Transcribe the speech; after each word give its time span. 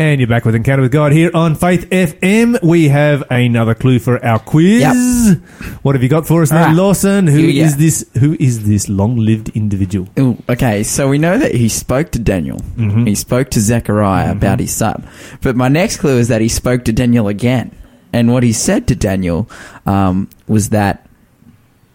And 0.00 0.20
you're 0.20 0.28
back 0.28 0.44
with 0.44 0.54
Encounter 0.54 0.82
with 0.82 0.92
God 0.92 1.10
here 1.10 1.28
on 1.34 1.56
Faith 1.56 1.90
FM. 1.90 2.62
We 2.62 2.86
have 2.88 3.24
another 3.32 3.74
clue 3.74 3.98
for 3.98 4.24
our 4.24 4.38
quiz. 4.38 4.80
Yep. 4.80 5.38
What 5.82 5.96
have 5.96 6.04
you 6.04 6.08
got 6.08 6.24
for 6.24 6.40
us 6.42 6.52
now, 6.52 6.66
right. 6.66 6.76
Lawson? 6.76 7.26
Who 7.26 7.38
Here 7.38 7.64
is 7.64 7.78
this? 7.78 8.08
Who 8.20 8.36
is 8.38 8.64
this 8.68 8.88
long-lived 8.88 9.48
individual? 9.56 10.06
Ooh, 10.16 10.40
okay, 10.48 10.84
so 10.84 11.08
we 11.08 11.18
know 11.18 11.36
that 11.36 11.52
he 11.52 11.68
spoke 11.68 12.12
to 12.12 12.20
Daniel. 12.20 12.58
Mhm. 12.76 13.08
He 13.08 13.16
spoke 13.16 13.50
to 13.50 13.60
Zechariah 13.60 14.30
about 14.30 14.60
his 14.60 14.72
son. 14.72 15.04
But 15.40 15.56
my 15.56 15.66
next 15.66 15.96
clue 15.96 16.18
is 16.18 16.28
that 16.28 16.40
he 16.40 16.48
spoke 16.48 16.84
to 16.84 16.92
Daniel 16.92 17.26
again. 17.26 17.72
And 18.12 18.32
what 18.32 18.44
he 18.44 18.52
said 18.52 18.86
to 18.88 18.94
Daniel 18.94 19.50
um, 19.84 20.28
was 20.46 20.68
that 20.68 21.08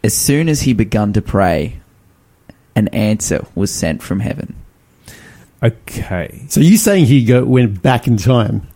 as 0.04 0.14
soon 0.14 0.50
as 0.50 0.64
he 0.64 0.74
begun 0.74 1.14
to 1.14 1.22
pray, 1.22 1.80
an 2.76 2.90
answer 2.90 3.46
was 3.56 3.72
sent 3.72 4.04
from 4.04 4.20
heaven. 4.20 4.56
Okay. 5.64 6.46
So 6.50 6.60
you 6.60 6.78
saying 6.78 7.06
he 7.06 7.24
go, 7.26 7.44
went 7.46 7.82
back 7.82 8.08
in 8.08 8.18
time, 8.18 8.68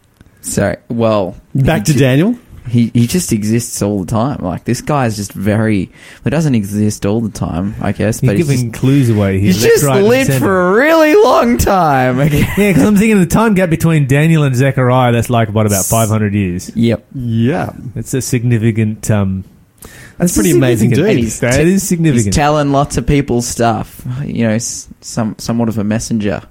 So, 0.42 0.76
well, 0.90 1.36
back 1.54 1.84
to 1.86 1.94
he, 1.94 2.00
Daniel? 2.00 2.36
He 2.70 2.92
he 2.94 3.08
just 3.08 3.32
exists 3.32 3.82
all 3.82 4.02
the 4.04 4.12
time. 4.12 4.40
Like 4.44 4.66
this 4.66 4.82
guy 4.82 5.06
is 5.06 5.16
just 5.16 5.32
very. 5.32 5.90
He 6.26 6.30
doesn't 6.30 6.54
exist 6.54 7.06
all 7.06 7.22
the 7.22 7.30
time, 7.30 7.76
I 7.82 7.94
guess. 7.94 8.22
You're 8.22 8.34
but 8.34 8.38
he's 8.38 8.48
giving 8.48 8.72
just, 8.72 8.82
clues 8.82 9.10
away 9.10 9.40
here. 9.40 9.54
he's 9.54 9.64
left, 9.64 9.74
just 9.76 9.86
right, 9.86 9.98
and 10.00 10.08
lived 10.08 10.28
centre. 10.32 10.46
for 10.46 10.68
a 10.68 10.74
really 10.74 11.16
long 11.16 11.58
time. 11.58 12.20
Okay. 12.20 12.40
Yeah, 12.40 12.56
because 12.72 12.84
I'm 12.84 12.96
thinking 12.98 13.14
of 13.14 13.20
the 13.20 13.34
time 13.34 13.54
gap 13.54 13.70
between 13.70 14.06
Daniel 14.08 14.44
and 14.44 14.54
Zechariah. 14.54 15.14
That's 15.14 15.30
like 15.30 15.48
what 15.50 15.66
about 15.66 15.86
500 15.86 16.34
years. 16.34 16.76
Yep. 16.76 17.06
Yeah, 17.16 17.72
That's 17.96 18.14
a 18.14 18.22
significant. 18.22 19.10
Um, 19.10 19.46
that's 20.18 20.34
pretty 20.34 20.52
amazing, 20.52 20.90
significant. 20.90 21.16
dude. 21.18 21.24
He's 21.24 21.40
That 21.40 21.56
t- 21.58 21.74
is 21.74 21.88
significant. 21.88 22.26
He's 22.26 22.36
telling 22.36 22.72
lots 22.74 22.98
of 22.98 23.08
people 23.08 23.42
stuff. 23.42 24.06
You 24.26 24.46
know, 24.48 24.54
s- 24.56 24.90
some 25.00 25.36
somewhat 25.38 25.70
of 25.70 25.78
a 25.78 25.86
messenger. 25.86 26.42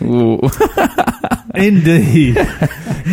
Indeed. 1.54 2.36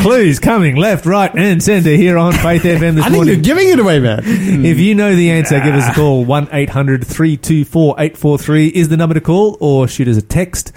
Clues 0.02 0.39
coming 0.39 0.76
left, 0.77 1.05
right, 1.05 1.34
and 1.35 1.62
centre 1.62 1.95
here 1.95 2.17
on 2.17 2.33
Faith 2.33 2.64
FM 2.64 2.95
this 2.95 3.05
I 3.05 3.09
think 3.09 3.11
you're 3.11 3.25
morning. 3.25 3.42
giving 3.42 3.69
it 3.69 3.80
away, 3.80 4.00
man. 4.00 4.22
If 4.25 4.80
you 4.80 4.95
know 4.95 5.16
the 5.16 5.30
answer, 5.31 5.59
give 5.59 5.75
us 5.75 5.88
a 5.89 5.94
call. 5.94 6.23
1 6.25 6.50
800 6.52 7.05
324 7.05 7.95
843 8.00 8.67
is 8.67 8.89
the 8.89 8.97
number 8.97 9.14
to 9.14 9.22
call, 9.22 9.58
or 9.59 9.88
shoot 9.88 10.08
us 10.08 10.17
a 10.17 10.22
text 10.22 10.72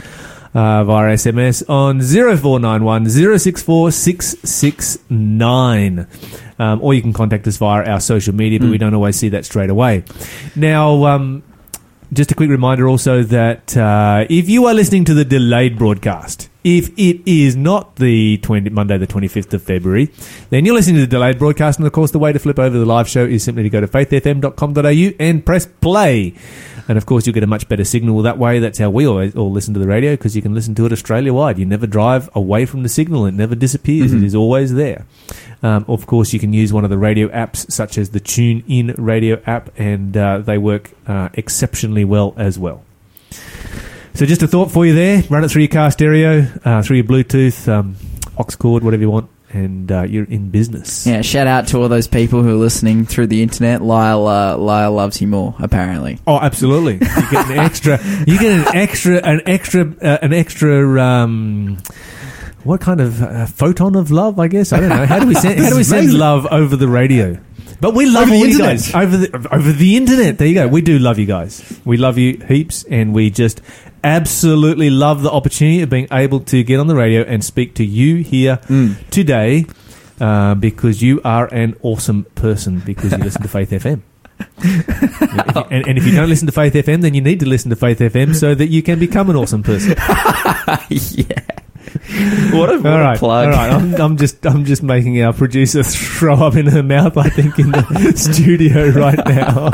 uh, 0.52 0.84
via 0.84 1.14
SMS 1.14 1.68
on 1.70 2.00
0491 2.00 3.38
064 3.38 3.92
669. 3.92 6.06
Um, 6.58 6.82
or 6.82 6.94
you 6.94 7.02
can 7.02 7.12
contact 7.12 7.46
us 7.48 7.56
via 7.56 7.84
our 7.84 8.00
social 8.00 8.34
media, 8.34 8.60
but 8.60 8.68
we 8.68 8.78
don't 8.78 8.94
always 8.94 9.16
see 9.16 9.28
that 9.30 9.44
straight 9.44 9.70
away. 9.70 10.04
Now, 10.54 11.04
um, 11.06 11.42
just 12.14 12.30
a 12.30 12.34
quick 12.34 12.48
reminder 12.48 12.88
also 12.88 13.22
that 13.24 13.76
uh, 13.76 14.24
if 14.30 14.48
you 14.48 14.66
are 14.66 14.74
listening 14.74 15.04
to 15.04 15.14
the 15.14 15.24
delayed 15.24 15.76
broadcast, 15.76 16.48
if 16.62 16.88
it 16.98 17.20
is 17.26 17.56
not 17.56 17.96
the 17.96 18.38
20, 18.38 18.70
Monday 18.70 18.96
the 18.96 19.06
25th 19.06 19.52
of 19.52 19.62
February, 19.62 20.10
then 20.50 20.64
you're 20.64 20.74
listening 20.74 20.96
to 20.96 21.02
the 21.02 21.06
delayed 21.06 21.38
broadcast. 21.38 21.78
And 21.78 21.86
of 21.86 21.92
course, 21.92 22.12
the 22.12 22.18
way 22.18 22.32
to 22.32 22.38
flip 22.38 22.58
over 22.58 22.78
the 22.78 22.86
live 22.86 23.08
show 23.08 23.24
is 23.24 23.42
simply 23.42 23.64
to 23.64 23.70
go 23.70 23.80
to 23.80 23.88
faithfm.com.au 23.88 25.14
and 25.20 25.44
press 25.44 25.66
play. 25.66 26.34
And 26.88 26.98
of 26.98 27.06
course, 27.06 27.26
you'll 27.26 27.34
get 27.34 27.42
a 27.42 27.48
much 27.48 27.68
better 27.68 27.84
signal 27.84 28.20
that 28.22 28.38
way. 28.38 28.58
That's 28.58 28.78
how 28.78 28.90
we 28.90 29.06
always 29.06 29.34
all 29.34 29.50
listen 29.50 29.72
to 29.74 29.80
the 29.80 29.86
radio 29.86 30.12
because 30.12 30.36
you 30.36 30.42
can 30.42 30.54
listen 30.54 30.74
to 30.74 30.86
it 30.86 30.92
Australia 30.92 31.32
wide. 31.32 31.58
You 31.58 31.64
never 31.64 31.86
drive 31.86 32.28
away 32.34 32.66
from 32.66 32.82
the 32.82 32.88
signal, 32.88 33.26
it 33.26 33.32
never 33.32 33.54
disappears, 33.54 34.12
It 34.12 34.22
is 34.22 34.34
always 34.34 34.74
there. 34.74 35.06
Um, 35.62 35.86
of 35.88 36.06
course, 36.06 36.32
you 36.34 36.38
can 36.38 36.52
use 36.52 36.72
one 36.72 36.84
of 36.84 36.90
the 36.90 36.98
radio 36.98 37.28
apps, 37.28 37.70
such 37.72 37.96
as 37.96 38.10
the 38.10 38.20
Tune 38.20 38.62
In 38.68 38.94
radio 38.98 39.40
app, 39.46 39.70
and 39.78 40.14
uh, 40.14 40.38
they 40.38 40.58
work 40.58 40.90
uh, 41.06 41.30
exceptionally 41.32 42.04
well 42.04 42.34
as 42.36 42.58
well. 42.58 42.84
So, 44.14 44.26
just 44.26 44.42
a 44.42 44.46
thought 44.46 44.70
for 44.70 44.84
you 44.86 44.94
there 44.94 45.22
run 45.30 45.42
it 45.42 45.48
through 45.48 45.62
your 45.62 45.70
car 45.70 45.90
stereo, 45.90 46.46
uh, 46.64 46.82
through 46.82 46.96
your 46.98 47.06
Bluetooth, 47.06 47.66
um, 47.66 47.96
aux 48.38 48.44
cord, 48.58 48.84
whatever 48.84 49.00
you 49.00 49.10
want, 49.10 49.30
and 49.54 49.90
uh, 49.90 50.02
you're 50.02 50.24
in 50.24 50.50
business. 50.50 51.06
yeah, 51.06 51.22
shout 51.22 51.46
out 51.46 51.68
to 51.68 51.78
all 51.80 51.88
those 51.88 52.08
people 52.08 52.42
who 52.42 52.50
are 52.50 52.58
listening 52.60 53.06
through 53.06 53.28
the 53.28 53.42
internet. 53.42 53.80
Lyle, 53.80 54.26
uh, 54.26 54.56
Lyle 54.58 54.92
loves 54.92 55.20
you 55.20 55.28
more, 55.28 55.54
apparently. 55.60 56.18
Oh, 56.26 56.38
absolutely! 56.38 56.94
You 56.94 57.30
get 57.30 57.50
an 57.50 57.58
extra. 57.58 57.98
You 58.26 58.38
get 58.38 58.52
an 58.68 58.76
extra. 58.76 59.16
An 59.18 59.40
extra. 59.46 59.82
Uh, 60.02 60.18
an 60.20 60.32
extra. 60.32 61.00
Um, 61.02 61.78
what 62.64 62.80
kind 62.80 63.00
of 63.00 63.22
uh, 63.22 63.46
photon 63.46 63.94
of 63.94 64.10
love? 64.10 64.38
I 64.40 64.48
guess 64.48 64.72
I 64.72 64.80
don't 64.80 64.88
know. 64.88 65.06
How 65.06 65.18
do 65.20 65.26
we 65.26 65.34
send? 65.34 65.60
how 65.60 65.70
do 65.70 65.76
we 65.76 65.84
send 65.84 66.12
love 66.12 66.46
over 66.50 66.76
the 66.76 66.88
radio? 66.88 67.38
But 67.84 67.92
we 67.94 68.06
love 68.06 68.22
Over 68.28 68.32
all 68.32 68.38
you 68.38 68.46
internet. 68.46 68.76
guys 68.78 68.94
over 68.94 69.16
the 69.18 69.48
over 69.54 69.70
the 69.70 69.98
internet. 69.98 70.38
There 70.38 70.46
you 70.48 70.54
go. 70.54 70.68
We 70.68 70.80
do 70.80 70.98
love 70.98 71.18
you 71.18 71.26
guys. 71.26 71.62
We 71.84 71.98
love 71.98 72.16
you 72.16 72.38
heaps, 72.48 72.82
and 72.84 73.12
we 73.12 73.28
just 73.28 73.60
absolutely 74.02 74.88
love 74.88 75.20
the 75.20 75.30
opportunity 75.30 75.82
of 75.82 75.90
being 75.90 76.08
able 76.10 76.40
to 76.40 76.62
get 76.64 76.80
on 76.80 76.86
the 76.86 76.94
radio 76.94 77.20
and 77.24 77.44
speak 77.44 77.74
to 77.74 77.84
you 77.84 78.22
here 78.22 78.58
today. 79.10 79.66
Uh, 80.18 80.54
because 80.54 81.02
you 81.02 81.20
are 81.26 81.52
an 81.52 81.76
awesome 81.82 82.24
person 82.36 82.80
because 82.86 83.12
you 83.12 83.18
listen 83.18 83.42
to 83.42 83.48
Faith 83.48 83.68
FM. 83.82 84.00
and, 85.70 85.86
and 85.86 85.98
if 85.98 86.06
you 86.06 86.12
don't 86.14 86.30
listen 86.30 86.46
to 86.46 86.52
Faith 86.52 86.72
FM, 86.72 87.02
then 87.02 87.12
you 87.12 87.20
need 87.20 87.40
to 87.40 87.46
listen 87.46 87.68
to 87.68 87.76
Faith 87.76 87.98
FM 87.98 88.34
so 88.34 88.54
that 88.54 88.68
you 88.68 88.82
can 88.82 88.98
become 88.98 89.28
an 89.28 89.36
awesome 89.36 89.62
person. 89.62 89.90
yeah. 90.88 91.42
What 92.54 92.72
a, 92.72 92.78
what 92.78 92.86
all 92.86 93.14
a 93.14 93.18
plug. 93.18 93.46
all 93.46 93.52
right. 93.52 93.72
I'm, 93.72 93.94
I'm 94.00 94.16
just, 94.16 94.46
I'm 94.46 94.64
just 94.64 94.82
making 94.82 95.20
our 95.22 95.32
producer 95.32 95.82
throw 95.82 96.34
up 96.34 96.54
in 96.56 96.66
her 96.66 96.82
mouth. 96.82 97.16
I 97.16 97.28
think 97.28 97.58
in 97.58 97.72
the 97.72 98.12
studio 98.16 98.90
right 98.90 99.18
now. 99.26 99.70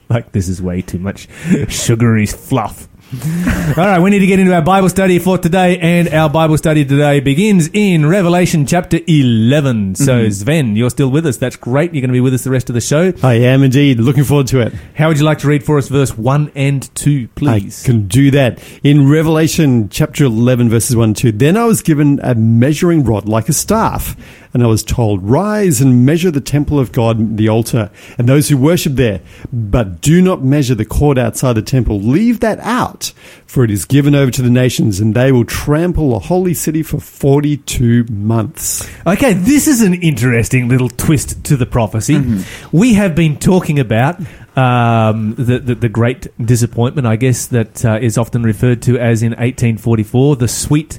like 0.08 0.32
this 0.32 0.48
is 0.48 0.60
way 0.60 0.82
too 0.82 0.98
much 0.98 1.28
sugary 1.68 2.26
fluff. 2.26 2.88
All 3.12 3.74
right, 3.74 3.98
we 3.98 4.08
need 4.10 4.20
to 4.20 4.26
get 4.26 4.38
into 4.38 4.54
our 4.54 4.62
Bible 4.62 4.88
study 4.88 5.18
for 5.18 5.36
today, 5.36 5.78
and 5.78 6.08
our 6.10 6.30
Bible 6.30 6.56
study 6.56 6.84
today 6.84 7.18
begins 7.18 7.68
in 7.72 8.06
Revelation 8.06 8.66
chapter 8.66 9.00
11. 9.04 9.96
So, 9.96 10.20
mm-hmm. 10.20 10.30
Sven, 10.30 10.76
you're 10.76 10.90
still 10.90 11.10
with 11.10 11.26
us. 11.26 11.36
That's 11.36 11.56
great. 11.56 11.92
You're 11.92 12.02
going 12.02 12.10
to 12.10 12.12
be 12.12 12.20
with 12.20 12.34
us 12.34 12.44
the 12.44 12.52
rest 12.52 12.70
of 12.70 12.74
the 12.74 12.80
show. 12.80 13.12
I 13.24 13.34
am 13.34 13.64
indeed 13.64 13.98
looking 13.98 14.22
forward 14.22 14.46
to 14.48 14.60
it. 14.60 14.72
How 14.94 15.08
would 15.08 15.18
you 15.18 15.24
like 15.24 15.38
to 15.38 15.48
read 15.48 15.64
for 15.64 15.76
us 15.76 15.88
verse 15.88 16.16
1 16.16 16.52
and 16.54 16.94
2, 16.94 17.26
please? 17.34 17.84
I 17.84 17.86
can 17.86 18.06
do 18.06 18.30
that. 18.30 18.62
In 18.84 19.10
Revelation 19.10 19.88
chapter 19.88 20.24
11, 20.26 20.68
verses 20.68 20.94
1 20.94 21.08
and 21.08 21.16
2, 21.16 21.32
then 21.32 21.56
I 21.56 21.64
was 21.64 21.82
given 21.82 22.20
a 22.22 22.36
measuring 22.36 23.02
rod 23.02 23.28
like 23.28 23.48
a 23.48 23.52
staff, 23.52 24.14
and 24.52 24.62
I 24.62 24.66
was 24.66 24.82
told, 24.82 25.22
Rise 25.22 25.80
and 25.80 26.04
measure 26.04 26.30
the 26.30 26.40
temple 26.40 26.78
of 26.78 26.92
God, 26.92 27.36
the 27.36 27.48
altar, 27.48 27.90
and 28.18 28.28
those 28.28 28.48
who 28.48 28.56
worship 28.56 28.94
there, 28.94 29.20
but 29.52 30.00
do 30.00 30.20
not 30.20 30.42
measure 30.42 30.74
the 30.74 30.84
court 30.84 31.18
outside 31.18 31.54
the 31.54 31.62
temple. 31.62 32.00
Leave 32.00 32.40
that 32.40 32.58
out, 32.60 33.12
for 33.46 33.64
it 33.64 33.70
is 33.70 33.84
given 33.84 34.14
over 34.14 34.30
to 34.30 34.42
the 34.42 34.50
nations, 34.50 35.00
and 35.00 35.14
they 35.14 35.32
will 35.32 35.44
trample 35.44 36.10
the 36.10 36.18
holy 36.18 36.54
city 36.54 36.82
for 36.82 37.00
42 37.00 38.04
months. 38.04 38.88
Okay, 39.06 39.32
this 39.32 39.66
is 39.66 39.82
an 39.82 39.94
interesting 39.94 40.68
little 40.68 40.88
twist 40.88 41.44
to 41.44 41.56
the 41.56 41.66
prophecy. 41.66 42.14
Mm-hmm. 42.14 42.76
We 42.76 42.94
have 42.94 43.14
been 43.14 43.36
talking 43.36 43.78
about 43.78 44.20
um, 44.56 45.34
the, 45.36 45.58
the 45.58 45.74
the 45.74 45.88
great 45.88 46.26
disappointment, 46.44 47.06
I 47.06 47.16
guess, 47.16 47.46
that 47.48 47.84
uh, 47.84 47.98
is 48.00 48.18
often 48.18 48.42
referred 48.42 48.82
to 48.82 48.98
as 48.98 49.22
in 49.22 49.30
1844, 49.30 50.36
the 50.36 50.48
sweet, 50.48 50.98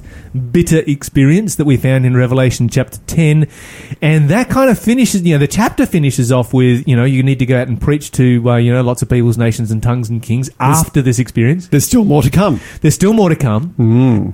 bitter 0.50 0.78
experience 0.86 1.56
that 1.56 1.64
we 1.64 1.76
found 1.76 2.06
in 2.06 2.16
Revelation 2.16 2.68
chapter 2.68 2.98
10, 3.06 3.46
and 4.00 4.28
that 4.30 4.48
kind 4.48 4.70
of 4.70 4.78
finishes. 4.78 5.22
You 5.22 5.34
know, 5.34 5.38
the 5.38 5.46
chapter 5.48 5.84
finishes 5.84 6.32
off 6.32 6.54
with 6.54 6.86
you 6.88 6.96
know 6.96 7.04
you 7.04 7.22
need 7.22 7.38
to 7.40 7.46
go 7.46 7.60
out 7.60 7.68
and 7.68 7.80
preach 7.80 8.10
to 8.12 8.50
uh, 8.50 8.56
you 8.56 8.72
know 8.72 8.82
lots 8.82 9.02
of 9.02 9.08
peoples, 9.08 9.36
nations, 9.36 9.70
and 9.70 9.82
tongues 9.82 10.08
and 10.08 10.22
kings 10.22 10.48
after 10.58 11.02
this 11.02 11.18
experience. 11.18 11.68
There's 11.68 11.84
still 11.86 12.04
more 12.04 12.22
to 12.22 12.30
come. 12.30 12.60
There's 12.80 12.94
still 12.94 13.12
more 13.12 13.28
to 13.28 13.36
come. 13.36 13.74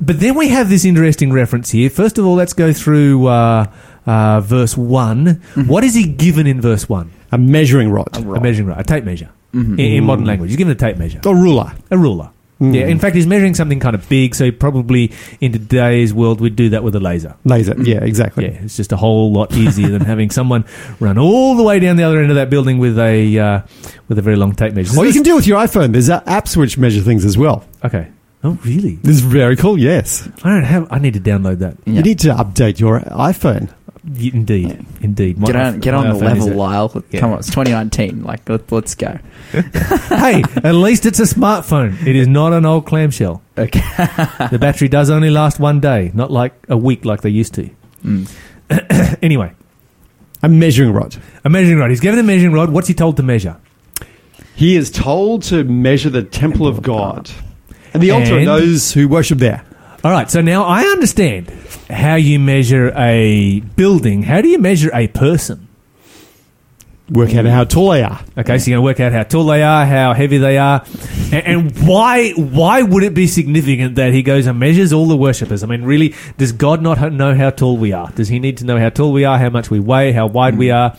But 0.00 0.20
then 0.20 0.34
we 0.36 0.48
have 0.48 0.68
this 0.68 0.84
interesting 0.84 1.32
reference 1.32 1.70
here. 1.70 1.90
First 1.90 2.18
of 2.18 2.26
all, 2.26 2.34
let's 2.34 2.52
go 2.52 2.72
through 2.72 3.26
uh, 3.26 3.66
uh, 4.08 4.40
verse 4.40 4.76
one. 4.76 5.42
What 5.66 5.84
is 5.84 5.94
he 5.94 6.06
given 6.08 6.46
in 6.46 6.60
verse 6.60 6.88
one? 6.88 7.12
A 7.30 7.38
measuring 7.38 7.90
rod. 7.90 8.08
A 8.16 8.40
measuring 8.40 8.68
rod, 8.68 8.80
a 8.80 8.84
tape 8.84 9.04
measure. 9.04 9.30
In, 9.52 9.78
in 9.78 10.04
modern 10.04 10.24
language, 10.26 10.50
he's 10.50 10.56
given 10.56 10.72
a 10.72 10.76
tape 10.76 10.96
measure, 10.98 11.20
A 11.24 11.34
ruler. 11.34 11.72
a 11.90 11.96
ruler. 11.98 12.30
Yeah, 12.60 12.86
in 12.86 12.98
fact, 12.98 13.14
he's 13.14 13.26
measuring 13.26 13.54
something 13.54 13.78
kind 13.78 13.94
of 13.94 14.08
big. 14.08 14.34
So 14.34 14.50
probably 14.50 15.12
in 15.40 15.52
today's 15.52 16.12
world, 16.12 16.40
we'd 16.40 16.56
do 16.56 16.70
that 16.70 16.82
with 16.82 16.96
a 16.96 17.00
laser. 17.00 17.36
Laser. 17.44 17.74
Yeah, 17.80 18.02
exactly. 18.02 18.46
Yeah, 18.46 18.62
it's 18.64 18.76
just 18.76 18.90
a 18.90 18.96
whole 18.96 19.32
lot 19.32 19.52
easier 19.54 19.88
than 19.90 20.00
having 20.02 20.30
someone 20.30 20.64
run 20.98 21.18
all 21.18 21.54
the 21.56 21.62
way 21.62 21.78
down 21.78 21.94
the 21.96 22.02
other 22.02 22.20
end 22.20 22.30
of 22.30 22.34
that 22.34 22.50
building 22.50 22.78
with 22.78 22.98
a 22.98 23.38
uh, 23.38 23.60
with 24.08 24.18
a 24.18 24.22
very 24.22 24.34
long 24.36 24.56
tape 24.56 24.74
measure. 24.74 24.98
Or 24.98 25.06
you 25.06 25.12
can 25.12 25.22
do 25.22 25.34
it 25.34 25.36
with 25.36 25.46
your 25.46 25.60
iPhone. 25.60 25.92
There's 25.92 26.10
uh, 26.10 26.20
apps 26.22 26.56
which 26.56 26.76
measure 26.78 27.00
things 27.00 27.24
as 27.24 27.38
well. 27.38 27.64
okay. 27.84 28.08
Oh, 28.44 28.58
really? 28.64 28.96
This 29.02 29.16
is 29.16 29.22
very 29.22 29.56
cool, 29.56 29.78
yes. 29.78 30.28
I 30.44 30.50
don't 30.50 30.62
have. 30.64 30.86
I 30.92 30.98
need 31.00 31.14
to 31.14 31.20
download 31.20 31.58
that. 31.60 31.76
Yeah. 31.86 31.94
You 31.94 32.02
need 32.02 32.18
to 32.20 32.28
update 32.34 32.78
your 32.80 33.00
iPhone. 33.00 33.72
Y- 34.08 34.30
Indeed, 34.32 34.86
indeed. 35.02 35.38
My- 35.38 35.46
Get 35.48 35.56
on, 35.56 35.80
get 35.80 35.94
on 35.94 36.08
the 36.08 36.14
level, 36.14 36.48
Lyle. 36.48 37.04
Yeah. 37.10 37.20
Come 37.20 37.32
on, 37.32 37.38
it's 37.40 37.48
2019. 37.48 38.22
Like, 38.24 38.48
let, 38.48 38.70
let's 38.72 38.94
go. 38.94 39.18
hey, 39.52 40.42
at 40.64 40.74
least 40.74 41.04
it's 41.04 41.20
a 41.20 41.24
smartphone. 41.24 42.04
It 42.06 42.16
is 42.16 42.26
not 42.26 42.52
an 42.52 42.64
old 42.64 42.86
clamshell. 42.86 43.42
Okay. 43.56 43.80
The 44.50 44.58
battery 44.60 44.88
does 44.88 45.10
only 45.10 45.30
last 45.30 45.60
one 45.60 45.80
day, 45.80 46.10
not 46.14 46.30
like 46.30 46.54
a 46.68 46.76
week 46.76 47.04
like 47.04 47.20
they 47.22 47.30
used 47.30 47.54
to. 47.54 47.68
Mm. 48.04 48.28
Anyway, 49.22 49.52
A 50.42 50.48
measuring 50.48 50.92
rod. 50.92 51.16
a 51.44 51.50
measuring 51.50 51.78
rod. 51.78 51.90
He's 51.90 52.00
given 52.00 52.18
a 52.18 52.22
measuring 52.22 52.52
rod. 52.52 52.70
What's 52.70 52.88
he 52.88 52.94
told 52.94 53.16
to 53.18 53.22
measure? 53.22 53.56
He 54.54 54.76
is 54.76 54.90
told 54.90 55.42
to 55.44 55.64
measure 55.64 56.10
the 56.10 56.22
temple 56.22 56.66
of 56.66 56.82
God 56.82 57.30
and 57.92 58.02
the 58.02 58.10
altar 58.12 58.30
And- 58.38 58.38
and 58.38 58.46
those 58.48 58.92
who 58.92 59.08
worship 59.08 59.38
there. 59.38 59.64
All 60.04 60.12
right, 60.12 60.30
so 60.30 60.40
now 60.40 60.64
I 60.64 60.82
understand 60.84 61.48
how 61.88 62.16
you 62.16 62.38
measure 62.38 62.92
a 62.96 63.60
building. 63.60 64.22
How 64.22 64.40
do 64.40 64.48
you 64.48 64.58
measure 64.58 64.90
a 64.92 65.08
person? 65.08 65.66
Work 67.10 67.34
out 67.34 67.46
how 67.46 67.64
tall 67.64 67.90
they 67.90 68.02
are. 68.02 68.20
Okay, 68.36 68.58
so 68.58 68.70
you're 68.70 68.76
going 68.76 68.94
to 68.94 69.00
work 69.00 69.00
out 69.00 69.12
how 69.12 69.22
tall 69.22 69.46
they 69.46 69.62
are, 69.62 69.86
how 69.86 70.12
heavy 70.12 70.36
they 70.36 70.58
are, 70.58 70.84
and, 71.32 71.46
and 71.46 71.88
why 71.88 72.32
why 72.32 72.82
would 72.82 73.02
it 73.02 73.14
be 73.14 73.26
significant 73.26 73.94
that 73.94 74.12
he 74.12 74.22
goes 74.22 74.46
and 74.46 74.60
measures 74.60 74.92
all 74.92 75.06
the 75.06 75.16
worshippers? 75.16 75.62
I 75.62 75.66
mean, 75.68 75.84
really, 75.84 76.14
does 76.36 76.52
God 76.52 76.82
not 76.82 77.12
know 77.14 77.34
how 77.34 77.48
tall 77.48 77.78
we 77.78 77.92
are? 77.92 78.10
Does 78.10 78.28
he 78.28 78.38
need 78.38 78.58
to 78.58 78.66
know 78.66 78.78
how 78.78 78.90
tall 78.90 79.10
we 79.10 79.24
are, 79.24 79.38
how 79.38 79.48
much 79.48 79.70
we 79.70 79.80
weigh, 79.80 80.12
how 80.12 80.26
wide 80.26 80.58
we 80.58 80.70
are, 80.70 80.94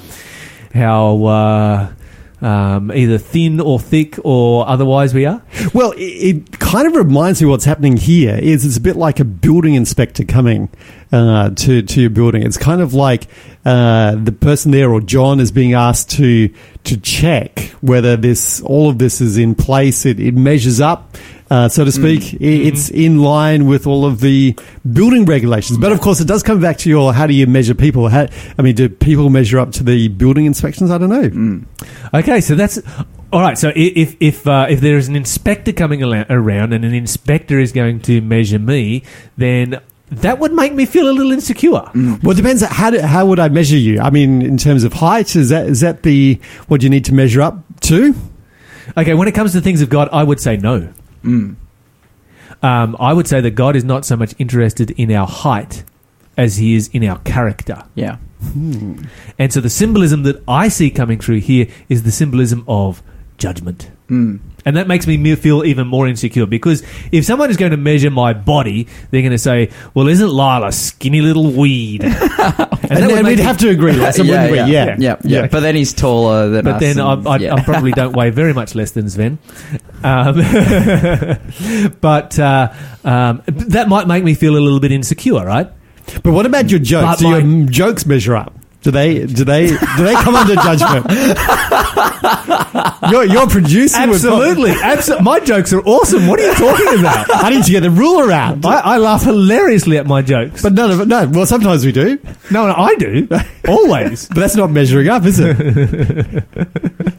how 0.74 1.26
uh, 1.26 1.94
um, 2.42 2.92
either 2.92 3.18
thin 3.18 3.60
or 3.60 3.80
thick 3.80 4.18
or 4.24 4.68
otherwise 4.68 5.14
we 5.14 5.26
are? 5.26 5.42
Well, 5.74 5.92
it, 5.92 6.02
it 6.02 6.60
kind 6.60 6.88
of 6.88 6.96
reminds 6.96 7.42
me 7.42 7.48
what's 7.48 7.66
happening 7.66 7.98
here 7.98 8.36
is 8.36 8.66
it's 8.66 8.78
a 8.78 8.82
bit 8.82 8.96
like 8.96 9.20
a 9.20 9.26
building 9.26 9.76
inspector 9.76 10.24
coming 10.24 10.70
uh, 11.12 11.50
to 11.52 11.82
to 11.82 12.02
your 12.02 12.10
building. 12.10 12.44
It's 12.44 12.58
kind 12.58 12.82
of 12.82 12.94
like 12.94 13.28
uh, 13.66 14.16
the 14.16 14.32
person 14.32 14.72
there 14.72 14.92
or 14.92 15.02
John 15.02 15.40
is 15.40 15.52
being 15.52 15.74
asked 15.74 16.12
to 16.12 16.50
to 16.86 16.98
check 16.98 17.60
whether 17.82 18.16
this 18.16 18.62
all 18.62 18.90
of 18.90 18.98
this 18.98 19.22
is 19.22 19.38
in 19.38 19.56
place. 19.56 20.06
It, 20.06 20.20
it 20.20 20.34
measures 20.34 20.80
up. 20.80 21.18
Uh, 21.50 21.68
so 21.68 21.84
to 21.84 21.92
speak, 21.92 22.36
I- 22.36 22.38
it's 22.44 22.90
in 22.90 23.20
line 23.24 23.66
with 23.66 23.88
all 23.88 24.06
of 24.06 24.20
the 24.20 24.56
building 24.94 25.26
regulations. 25.26 25.80
But 25.80 25.92
of 25.92 26.00
course, 26.00 26.20
it 26.22 26.28
does 26.28 26.44
come 26.44 26.60
back 26.62 26.78
to 26.80 26.90
your 26.90 27.12
how 27.14 27.26
do 27.26 27.34
you 27.34 27.48
measure 27.48 27.74
people? 27.74 28.08
How, 28.08 28.28
I 28.58 28.62
mean, 28.62 28.76
do 28.76 28.88
people 28.90 29.30
measure 29.30 29.60
up 29.60 29.72
to 29.74 29.84
the 29.84 30.10
building 30.10 30.46
inspections? 30.46 30.92
I 30.92 30.98
don't 31.00 31.10
know. 31.10 31.66
Okay, 32.14 32.40
so 32.42 32.54
that's 32.56 32.80
all 33.34 33.42
right. 33.42 33.58
So 33.58 33.72
if 33.76 34.16
if 34.20 34.46
uh, 34.48 34.68
if 34.70 34.80
there 34.82 34.98
is 34.98 35.08
an 35.08 35.16
inspector 35.16 35.72
coming 35.72 36.04
around 36.04 36.74
and 36.74 36.86
an 36.86 36.94
inspector 36.94 37.60
is 37.60 37.72
going 37.72 38.02
to 38.02 38.22
measure 38.22 38.60
me, 38.60 39.02
then 39.38 39.80
that 40.12 40.40
would 40.40 40.54
make 40.54 40.74
me 40.74 40.86
feel 40.86 41.10
a 41.10 41.14
little 41.14 41.32
insecure. 41.32 41.72
Well, 41.94 42.32
it 42.32 42.36
depends. 42.38 42.62
How 42.64 42.90
do, 42.92 43.00
how 43.02 43.26
would 43.28 43.40
I 43.40 43.50
measure 43.50 43.78
you? 43.78 44.00
I 44.02 44.10
mean, 44.10 44.42
in 44.42 44.58
terms 44.58 44.84
of 44.84 44.94
height, 44.94 45.36
is 45.36 45.50
that 45.50 45.68
is 45.68 45.82
that 45.82 46.04
the 46.04 46.40
what 46.68 46.84
you 46.84 46.90
need 46.90 47.06
to 47.06 47.14
measure 47.14 47.42
up 47.42 47.58
to? 47.82 48.14
Okay, 48.98 49.14
when 49.14 49.28
it 49.28 49.34
comes 49.36 49.52
to 49.54 49.62
things 49.62 49.82
of 49.82 49.90
God, 49.90 50.10
I 50.12 50.24
would 50.24 50.40
say 50.40 50.58
no. 50.58 50.90
Mm. 51.24 51.56
Um, 52.62 52.98
I 53.00 53.14
would 53.14 53.28
say 53.28 53.42
that 53.42 53.52
God 53.52 53.76
is 53.76 53.84
not 53.84 54.06
so 54.06 54.16
much 54.16 54.34
interested 54.40 54.92
in 54.92 55.12
our 55.12 55.28
height 55.28 55.84
as 56.38 56.58
he 56.58 56.76
is 56.76 56.88
in 56.90 57.04
our 57.04 57.20
character. 57.20 57.84
Yeah. 57.96 58.18
And 59.38 59.52
so 59.52 59.60
the 59.62 59.70
symbolism 59.70 60.24
that 60.24 60.42
I 60.48 60.70
see 60.70 60.90
coming 60.90 61.20
through 61.20 61.42
here 61.42 61.68
is 61.90 62.04
the 62.04 62.12
symbolism 62.12 62.64
of 62.68 63.04
judgment. 63.38 63.92
Mm. 64.10 64.40
And 64.66 64.76
that 64.76 64.88
makes 64.88 65.08
me 65.08 65.18
me 65.18 65.36
feel 65.36 65.64
even 65.64 65.88
more 65.88 66.08
insecure 66.08 66.46
because 66.46 66.84
if 67.12 67.24
someone 67.26 67.50
is 67.50 67.56
going 67.58 67.72
to 67.72 67.78
measure 67.78 68.10
my 68.12 68.34
body, 68.34 68.88
they're 69.10 69.22
going 69.22 69.32
to 69.32 69.38
say, 69.38 69.70
"Well, 69.94 70.08
isn't 70.10 70.30
Lyle 70.30 70.66
a 70.66 70.72
skinny 70.72 71.22
little 71.22 71.52
weed?" 71.52 72.04
and 72.04 72.14
And, 72.14 72.30
that 72.90 73.12
and 73.12 73.28
we'd 73.28 73.40
have 73.40 73.58
to 73.60 73.70
agree, 73.70 73.94
Lawson, 73.94 74.26
yeah, 74.26 74.50
wouldn't 74.50 74.52
we? 74.52 74.58
yeah, 74.58 74.86
Yeah. 74.86 74.86
yeah, 74.86 74.96
yeah, 75.24 75.42
Yeah. 75.42 75.48
But 75.48 75.62
then 75.62 75.76
he's 75.76 75.94
taller 75.94 76.50
than 76.50 76.66
But 76.66 76.76
us. 76.76 76.80
then 76.82 77.00
I, 77.00 77.14
and- 77.14 77.28
I, 77.28 77.38
yeah. 77.38 77.54
I 77.56 77.64
probably 77.64 77.92
don't 77.92 78.16
weigh 78.16 78.32
very 78.32 78.54
much 78.54 78.76
less 78.76 78.92
than 78.92 79.10
Sven. 79.10 79.38
Um, 80.04 80.36
but 82.02 82.38
uh, 82.40 82.74
um, 83.04 83.42
that 83.48 83.88
might 83.88 84.08
make 84.08 84.24
me 84.24 84.34
feel 84.36 84.58
a 84.58 84.60
little 84.60 84.80
bit 84.80 84.92
insecure, 84.92 85.46
right? 85.46 85.70
But 86.24 86.34
what 86.34 86.46
about 86.46 86.70
your 86.72 86.80
jokes? 86.80 87.06
But 87.06 87.20
do 87.20 87.28
your 87.30 87.42
my- 87.42 87.44
m- 87.62 87.70
jokes 87.70 88.06
measure 88.06 88.36
up? 88.36 88.54
Do 88.82 88.92
they 88.92 89.26
do 89.26 89.44
they 89.44 89.68
do 89.68 90.04
they 90.06 90.14
come 90.16 90.36
under 90.36 90.56
judgment? 90.56 91.06
you're, 93.12 93.26
you're 93.26 93.48
producing 93.48 94.10
with- 94.10 94.24
Absolutely. 94.24 94.72
Absolutely. 94.72 95.24
My 95.26 95.40
jokes 95.42 95.74
are 95.74 95.82
awesome. 95.82 96.28
What 96.28 96.40
are 96.40 96.48
you 96.48 96.54
talking 96.54 97.00
about? 97.00 97.28
I 97.30 97.50
need 97.50 97.66
to 97.66 97.72
get 97.72 97.82
the 97.82 97.90
ruler 97.92 98.32
out. 98.32 98.66
I, 98.66 98.80
I 98.80 98.98
laugh 98.98 99.24
hilariously 99.24 99.98
at 99.98 100.08
my 100.08 100.22
jokes. 100.22 100.62
But 100.62 100.74
none 100.74 100.92
of 100.92 101.02
it. 101.02 101.08
No. 101.10 101.28
Well, 101.28 101.46
sometimes 101.46 101.86
we 101.86 101.92
do. 101.92 102.20
No, 102.52 102.68
no, 102.68 102.74
I 102.74 102.96
do. 102.96 103.28
Always. 103.68 104.28
But 104.30 104.38
that's 104.38 104.56
not 104.56 104.72
measuring 104.72 105.10
up, 105.10 105.26
is 105.26 105.40
it? 105.42 106.44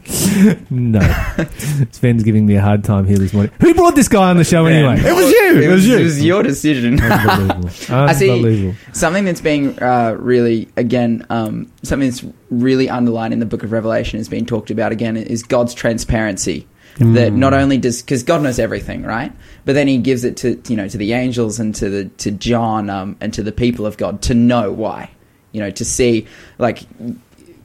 No. 0.69 0.99
Sven's 1.91 2.23
giving 2.23 2.45
me 2.45 2.55
a 2.55 2.61
hard 2.61 2.83
time 2.83 3.05
here 3.05 3.17
this 3.17 3.33
morning. 3.33 3.51
Who 3.59 3.73
brought 3.73 3.95
this 3.95 4.07
guy 4.07 4.29
on 4.29 4.37
the 4.37 4.43
show 4.43 4.65
anyway? 4.65 4.99
It 4.99 5.13
was 5.13 5.31
you. 5.31 5.61
It 5.61 5.67
was 5.67 5.87
you. 5.87 5.97
It 5.97 6.03
was 6.03 6.23
your 6.23 6.43
decision. 6.43 6.99
Unbelievable. 7.01 7.69
I 7.89 8.13
see. 8.13 8.29
Unbelievable. 8.29 8.75
Something 8.93 9.25
that's 9.25 9.41
being 9.41 9.81
uh, 9.81 10.15
really, 10.17 10.69
again, 10.75 11.25
um, 11.29 11.71
something 11.83 12.09
that's 12.09 12.25
really 12.49 12.89
underlined 12.89 13.33
in 13.33 13.39
the 13.39 13.45
book 13.45 13.63
of 13.63 13.71
Revelation 13.71 14.19
has 14.19 14.29
been 14.29 14.45
talked 14.45 14.71
about 14.71 14.91
again 14.91 15.17
is 15.17 15.43
God's 15.43 15.73
transparency. 15.73 16.67
That 16.97 17.31
not 17.33 17.53
only 17.53 17.77
does 17.77 18.01
because 18.01 18.21
God 18.21 18.43
knows 18.43 18.59
everything, 18.59 19.03
right? 19.03 19.31
But 19.65 19.73
then 19.73 19.87
He 19.87 19.97
gives 19.97 20.23
it 20.23 20.37
to 20.37 20.61
you 20.67 20.75
know 20.75 20.87
to 20.87 20.97
the 20.97 21.13
angels 21.13 21.59
and 21.59 21.73
to 21.75 21.89
the 21.89 22.05
to 22.05 22.31
John 22.31 22.91
um, 22.91 23.15
and 23.21 23.33
to 23.33 23.41
the 23.41 23.51
people 23.51 23.87
of 23.87 23.97
God 23.97 24.21
to 24.23 24.35
know 24.35 24.71
why, 24.71 25.09
you 25.51 25.61
know, 25.61 25.71
to 25.71 25.85
see 25.85 26.27
like 26.59 26.83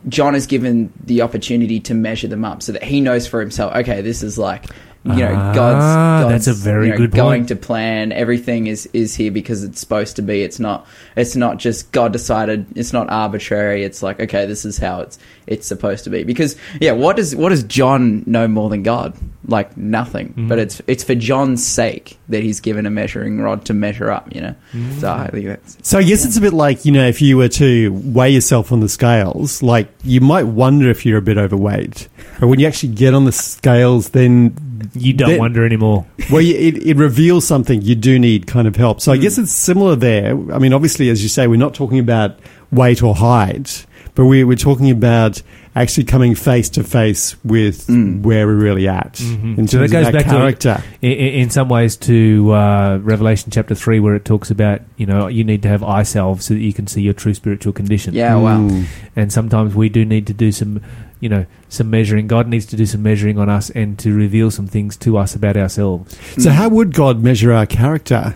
John 0.08 0.34
is 0.34 0.46
given 0.46 0.92
the 1.04 1.22
opportunity 1.22 1.80
to 1.80 1.94
measure 1.94 2.28
them 2.28 2.44
up 2.44 2.62
so 2.62 2.72
that 2.72 2.82
he 2.82 3.00
knows 3.00 3.26
for 3.26 3.40
himself. 3.40 3.74
Okay, 3.76 4.00
this 4.02 4.22
is 4.22 4.38
like 4.38 4.66
you 5.04 5.14
know 5.14 5.34
Ah, 5.36 5.54
God's, 5.54 6.24
God's 6.24 6.46
that's 6.46 6.58
a 6.58 6.60
very 6.64 6.86
you 6.86 6.92
know, 6.92 6.98
good 6.98 7.12
going 7.12 7.42
point. 7.42 7.48
to 7.50 7.56
plan. 7.56 8.10
Everything 8.10 8.66
is 8.66 8.86
is 8.92 9.14
here 9.14 9.30
because 9.30 9.62
it's 9.62 9.78
supposed 9.78 10.16
to 10.16 10.22
be. 10.22 10.42
It's 10.42 10.58
not. 10.58 10.86
It's 11.16 11.36
not 11.36 11.58
just 11.58 11.92
God 11.92 12.12
decided. 12.12 12.66
It's 12.76 12.92
not 12.92 13.08
arbitrary. 13.10 13.84
It's 13.84 14.02
like 14.02 14.18
okay, 14.20 14.46
this 14.46 14.64
is 14.64 14.78
how 14.78 15.02
it's 15.02 15.18
it's 15.46 15.66
supposed 15.66 16.04
to 16.04 16.10
be. 16.10 16.24
Because 16.24 16.56
yeah, 16.80 16.92
what 16.92 17.14
does 17.16 17.36
what 17.36 17.50
does 17.50 17.62
John 17.64 18.24
know 18.26 18.48
more 18.48 18.68
than 18.68 18.82
God? 18.82 19.16
Like 19.46 19.76
nothing. 19.76 20.30
Mm-hmm. 20.30 20.48
But 20.48 20.58
it's 20.58 20.82
it's 20.88 21.04
for 21.04 21.14
John's 21.14 21.64
sake 21.64 22.18
that 22.28 22.42
he's 22.42 22.60
given 22.60 22.86
a 22.86 22.90
measuring 22.90 23.40
rod 23.40 23.64
to 23.66 23.74
measure 23.74 24.10
up. 24.10 24.34
You 24.34 24.40
know. 24.40 24.54
Mm-hmm. 24.72 24.98
So 25.00 25.12
I 25.12 25.28
think 25.28 25.46
that's 25.46 25.78
So 25.82 25.98
I 25.98 26.02
guess 26.02 26.24
it's 26.24 26.36
a 26.36 26.40
bit 26.40 26.52
like 26.52 26.84
you 26.84 26.92
know 26.92 27.06
if 27.06 27.22
you 27.22 27.36
were 27.36 27.48
to 27.48 27.92
weigh 27.92 28.30
yourself 28.30 28.72
on 28.72 28.80
the 28.80 28.88
scales, 28.88 29.62
like 29.62 29.88
you 30.04 30.20
might 30.20 30.44
wonder 30.44 30.90
if 30.90 31.06
you're 31.06 31.18
a 31.18 31.22
bit 31.22 31.38
overweight, 31.38 32.08
but 32.40 32.48
when 32.48 32.58
you 32.60 32.66
actually 32.66 32.94
get 32.94 33.14
on 33.14 33.24
the 33.24 33.32
scales, 33.32 34.10
then 34.10 34.56
You 34.94 35.12
don't 35.12 35.30
then- 35.30 35.38
wonder 35.38 35.64
anymore. 35.64 36.06
well, 36.30 36.40
you, 36.42 36.54
it, 36.54 36.86
it 36.86 36.96
reveals 36.96 37.46
something 37.46 37.80
you 37.82 37.94
do 37.94 38.18
need 38.18 38.46
kind 38.46 38.66
of 38.68 38.76
help. 38.76 39.00
So 39.00 39.12
I 39.12 39.16
guess 39.16 39.38
it's 39.38 39.52
similar 39.52 39.96
there. 39.96 40.30
I 40.52 40.58
mean, 40.58 40.72
obviously, 40.72 41.08
as 41.10 41.22
you 41.22 41.28
say, 41.28 41.46
we're 41.46 41.56
not 41.56 41.74
talking 41.74 41.98
about 41.98 42.38
weight 42.72 43.02
or 43.02 43.14
height, 43.14 43.86
but 44.14 44.24
we, 44.26 44.42
we're 44.44 44.56
talking 44.56 44.90
about 44.90 45.42
actually 45.76 46.04
coming 46.04 46.34
face 46.34 46.68
to 46.70 46.82
face 46.82 47.36
with 47.44 47.86
where 47.88 48.46
we're 48.46 48.54
really 48.54 48.88
at 48.88 49.20
in 49.20 49.56
terms 49.56 49.70
So 49.70 49.78
that 49.78 49.90
goes 49.90 50.08
of 50.08 50.14
our 50.14 50.20
back 50.20 50.24
to- 50.24 50.30
character. 50.30 50.82
in, 51.02 51.12
in 51.12 51.50
some 51.50 51.68
ways 51.68 51.96
to 51.98 52.50
uh, 52.52 52.98
Revelation 53.02 53.50
chapter 53.52 53.74
3 53.74 54.00
where 54.00 54.14
it 54.16 54.24
talks 54.24 54.50
about 54.50 54.80
you 54.96 55.06
know 55.06 55.28
you 55.28 55.44
need 55.44 55.62
to 55.62 55.68
have 55.68 55.82
eye 55.84 56.02
salve 56.02 56.42
so 56.42 56.54
that 56.54 56.60
you 56.60 56.72
can 56.72 56.86
see 56.86 57.02
your 57.02 57.12
true 57.14 57.34
spiritual 57.34 57.72
condition 57.74 58.14
yeah. 58.14 58.34
Wow. 58.36 58.58
Mm. 58.58 58.86
and 59.14 59.32
sometimes 59.32 59.74
we 59.74 59.88
do 59.90 60.04
need 60.04 60.26
to 60.28 60.32
do 60.32 60.50
some 60.50 60.80
you 61.20 61.28
know 61.28 61.44
some 61.68 61.90
measuring 61.90 62.26
God 62.26 62.48
needs 62.48 62.66
to 62.66 62.76
do 62.76 62.86
some 62.86 63.02
measuring 63.02 63.38
on 63.38 63.48
us 63.48 63.68
and 63.70 63.98
to 64.00 64.12
reveal 64.14 64.50
some 64.50 64.66
things 64.66 64.96
to 64.98 65.18
us 65.18 65.34
about 65.34 65.56
ourselves 65.56 66.18
So 66.42 66.50
how 66.50 66.68
would 66.70 66.94
God 66.94 67.22
measure 67.22 67.52
our 67.52 67.66
character? 67.66 68.34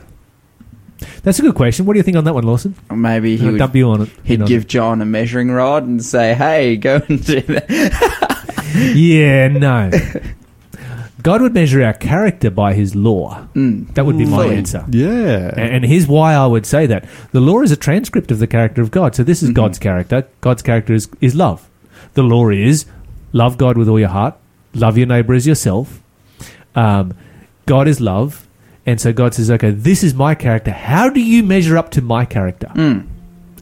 That's 1.23 1.39
a 1.39 1.43
good 1.43 1.55
question 1.55 1.87
what 1.87 1.95
do 1.95 1.99
you 1.99 2.03
think 2.03 2.17
on 2.17 2.25
that 2.25 2.35
one 2.35 2.45
Lawson 2.45 2.75
maybe 2.91 3.37
he 3.37 3.45
I'll 3.47 3.53
would. 3.53 3.59
dump 3.59 3.75
you 3.77 3.89
on 3.91 4.03
it 4.03 4.09
He'd 4.23 4.35
in 4.35 4.43
on 4.43 4.49
give 4.49 4.67
John 4.67 5.01
a 5.03 5.05
measuring 5.07 5.51
rod 5.51 5.85
and 5.85 6.05
say, 6.05 6.35
"Hey, 6.35 6.77
go 6.77 7.01
and 7.09 7.25
do 7.25 7.41
that." 7.43 8.93
yeah 8.95 9.49
no 9.49 9.91
God 11.23 11.43
would 11.43 11.53
measure 11.53 11.83
our 11.83 11.93
character 11.93 12.51
by 12.51 12.73
his 12.73 12.95
law 12.97 13.47
Mm. 13.55 13.93
that 13.95 14.07
would 14.07 14.17
be 14.17 14.25
my 14.25 14.45
Fully. 14.45 14.57
answer 14.57 14.85
Yeah. 14.89 15.51
And 15.57 15.75
and 15.77 15.85
here's 15.85 16.07
why 16.07 16.35
I 16.35 16.47
would 16.47 16.65
say 16.65 16.87
that. 16.87 17.05
The 17.33 17.41
law 17.41 17.61
is 17.61 17.71
a 17.73 17.77
transcript 17.77 18.31
of 18.31 18.39
the 18.39 18.47
character 18.47 18.81
of 18.81 18.91
God. 18.91 19.15
So 19.15 19.23
this 19.25 19.43
is 19.43 19.51
Mhm. 19.51 19.55
God's 19.55 19.79
character. 19.79 20.27
God's 20.41 20.63
character 20.63 20.95
is, 20.95 21.09
is 21.21 21.35
love. 21.35 21.69
The 22.15 22.23
law 22.23 22.49
is 22.49 22.87
love 23.33 23.59
God 23.59 23.77
with 23.77 23.89
all 23.89 23.99
your 24.01 24.09
heart, 24.09 24.35
love 24.75 24.97
your 24.97 25.07
neighbor 25.09 25.35
as 25.35 25.47
yourself. 25.47 26.01
Um, 26.75 27.13
God 27.67 27.87
is 27.87 28.01
love. 28.01 28.47
And 28.87 29.01
so 29.01 29.13
God 29.13 29.35
says, 29.35 29.51
okay, 29.51 29.71
this 29.71 30.03
is 30.03 30.15
my 30.15 30.35
character. 30.35 30.71
How 30.71 31.11
do 31.11 31.21
you 31.21 31.43
measure 31.43 31.77
up 31.77 31.91
to 31.93 32.03
my 32.03 32.25
character? 32.25 32.69
Mm. 32.75 33.07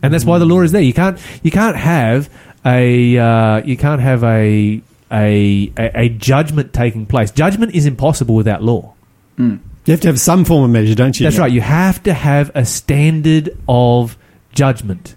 And 0.03 0.15
that's 0.15 0.25
why 0.25 0.39
the 0.39 0.45
law 0.47 0.61
is 0.61 0.71
there. 0.73 0.81
You 0.83 0.93
can't 0.95 1.19
you 1.43 1.51
can't 1.51 1.77
have 1.77 2.31
a 2.65 3.19
uh, 3.19 3.63
you 3.65 3.77
can't 3.77 4.01
have 4.01 4.23
a, 4.23 4.81
a 5.11 5.73
a 5.77 6.01
a 6.05 6.09
judgment 6.11 6.73
taking 6.73 7.05
place. 7.07 7.31
Judgment 7.33 7.75
is 7.75 7.85
impossible 7.87 8.35
without 8.37 8.63
law. 8.63 8.95
Mm. 9.37 9.59
You 9.87 9.93
have 9.93 10.01
to 10.03 10.09
have 10.09 10.21
some 10.21 10.45
form 10.45 10.65
of 10.65 10.71
measure, 10.71 10.95
don't 10.95 11.19
you? 11.19 11.25
That's 11.25 11.39
right. 11.39 11.51
You 11.51 11.63
have 11.63 12.03
to 12.05 12.13
have 12.15 12.51
a 12.55 12.65
standard 12.65 13.57
of 13.69 14.17
judgment. 14.53 15.17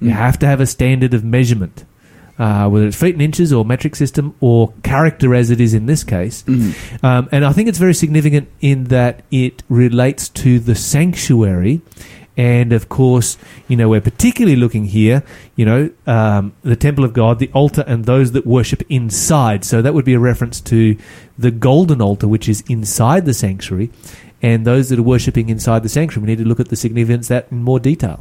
You 0.00 0.10
Mm. 0.10 0.14
have 0.14 0.38
to 0.40 0.46
have 0.46 0.60
a 0.60 0.66
standard 0.66 1.12
of 1.12 1.22
measurement, 1.24 1.84
uh, 2.42 2.68
whether 2.68 2.86
it's 2.88 2.96
feet 2.96 3.14
and 3.14 3.22
inches 3.22 3.52
or 3.52 3.64
metric 3.64 3.94
system 3.94 4.34
or 4.40 4.72
character, 4.82 5.32
as 5.32 5.48
it 5.50 5.60
is 5.60 5.74
in 5.74 5.86
this 5.86 6.02
case. 6.02 6.42
Mhm. 6.48 6.74
Um, 7.04 7.28
and 7.30 7.44
I 7.44 7.52
think 7.52 7.68
it's 7.68 7.78
very 7.78 7.94
significant 7.94 8.48
in 8.60 8.84
that 8.84 9.22
it 9.30 9.62
relates 9.68 10.28
to 10.42 10.58
the 10.58 10.74
sanctuary. 10.74 11.82
And 12.36 12.72
of 12.72 12.88
course, 12.88 13.38
you 13.68 13.76
know, 13.76 13.88
we're 13.90 14.00
particularly 14.00 14.56
looking 14.56 14.86
here, 14.86 15.22
you 15.54 15.64
know, 15.64 15.90
um, 16.06 16.52
the 16.62 16.74
temple 16.74 17.04
of 17.04 17.12
God, 17.12 17.38
the 17.38 17.50
altar, 17.52 17.84
and 17.86 18.06
those 18.06 18.32
that 18.32 18.44
worship 18.44 18.82
inside. 18.88 19.64
So 19.64 19.80
that 19.80 19.94
would 19.94 20.06
be 20.06 20.14
a 20.14 20.18
reference 20.18 20.60
to 20.62 20.96
the 21.38 21.52
golden 21.52 22.02
altar, 22.02 22.26
which 22.26 22.48
is 22.48 22.64
inside 22.68 23.24
the 23.24 23.34
sanctuary, 23.34 23.90
and 24.40 24.64
those 24.64 24.88
that 24.88 24.98
are 24.98 25.02
worshipping 25.14 25.48
inside 25.48 25.84
the 25.84 25.88
sanctuary. 25.88 26.26
We 26.26 26.32
need 26.32 26.42
to 26.42 26.48
look 26.48 26.58
at 26.58 26.70
the 26.70 26.76
significance 26.76 27.26
of 27.26 27.34
that 27.34 27.46
in 27.52 27.62
more 27.62 27.78
detail. 27.78 28.18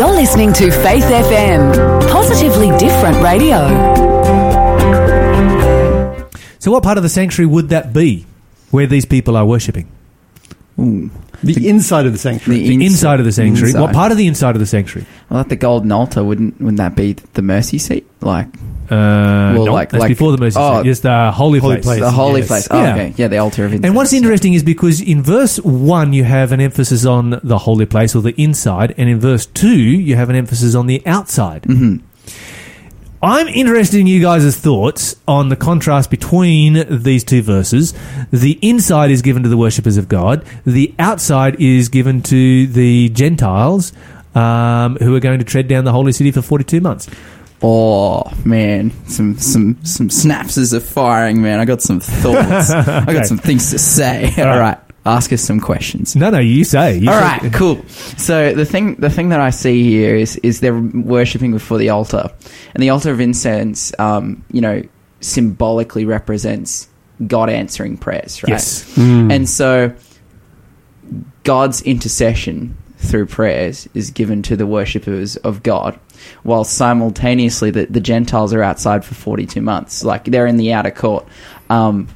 You're 0.00 0.12
listening 0.12 0.54
to 0.54 0.70
Faith 0.70 1.04
FM, 1.04 2.08
positively 2.08 2.70
different 2.78 3.22
radio. 3.22 3.68
So, 6.58 6.70
what 6.70 6.82
part 6.82 6.96
of 6.96 7.02
the 7.02 7.10
sanctuary 7.10 7.44
would 7.44 7.68
that 7.68 7.92
be 7.92 8.24
where 8.70 8.86
these 8.86 9.04
people 9.04 9.36
are 9.36 9.44
worshipping? 9.44 9.88
Ooh. 10.78 11.10
The 11.42 11.68
inside 11.68 12.06
of 12.06 12.12
the 12.12 12.18
sanctuary. 12.18 12.60
The 12.68 12.84
inside 12.86 13.18
of 13.18 13.24
the 13.26 13.32
sanctuary. 13.32 13.72
What 13.72 13.92
part 13.94 14.12
of 14.12 14.18
the 14.18 14.26
inside 14.26 14.54
of 14.56 14.60
the 14.60 14.66
sanctuary? 14.66 15.06
Well, 15.30 15.40
at 15.40 15.48
the 15.48 15.56
golden 15.56 15.90
altar, 15.92 16.22
wouldn't 16.22 16.58
wouldn't 16.60 16.76
that 16.78 16.94
be 16.94 17.14
the 17.34 17.42
mercy 17.42 17.78
seat? 17.78 18.06
Like 18.20 18.46
Uh, 18.90 19.54
Well, 19.54 19.66
no, 19.66 19.72
like- 19.72 19.90
that's 19.90 20.00
like- 20.00 20.08
before 20.08 20.32
the 20.32 20.38
mercy 20.38 20.56
oh, 20.58 20.82
seat. 20.82 20.88
Yes, 20.88 21.00
the 21.00 21.30
holy, 21.30 21.60
Holy 21.60 21.76
place. 21.76 21.84
place. 21.84 22.00
the 22.00 22.10
holy 22.10 22.40
yes. 22.40 22.48
place. 22.48 22.68
Oh, 22.72 22.82
Yeah. 22.82 22.92
okay. 22.94 23.14
Yeah, 23.16 23.28
the 23.28 23.38
altar 23.38 23.64
of 23.64 23.72
incense. 23.72 23.86
And 23.86 23.94
what's 23.94 24.12
interesting 24.12 24.52
is 24.54 24.64
because 24.64 25.00
in 25.00 25.22
verse 25.22 25.58
1 25.58 26.12
you 26.12 26.24
have 26.24 26.50
an 26.50 26.60
emphasis 26.60 27.06
on 27.06 27.38
the 27.44 27.58
holy 27.58 27.86
place 27.86 28.16
or 28.16 28.20
the 28.22 28.34
inside, 28.40 28.92
and 28.98 29.08
in 29.08 29.20
verse 29.20 29.46
2 29.46 29.68
you 29.70 30.16
have 30.16 30.28
an 30.28 30.34
emphasis 30.36 30.74
on 30.74 30.86
the 30.88 31.02
outside. 31.06 31.64
hmm 31.66 31.98
I'm 33.22 33.48
interested 33.48 34.00
in 34.00 34.06
you 34.06 34.20
guys' 34.22 34.56
thoughts 34.56 35.14
on 35.28 35.50
the 35.50 35.56
contrast 35.56 36.10
between 36.10 36.84
these 37.02 37.22
two 37.22 37.42
verses. 37.42 37.92
The 38.30 38.58
inside 38.62 39.10
is 39.10 39.20
given 39.20 39.42
to 39.42 39.48
the 39.50 39.58
worshippers 39.58 39.96
of 39.98 40.08
God, 40.08 40.44
the 40.64 40.94
outside 40.98 41.60
is 41.60 41.88
given 41.90 42.22
to 42.22 42.66
the 42.66 43.10
Gentiles 43.10 43.92
um, 44.34 44.96
who 44.96 45.14
are 45.14 45.20
going 45.20 45.38
to 45.38 45.44
tread 45.44 45.68
down 45.68 45.84
the 45.84 45.92
holy 45.92 46.12
city 46.12 46.30
for 46.30 46.40
42 46.40 46.80
months. 46.80 47.08
Oh 47.62 48.22
man, 48.46 48.90
some 49.06 49.36
some 49.36 49.76
some 49.84 50.08
synapses 50.08 50.72
are 50.72 50.80
firing, 50.80 51.42
man. 51.42 51.60
I 51.60 51.66
got 51.66 51.82
some 51.82 52.00
thoughts. 52.00 52.70
I 52.70 53.02
Okay. 53.02 53.12
got 53.12 53.26
some 53.26 53.36
things 53.36 53.68
to 53.70 53.78
say. 53.78 54.32
All 54.38 54.58
right, 54.58 54.78
ask 55.06 55.32
us 55.32 55.40
some 55.42 55.60
questions. 55.60 56.14
No, 56.14 56.30
no, 56.30 56.38
you 56.38 56.64
say. 56.64 56.98
You 56.98 57.10
All 57.10 57.18
say- 57.18 57.24
right, 57.24 57.52
cool. 57.52 57.82
So 57.88 58.54
the 58.54 58.64
thing, 58.64 58.96
the 58.96 59.10
thing 59.10 59.30
that 59.30 59.40
I 59.40 59.50
see 59.50 59.82
here 59.84 60.14
is 60.14 60.36
is 60.36 60.60
they're 60.60 60.78
worshiping 60.78 61.52
before 61.52 61.78
the 61.78 61.88
altar, 61.90 62.30
and 62.74 62.82
the 62.82 62.90
altar 62.90 63.10
of 63.10 63.20
incense, 63.20 63.92
um, 63.98 64.44
you 64.50 64.60
know, 64.60 64.82
symbolically 65.20 66.04
represents 66.04 66.88
God 67.26 67.50
answering 67.50 67.96
prayers, 67.98 68.42
right? 68.42 68.50
Yes. 68.50 68.84
Mm. 68.96 69.32
And 69.32 69.48
so 69.48 69.94
God's 71.44 71.82
intercession 71.82 72.76
through 72.96 73.26
prayers 73.26 73.88
is 73.94 74.10
given 74.10 74.42
to 74.42 74.56
the 74.56 74.66
worshippers 74.66 75.36
of 75.38 75.62
God, 75.62 75.98
while 76.42 76.64
simultaneously 76.64 77.70
the, 77.70 77.86
the 77.86 78.00
Gentiles 78.00 78.52
are 78.52 78.62
outside 78.62 79.04
for 79.04 79.14
42 79.14 79.60
months. 79.60 80.04
Like 80.04 80.24
they're 80.24 80.46
in 80.46 80.56
the 80.58 80.72
outer 80.72 80.90
court. 80.90 81.26
Um, 81.70 82.08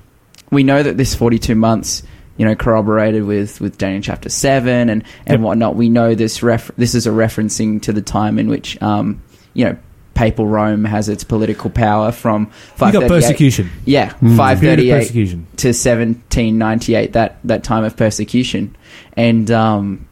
we 0.50 0.62
know 0.62 0.82
that 0.82 0.96
this 0.96 1.14
42 1.14 1.54
months, 1.54 2.02
you 2.36 2.44
know, 2.44 2.54
corroborated 2.54 3.24
with, 3.24 3.60
with 3.60 3.78
Daniel 3.78 4.02
chapter 4.02 4.28
7 4.28 4.88
and, 4.88 4.90
and 4.90 5.04
Yep. 5.28 5.40
whatnot. 5.40 5.76
We 5.76 5.88
know 5.88 6.14
this 6.14 6.42
ref- 6.42 6.70
this 6.76 6.94
is 6.94 7.06
a 7.06 7.10
referencing 7.10 7.80
to 7.82 7.92
the 7.92 8.02
time 8.02 8.38
in 8.38 8.48
which, 8.48 8.80
um, 8.82 9.22
you 9.52 9.64
know, 9.66 9.76
papal 10.14 10.46
Rome 10.46 10.84
has 10.84 11.08
its 11.08 11.24
political 11.24 11.70
power 11.70 12.12
from 12.12 12.42
You 12.44 12.92
got 12.92 12.92
538 12.92 13.08
persecution. 13.08 13.70
Yeah, 13.84 14.10
Mm. 14.22 14.36
five 14.36 14.60
thirty 14.60 14.90
eight 14.92 15.56
to 15.58 15.72
seventeen 15.74 16.56
ninety 16.58 16.94
eight. 16.94 17.12
That 17.14 17.38
that 17.44 17.64
time 17.64 17.82
of 17.84 17.96
persecution, 17.96 18.76
and 19.16 19.50
um, 19.50 20.06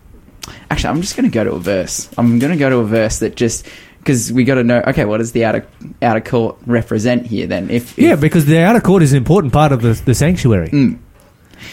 actually, 0.70 0.90
I'm 0.90 1.00
just 1.02 1.16
going 1.16 1.30
to 1.30 1.32
go 1.34 1.44
to 1.44 1.52
a 1.52 1.58
verse. 1.60 2.08
I'm 2.18 2.38
going 2.40 2.52
to 2.52 2.58
go 2.58 2.68
to 2.68 2.78
a 2.78 2.84
verse 2.84 3.20
that 3.20 3.36
just 3.36 3.66
because 3.98 4.32
we 4.32 4.42
got 4.42 4.56
to 4.56 4.64
know. 4.64 4.82
Okay, 4.88 5.04
what 5.04 5.18
does 5.18 5.30
the 5.30 5.44
outer 5.44 5.64
outer 6.02 6.20
court 6.20 6.56
represent 6.66 7.24
here? 7.26 7.46
Then, 7.46 7.70
if, 7.70 7.96
if 7.96 8.04
Yeah, 8.04 8.16
because 8.16 8.44
the 8.46 8.58
outer 8.58 8.80
court 8.80 9.04
is 9.04 9.12
an 9.12 9.18
important 9.18 9.52
part 9.52 9.70
of 9.70 9.82
the, 9.82 9.92
the 10.04 10.14
sanctuary. 10.16 10.70
Mm. 10.70 10.98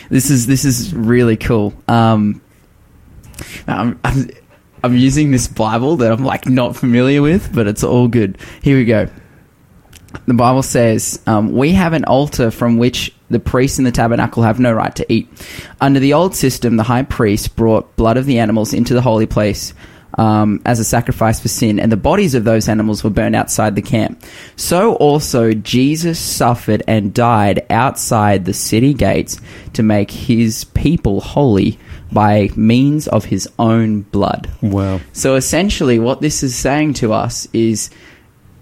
This 0.09 0.29
is 0.29 0.47
this 0.47 0.65
is 0.65 0.93
really 0.93 1.37
cool. 1.37 1.73
Um, 1.87 2.41
I'm, 3.67 3.99
I'm 4.03 4.29
I'm 4.83 4.95
using 4.95 5.31
this 5.31 5.47
Bible 5.47 5.97
that 5.97 6.11
I'm 6.11 6.23
like 6.23 6.47
not 6.47 6.75
familiar 6.75 7.21
with, 7.21 7.53
but 7.53 7.67
it's 7.67 7.83
all 7.83 8.07
good. 8.07 8.37
Here 8.61 8.77
we 8.77 8.85
go. 8.85 9.09
The 10.25 10.33
Bible 10.33 10.63
says, 10.63 11.21
um, 11.27 11.51
"We 11.53 11.73
have 11.73 11.93
an 11.93 12.05
altar 12.05 12.49
from 12.49 12.77
which 12.77 13.13
the 13.29 13.39
priests 13.39 13.77
in 13.77 13.83
the 13.83 13.91
tabernacle 13.91 14.43
have 14.43 14.59
no 14.59 14.73
right 14.73 14.95
to 14.95 15.11
eat." 15.11 15.27
Under 15.81 15.99
the 15.99 16.13
old 16.13 16.35
system, 16.35 16.77
the 16.77 16.83
high 16.83 17.03
priest 17.03 17.55
brought 17.55 17.95
blood 17.95 18.17
of 18.17 18.25
the 18.25 18.39
animals 18.39 18.73
into 18.73 18.93
the 18.93 19.01
holy 19.01 19.27
place 19.27 19.73
um, 20.19 20.61
as 20.65 20.79
a 20.79 20.83
sacrifice 20.83 21.39
for 21.39 21.47
sin, 21.47 21.79
and 21.79 21.89
the 21.91 21.97
bodies 22.09 22.35
of 22.35 22.43
those 22.43 22.67
animals 22.67 23.03
were 23.03 23.09
burned 23.19 23.35
outside 23.35 23.73
the 23.75 23.81
camp. 23.81 24.21
So 24.55 24.95
also 24.95 25.53
Jesus 25.53 26.19
suffered 26.19 26.81
and 26.87 27.13
died 27.13 27.65
outside 27.69 28.43
the 28.45 28.53
city 28.53 28.93
gates 28.93 29.39
to 29.73 29.83
make 29.83 30.11
his 30.11 30.65
people 30.65 31.21
holy 31.21 31.77
by 32.11 32.49
means 32.55 33.07
of 33.07 33.25
his 33.25 33.47
own 33.57 34.01
blood. 34.11 34.49
Wow. 34.61 34.99
So 35.13 35.35
essentially, 35.35 35.99
what 35.99 36.19
this 36.21 36.43
is 36.43 36.55
saying 36.55 36.95
to 36.95 37.13
us 37.13 37.47
is, 37.53 37.89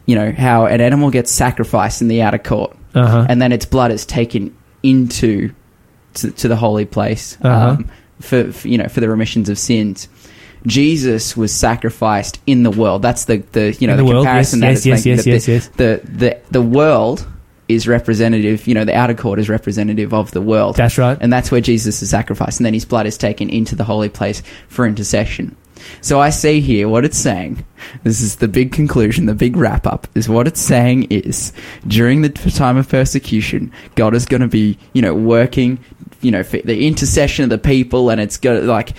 you 0.05 0.15
know, 0.15 0.31
how 0.31 0.65
an 0.65 0.81
animal 0.81 1.09
gets 1.11 1.31
sacrificed 1.31 2.01
in 2.01 2.07
the 2.09 2.21
outer 2.21 2.37
court, 2.49 2.75
Uh-huh. 2.93 3.25
and 3.29 3.41
then 3.41 3.51
its 3.51 3.65
blood 3.65 3.91
is 3.91 4.05
taken 4.05 4.51
into 4.83 5.51
to, 6.15 6.31
to 6.31 6.47
the 6.47 6.55
holy 6.55 6.85
place 6.85 7.37
Uh-huh. 7.41 7.69
um, 7.69 7.89
for, 8.19 8.51
for 8.51 8.67
you 8.67 8.77
know 8.77 8.87
for 8.89 8.99
the 9.01 9.09
remissions 9.09 9.49
of 9.49 9.57
sins. 9.57 10.07
Jesus 10.67 11.35
was 11.35 11.51
sacrificed 11.53 12.39
in 12.45 12.61
the 12.63 12.71
world. 12.71 13.01
That's 13.01 13.25
the, 13.25 13.37
the 13.53 13.75
you 13.79 13.87
know 13.87 13.93
In 13.93 13.97
the, 13.97 14.03
the 14.03 14.09
world, 14.09 14.25
comparison 14.25 14.61
yes, 14.61 14.83
that 14.83 14.89
yes, 14.89 15.05
yes, 15.05 15.17
making, 15.17 15.33
yes, 15.33 15.45
that 15.45 15.51
yes, 15.51 15.67
the, 15.69 16.01
the 16.03 16.17
the 16.17 16.41
the 16.51 16.61
world 16.61 17.27
is 17.67 17.87
representative. 17.87 18.67
You 18.67 18.75
know, 18.75 18.85
the 18.85 18.95
outer 18.95 19.13
court 19.13 19.39
is 19.39 19.49
representative 19.49 20.13
of 20.13 20.31
the 20.31 20.41
world. 20.41 20.75
That's 20.75 20.97
right. 20.97 21.17
And 21.19 21.33
that's 21.33 21.51
where 21.51 21.61
Jesus 21.61 22.01
is 22.01 22.09
sacrificed. 22.09 22.59
And 22.59 22.65
then 22.65 22.73
his 22.73 22.85
blood 22.85 23.07
is 23.07 23.17
taken 23.17 23.49
into 23.49 23.75
the 23.75 23.83
holy 23.83 24.09
place 24.09 24.41
for 24.67 24.85
intercession. 24.85 25.55
So 26.01 26.19
I 26.19 26.29
see 26.29 26.59
here 26.59 26.87
what 26.89 27.05
it's 27.05 27.17
saying. 27.17 27.65
This 28.03 28.21
is 28.21 28.37
the 28.37 28.47
big 28.47 28.71
conclusion, 28.71 29.25
the 29.25 29.35
big 29.35 29.55
wrap 29.55 29.85
up, 29.85 30.07
is 30.15 30.27
what 30.27 30.47
it's 30.47 30.59
saying 30.59 31.03
is 31.11 31.53
during 31.85 32.21
the 32.21 32.29
time 32.29 32.77
of 32.77 32.89
persecution, 32.89 33.71
God 33.95 34.15
is 34.15 34.25
going 34.25 34.41
to 34.41 34.47
be, 34.47 34.77
you 34.93 35.01
know, 35.01 35.13
working, 35.13 35.79
you 36.21 36.31
know, 36.31 36.43
for 36.43 36.57
the 36.57 36.87
intercession 36.87 37.43
of 37.43 37.49
the 37.49 37.57
people, 37.57 38.09
and 38.09 38.19
it's 38.19 38.37
going 38.37 38.61
to, 38.61 38.67
like, 38.67 38.93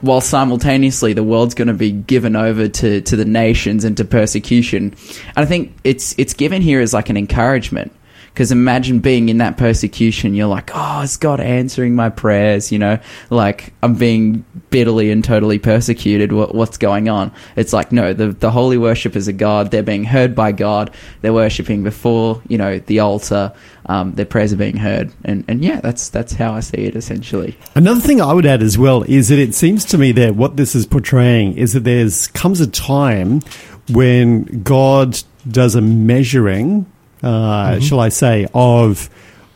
while 0.00 0.20
simultaneously 0.20 1.12
the 1.12 1.22
world's 1.22 1.54
going 1.54 1.68
to 1.68 1.74
be 1.74 1.92
given 1.92 2.36
over 2.36 2.68
to, 2.68 3.00
to 3.02 3.16
the 3.16 3.24
nations 3.24 3.84
and 3.84 3.96
to 3.96 4.04
persecution. 4.04 4.94
And 5.36 5.38
I 5.38 5.44
think 5.44 5.76
it's 5.84 6.14
it's 6.18 6.34
given 6.34 6.62
here 6.62 6.80
as 6.80 6.92
like 6.92 7.10
an 7.10 7.16
encouragement. 7.16 7.92
Because 8.32 8.52
imagine 8.52 9.00
being 9.00 9.28
in 9.28 9.38
that 9.38 9.56
persecution, 9.56 10.34
you're 10.34 10.46
like, 10.46 10.70
oh, 10.72 11.02
is 11.02 11.16
God 11.16 11.40
answering 11.40 11.94
my 11.94 12.08
prayers? 12.08 12.70
You 12.72 12.78
know, 12.78 12.98
like 13.28 13.72
I'm 13.82 13.94
being 13.94 14.44
bitterly 14.70 15.10
and 15.10 15.22
totally 15.22 15.58
persecuted. 15.58 16.32
What, 16.32 16.54
what's 16.54 16.78
going 16.78 17.08
on? 17.08 17.32
It's 17.56 17.72
like, 17.72 17.92
no, 17.92 18.12
the, 18.12 18.28
the 18.28 18.50
holy 18.50 18.78
worshippers 18.78 19.28
of 19.28 19.36
God, 19.36 19.70
they're 19.70 19.82
being 19.82 20.04
heard 20.04 20.34
by 20.34 20.52
God. 20.52 20.92
They're 21.20 21.32
worshipping 21.32 21.82
before, 21.82 22.40
you 22.48 22.56
know, 22.56 22.78
the 22.78 23.00
altar. 23.00 23.52
Um, 23.86 24.14
their 24.14 24.26
prayers 24.26 24.52
are 24.52 24.56
being 24.56 24.76
heard. 24.76 25.12
And, 25.24 25.44
and 25.48 25.64
yeah, 25.64 25.80
that's, 25.80 26.08
that's 26.08 26.34
how 26.34 26.52
I 26.52 26.60
see 26.60 26.84
it 26.84 26.94
essentially. 26.94 27.58
Another 27.74 28.00
thing 28.00 28.20
I 28.20 28.32
would 28.32 28.46
add 28.46 28.62
as 28.62 28.78
well 28.78 29.02
is 29.02 29.28
that 29.28 29.38
it 29.38 29.54
seems 29.54 29.84
to 29.86 29.98
me 29.98 30.12
that 30.12 30.36
what 30.36 30.56
this 30.56 30.74
is 30.74 30.86
portraying 30.86 31.56
is 31.56 31.72
that 31.72 31.84
there's 31.84 32.28
comes 32.28 32.60
a 32.60 32.66
time 32.68 33.40
when 33.88 34.62
God 34.62 35.20
does 35.48 35.74
a 35.74 35.80
measuring, 35.80 36.86
uh, 37.22 37.80
shall 37.80 38.00
I 38.00 38.08
say, 38.08 38.46
of 38.54 39.08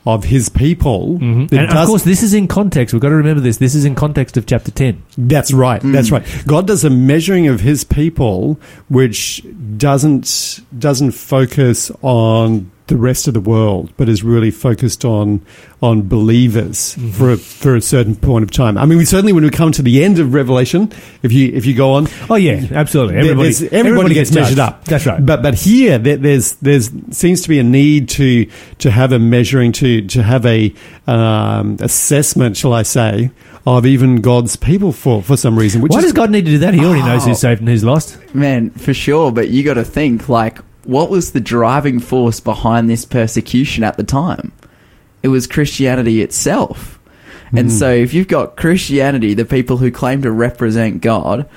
of 0.06 0.25
His 0.25 0.50
people. 0.50 1.18
Mhm. 1.18 1.49
that 1.49 1.61
And 1.61 1.78
of 1.78 1.87
course, 1.87 2.02
this 2.04 2.23
is 2.23 2.35
in 2.35 2.47
context. 2.47 2.92
We've 2.92 3.00
got 3.00 3.09
to 3.09 3.14
remember 3.14 3.40
this. 3.40 3.56
This 3.56 3.75
is 3.75 3.87
in 3.87 3.94
context 3.94 4.37
of 4.37 4.44
chapter 4.44 4.71
10. 4.71 5.02
That's 5.16 5.50
right. 5.50 5.80
Mm. 5.80 5.92
That's 5.92 6.11
right. 6.11 6.23
God 6.47 6.66
does 6.66 6.85
a 6.85 6.90
measuring 6.90 7.47
of 7.49 7.61
His 7.61 7.85
people, 7.85 8.61
which 8.88 9.42
doesn't 9.78 10.61
doesn't 10.78 11.12
focus 11.12 11.90
on 12.02 12.71
the 12.86 12.96
rest 12.98 13.26
of 13.28 13.32
the 13.34 13.40
world, 13.40 13.90
but 13.96 14.08
is 14.10 14.22
really 14.22 14.50
focused 14.50 15.04
on 15.04 15.40
on 15.82 16.06
believers 16.08 16.94
Mm-hmm. 16.96 17.10
for 17.12 17.30
a, 17.32 17.36
for 17.36 17.76
a 17.76 17.80
certain 17.80 18.14
point 18.16 18.42
of 18.42 18.50
time. 18.50 18.76
I 18.78 18.84
mean, 18.86 18.98
we 18.98 19.04
certainly 19.04 19.32
when 19.32 19.42
we 19.44 19.50
come 19.50 19.72
to 19.72 19.82
the 19.82 20.04
end 20.04 20.18
of 20.18 20.34
Revelation, 20.34 20.92
if 21.22 21.32
you 21.32 21.50
if 21.54 21.64
you 21.66 21.74
go 21.74 21.92
on, 21.92 22.08
Oh, 22.28 22.34
yeah, 22.36 22.66
absolutely. 22.72 23.14
there- 23.14 23.22
Everybody, 23.32 23.68
everybody, 23.72 24.14
gets, 24.14 24.32
measured 24.34 24.58
up. 24.58 24.84
That's 24.84 25.06
right. 25.06 25.24
But 25.24 25.42
but 25.42 25.54
here 25.54 25.98
there, 25.98 26.16
there's 26.18 26.52
there's 26.56 26.90
seems 27.10 27.42
to 27.42 27.48
be 27.48 27.58
a 27.58 27.62
need 27.64 28.08
to 28.10 28.46
to 28.78 28.90
have 28.90 29.12
a 29.12 29.18
measuring 29.18 29.72
to 29.72 30.02
to 30.08 30.22
have 30.22 30.44
a 30.46 30.72
um, 31.06 31.76
assessment, 31.80 32.56
shall 32.56 32.72
I 32.72 32.82
say, 32.82 33.30
of 33.66 33.86
even 33.86 34.20
God's 34.20 34.56
people 34.56 34.92
for 34.92 35.22
for 35.22 35.36
some 35.36 35.58
reason. 35.58 35.80
Which 35.80 35.90
Why 35.92 35.98
is 35.98 36.04
does 36.04 36.12
God 36.12 36.30
need 36.30 36.44
to 36.46 36.50
do 36.52 36.58
that? 36.58 36.74
He 36.74 36.80
already 36.84 37.02
knows 37.02 37.22
Oh. 37.24 37.28
who's 37.28 37.38
saved 37.40 37.60
and 37.60 37.68
who's 37.68 37.84
lost. 37.84 38.18
Man, 38.34 38.70
for 38.70 38.92
sure, 38.94 39.32
but 39.32 39.48
you 39.48 39.62
got 39.64 39.74
to 39.74 39.84
think 39.84 40.28
like 40.28 40.58
what 40.84 41.10
was 41.10 41.32
the 41.32 41.40
driving 41.40 42.00
force 42.00 42.40
behind 42.40 42.88
this 42.88 43.04
persecution 43.04 43.84
at 43.84 43.96
the 43.96 44.04
time? 44.04 44.52
It 45.22 45.28
was 45.28 45.46
Christianity 45.46 46.22
itself. 46.22 46.98
And 47.52 47.68
hmm. 47.68 47.76
so 47.76 47.90
if 47.92 48.12
you've 48.12 48.28
got 48.28 48.56
Christianity, 48.56 49.34
the 49.34 49.44
people 49.44 49.78
who 49.78 49.90
claim 49.90 50.22
to 50.22 50.30
represent 50.30 51.00
God, 51.00 51.48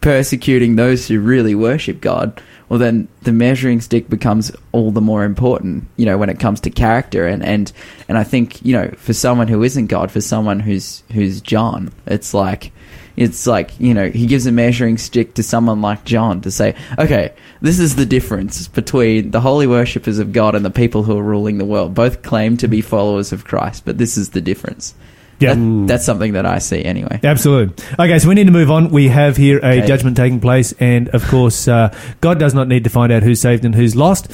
persecuting 0.00 0.76
those 0.76 1.08
who 1.08 1.20
really 1.20 1.54
worship 1.54 2.00
God, 2.00 2.40
well 2.68 2.78
well, 2.78 2.78
then 2.78 3.08
the 3.22 3.32
measuring 3.32 3.80
stick 3.80 4.08
becomes 4.08 4.50
all 4.72 4.90
the 4.90 5.00
more 5.00 5.24
important, 5.24 5.86
you 5.96 6.06
know, 6.06 6.16
when 6.16 6.30
it 6.30 6.40
comes 6.40 6.60
to 6.60 6.70
character. 6.70 7.26
And, 7.26 7.44
and, 7.44 7.70
and 8.08 8.18
I 8.18 8.24
think, 8.24 8.64
you 8.64 8.72
know, 8.72 8.90
for 8.96 9.12
someone 9.12 9.48
who 9.48 9.62
isn't 9.62 9.86
God, 9.86 10.10
for 10.10 10.20
someone 10.20 10.60
who's, 10.60 11.02
who's 11.12 11.40
John, 11.40 11.92
it's 12.06 12.34
like, 12.34 12.72
it's 13.16 13.46
like, 13.46 13.78
you 13.78 13.94
know, 13.94 14.08
he 14.10 14.26
gives 14.26 14.46
a 14.46 14.52
measuring 14.52 14.98
stick 14.98 15.34
to 15.34 15.42
someone 15.42 15.80
like 15.80 16.04
John 16.04 16.40
to 16.42 16.50
say, 16.50 16.74
okay, 16.98 17.32
this 17.60 17.78
is 17.78 17.96
the 17.96 18.06
difference 18.06 18.66
between 18.68 19.30
the 19.30 19.40
holy 19.40 19.66
worshippers 19.66 20.18
of 20.18 20.32
God 20.32 20.54
and 20.54 20.64
the 20.64 20.70
people 20.70 21.02
who 21.04 21.16
are 21.18 21.22
ruling 21.22 21.58
the 21.58 21.64
world. 21.64 21.94
Both 21.94 22.22
claim 22.22 22.56
to 22.58 22.68
be 22.68 22.80
followers 22.80 23.32
of 23.32 23.44
Christ, 23.44 23.84
but 23.84 23.98
this 23.98 24.16
is 24.16 24.30
the 24.30 24.40
difference. 24.40 24.94
Yeah. 25.40 25.54
That- 25.54 25.84
that's 25.88 26.04
something 26.04 26.34
that 26.34 26.46
I 26.46 26.58
see 26.58 26.84
anyway. 26.84 27.18
Absolutely. 27.22 27.84
Okay, 27.98 28.18
so 28.20 28.28
we 28.28 28.34
need 28.36 28.46
to 28.46 28.52
move 28.52 28.70
on. 28.70 28.90
We 28.90 29.08
have 29.08 29.36
here 29.36 29.58
a 29.62 29.78
Okay. 29.78 29.86
judgment 29.86 30.16
taking 30.16 30.38
place, 30.40 30.72
and 30.78 31.08
of 31.08 31.26
course, 31.26 31.66
uh, 31.68 31.92
God 32.20 32.38
does 32.38 32.54
not 32.54 32.68
need 32.68 32.84
to 32.84 32.90
find 32.90 33.12
out 33.12 33.22
who's 33.24 33.40
saved 33.40 33.64
and 33.64 33.74
who's 33.74 33.96
lost. 33.96 34.32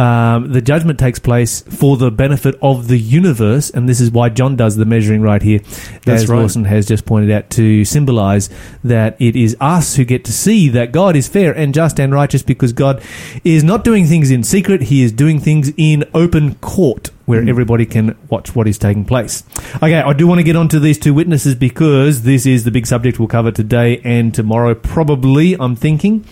Um, 0.00 0.50
the 0.50 0.62
judgment 0.62 0.98
takes 0.98 1.18
place 1.18 1.60
for 1.60 1.98
the 1.98 2.10
benefit 2.10 2.54
of 2.62 2.88
the 2.88 2.96
universe, 2.96 3.68
and 3.68 3.86
this 3.86 4.00
is 4.00 4.10
why 4.10 4.30
John 4.30 4.56
does 4.56 4.76
the 4.76 4.86
measuring 4.86 5.20
right 5.20 5.42
here, 5.42 5.58
That's 6.06 6.22
as 6.22 6.28
right. 6.30 6.38
Lawson 6.38 6.64
has 6.64 6.86
just 6.86 7.04
pointed 7.04 7.30
out, 7.30 7.50
to 7.50 7.84
symbolize 7.84 8.48
that 8.82 9.20
it 9.20 9.36
is 9.36 9.58
us 9.60 9.96
who 9.96 10.06
get 10.06 10.24
to 10.24 10.32
see 10.32 10.70
that 10.70 10.92
God 10.92 11.16
is 11.16 11.28
fair 11.28 11.54
and 11.54 11.74
just 11.74 12.00
and 12.00 12.14
righteous 12.14 12.42
because 12.42 12.72
God 12.72 13.02
is 13.44 13.62
not 13.62 13.84
doing 13.84 14.06
things 14.06 14.30
in 14.30 14.42
secret, 14.42 14.84
He 14.84 15.02
is 15.02 15.12
doing 15.12 15.38
things 15.38 15.70
in 15.76 16.04
open 16.14 16.54
court 16.54 17.10
where 17.26 17.46
everybody 17.46 17.84
can 17.84 18.16
watch 18.30 18.56
what 18.56 18.66
is 18.66 18.78
taking 18.78 19.04
place. 19.04 19.44
Okay, 19.76 20.00
I 20.00 20.14
do 20.14 20.26
want 20.26 20.38
to 20.38 20.44
get 20.44 20.56
onto 20.56 20.78
these 20.78 20.98
two 20.98 21.12
witnesses 21.12 21.54
because 21.54 22.22
this 22.22 22.46
is 22.46 22.64
the 22.64 22.70
big 22.70 22.86
subject 22.86 23.18
we'll 23.18 23.28
cover 23.28 23.52
today 23.52 24.00
and 24.02 24.34
tomorrow, 24.34 24.74
probably, 24.74 25.56
I'm 25.60 25.76
thinking. 25.76 26.24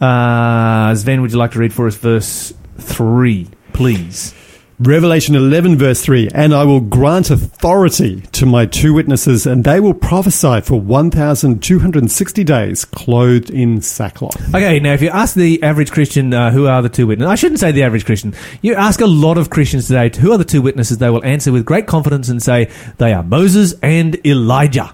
Uh, 0.00 0.92
Sven, 0.96 1.22
would 1.22 1.30
you 1.30 1.38
like 1.38 1.52
to 1.52 1.60
read 1.60 1.72
for 1.72 1.86
us 1.86 1.94
verse 1.94 2.52
3, 2.78 3.48
please? 3.72 4.34
Revelation 4.78 5.34
11, 5.34 5.78
verse 5.78 6.02
3 6.02 6.28
And 6.34 6.54
I 6.54 6.64
will 6.64 6.80
grant 6.80 7.30
authority 7.30 8.20
to 8.32 8.44
my 8.44 8.66
two 8.66 8.92
witnesses, 8.92 9.46
and 9.46 9.64
they 9.64 9.80
will 9.80 9.94
prophesy 9.94 10.60
for 10.60 10.78
1,260 10.78 12.44
days, 12.44 12.84
clothed 12.84 13.48
in 13.48 13.80
sackcloth. 13.80 14.54
Okay, 14.54 14.78
now 14.78 14.92
if 14.92 15.00
you 15.00 15.08
ask 15.08 15.34
the 15.34 15.62
average 15.62 15.92
Christian 15.92 16.34
uh, 16.34 16.50
who 16.50 16.66
are 16.66 16.82
the 16.82 16.90
two 16.90 17.06
witnesses, 17.06 17.30
I 17.30 17.36
shouldn't 17.36 17.60
say 17.60 17.72
the 17.72 17.84
average 17.84 18.04
Christian, 18.04 18.34
you 18.60 18.74
ask 18.74 19.00
a 19.00 19.06
lot 19.06 19.38
of 19.38 19.48
Christians 19.48 19.86
today 19.86 20.10
who 20.14 20.30
are 20.32 20.38
the 20.38 20.44
two 20.44 20.60
witnesses, 20.60 20.98
they 20.98 21.08
will 21.08 21.24
answer 21.24 21.52
with 21.52 21.64
great 21.64 21.86
confidence 21.86 22.28
and 22.28 22.42
say 22.42 22.70
they 22.98 23.14
are 23.14 23.22
Moses 23.22 23.74
and 23.82 24.26
Elijah. 24.26 24.92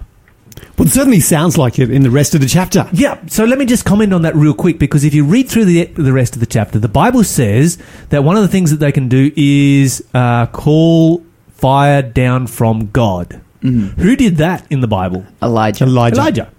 Well, 0.77 0.87
it 0.87 0.91
certainly 0.91 1.19
sounds 1.19 1.57
like 1.57 1.77
it 1.77 1.91
in 1.91 2.01
the 2.01 2.09
rest 2.09 2.33
of 2.33 2.41
the 2.41 2.47
chapter. 2.47 2.89
Yeah, 2.91 3.19
so 3.27 3.45
let 3.45 3.59
me 3.59 3.65
just 3.65 3.85
comment 3.85 4.11
on 4.11 4.23
that 4.23 4.35
real 4.35 4.55
quick 4.55 4.79
because 4.79 5.03
if 5.03 5.13
you 5.13 5.23
read 5.23 5.47
through 5.47 5.65
the 5.65 5.85
the 5.85 6.13
rest 6.13 6.35
of 6.35 6.39
the 6.39 6.47
chapter, 6.47 6.79
the 6.79 6.87
Bible 6.87 7.23
says 7.23 7.77
that 8.09 8.23
one 8.23 8.35
of 8.35 8.41
the 8.41 8.47
things 8.47 8.71
that 8.71 8.77
they 8.77 8.91
can 8.91 9.07
do 9.07 9.31
is 9.35 10.03
uh, 10.13 10.47
call 10.47 11.23
fire 11.49 12.01
down 12.01 12.47
from 12.47 12.89
God. 12.91 13.39
Who 13.61 14.17
did 14.17 14.37
that 14.37 14.69
in 14.69 14.81
the 14.81 14.89
Bible? 14.89 15.25
Elijah. 15.41 15.85
Elijah. 15.85 16.15
Elijah. 16.19 16.51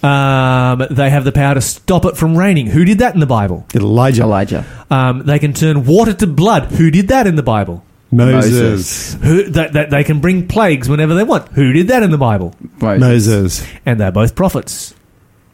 Um, 0.00 0.86
they 0.90 1.10
have 1.10 1.24
the 1.24 1.32
power 1.32 1.54
to 1.54 1.60
stop 1.60 2.04
it 2.04 2.16
from 2.16 2.36
raining. 2.36 2.68
Who 2.68 2.84
did 2.84 2.98
that 2.98 3.14
in 3.14 3.20
the 3.20 3.26
Bible? 3.26 3.66
Elijah. 3.74 4.22
Elijah. 4.22 4.64
Um, 4.90 5.24
they 5.26 5.40
can 5.40 5.52
turn 5.52 5.84
water 5.84 6.12
to 6.14 6.26
blood. 6.28 6.70
Who 6.72 6.90
did 6.92 7.08
that 7.08 7.26
in 7.26 7.34
the 7.34 7.42
Bible? 7.42 7.82
Moses. 8.10 9.14
Who 9.14 9.44
that, 9.50 9.72
that 9.74 9.90
they 9.90 10.04
can 10.04 10.20
bring 10.20 10.46
plagues 10.48 10.88
whenever 10.88 11.14
they 11.14 11.24
want. 11.24 11.48
Who 11.48 11.72
did 11.72 11.88
that 11.88 12.02
in 12.02 12.10
the 12.10 12.18
Bible? 12.18 12.54
Moses. 12.80 13.00
Moses. 13.00 13.66
And 13.84 14.00
they're 14.00 14.12
both 14.12 14.34
prophets. 14.34 14.94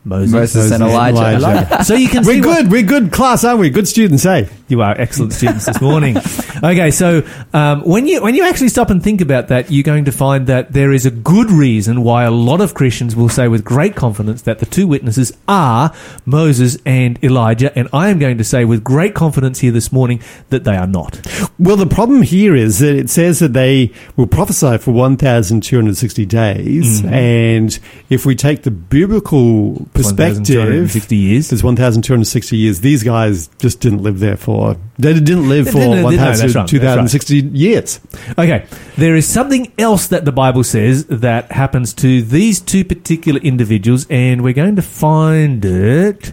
Moses. 0.05 0.33
Moses 0.33 0.73
and 0.73 0.81
Moses 0.81 0.95
Elijah. 0.95 1.37
Elijah. 1.37 1.85
So 1.85 1.95
you 1.95 2.09
can 2.09 2.25
see 2.25 2.41
We're 2.41 2.47
what- 2.47 2.63
good. 2.65 2.73
We're 2.73 2.83
good 2.83 3.13
class, 3.13 3.45
aren't 3.45 3.61
we? 3.61 3.71
Good 3.71 3.87
students, 3.89 4.27
eh? 4.27 4.49
You 4.73 4.81
are 4.81 4.99
excellent 4.99 5.35
students 5.35 5.67
this 5.67 5.83
morning. 5.83 6.17
Okay, 6.65 6.91
so 6.91 7.23
um, 7.53 7.83
when 7.83 8.07
you 8.07 8.23
when 8.23 8.35
you 8.35 8.45
actually 8.45 8.69
stop 8.69 8.89
and 8.89 9.03
think 9.03 9.21
about 9.21 9.49
that, 9.49 9.71
you're 9.71 9.83
going 9.83 10.07
to 10.07 10.13
find 10.13 10.47
that 10.47 10.73
there 10.73 10.93
is 10.93 11.05
a 11.05 11.11
good 11.11 11.51
reason 11.51 12.05
why 12.05 12.25
a 12.25 12.31
lot 12.31 12.61
of 12.63 12.73
Christians 12.73 13.15
will 13.15 13.29
say 13.29 13.49
with 13.49 13.65
great 13.65 13.97
confidence 13.97 14.43
that 14.43 14.61
the 14.61 14.67
two 14.67 14.87
witnesses 14.87 15.37
are 15.47 15.93
Moses 16.25 16.79
and 16.87 17.23
Elijah, 17.23 17.77
and 17.77 17.89
I 17.93 18.09
am 18.09 18.19
going 18.19 18.39
to 18.39 18.45
say 18.45 18.65
with 18.65 18.83
great 18.83 19.15
confidence 19.15 19.59
here 19.59 19.73
this 19.73 19.93
morning 19.93 20.23
that 20.49 20.65
they 20.65 20.77
are 20.77 20.87
not. 20.87 21.21
Well, 21.59 21.77
the 21.77 21.87
problem 21.87 22.23
here 22.23 22.55
is 22.55 22.79
that 22.79 22.97
it 22.97 23.11
says 23.11 23.41
that 23.41 23.53
they 23.53 23.93
will 24.17 24.27
prophesy 24.27 24.79
for 24.79 24.93
1,260 24.93 26.27
days. 26.27 27.03
Mm-hmm. 27.03 27.13
And 27.13 27.79
if 28.09 28.25
we 28.25 28.35
take 28.35 28.63
the 28.63 28.71
biblical 28.71 29.87
perspective, 29.93 30.47
1,260 30.47 31.17
years. 31.17 31.51
there's 31.51 31.63
1,260 31.63 32.57
years. 32.57 32.81
These 32.81 33.03
guys 33.03 33.49
just 33.59 33.81
didn't 33.81 34.03
live 34.03 34.21
there 34.21 34.37
for, 34.37 34.62
they 34.99 35.13
didn't 35.15 35.49
live 35.49 35.67
They 35.67 35.73
for 35.73 35.79
didn't- 35.79 36.03
no, 36.03 36.11
that's 36.11 36.41
right, 36.55 37.31
years. 37.31 38.01
Okay, 38.39 38.65
there 38.97 39.17
is 39.17 39.27
something 39.27 39.73
else 39.79 40.09
that 40.09 40.25
the 40.25 40.33
Bible 40.33 40.65
says 40.65 41.07
that 41.07 41.51
happens 41.53 41.95
to 41.95 42.23
these 42.23 42.61
two 42.61 42.85
particular 42.85 43.41
individuals, 43.41 44.07
and 44.11 44.43
we're 44.43 44.53
going 44.53 44.77
to 44.77 44.83
find 44.83 45.65
it 45.65 46.33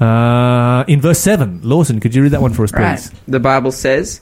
uh, 0.00 0.84
in 0.88 1.00
verse 1.00 1.18
7. 1.20 1.60
Lawson, 1.62 2.00
could 2.00 2.14
you 2.14 2.22
read 2.22 2.32
that 2.32 2.42
one 2.42 2.52
for 2.52 2.64
us, 2.64 2.72
please? 2.72 2.80
Right. 2.80 3.10
The 3.28 3.40
Bible 3.40 3.72
says, 3.72 4.20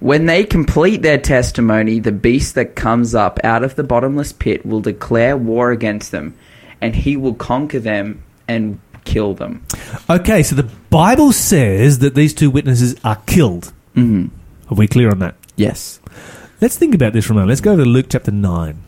When 0.00 0.26
they 0.26 0.44
complete 0.44 1.02
their 1.02 1.18
testimony, 1.18 1.98
the 2.00 2.12
beast 2.12 2.54
that 2.54 2.76
comes 2.76 3.14
up 3.14 3.40
out 3.42 3.64
of 3.64 3.74
the 3.74 3.82
bottomless 3.84 4.32
pit 4.32 4.64
will 4.64 4.80
declare 4.80 5.36
war 5.36 5.72
against 5.72 6.10
them, 6.12 6.34
and 6.80 6.94
he 6.94 7.16
will 7.16 7.34
conquer 7.34 7.80
them 7.80 8.22
and 8.48 8.78
kill 9.06 9.32
them. 9.34 9.64
Okay, 10.10 10.42
so 10.42 10.54
the 10.54 10.70
Bible 10.90 11.32
says 11.32 12.00
that 12.00 12.14
these 12.14 12.34
two 12.34 12.50
witnesses 12.50 12.94
are 13.04 13.16
killed. 13.26 13.72
hmm 13.94 14.26
Are 14.70 14.74
we 14.74 14.86
clear 14.86 15.10
on 15.10 15.20
that? 15.20 15.36
Yes. 15.56 16.00
Let's 16.60 16.76
think 16.76 16.94
about 16.94 17.12
this 17.14 17.24
for 17.24 17.32
a 17.32 17.36
moment. 17.36 17.48
Let's 17.48 17.60
go 17.62 17.76
to 17.76 17.84
Luke 17.84 18.06
chapter 18.10 18.30
9. 18.30 18.82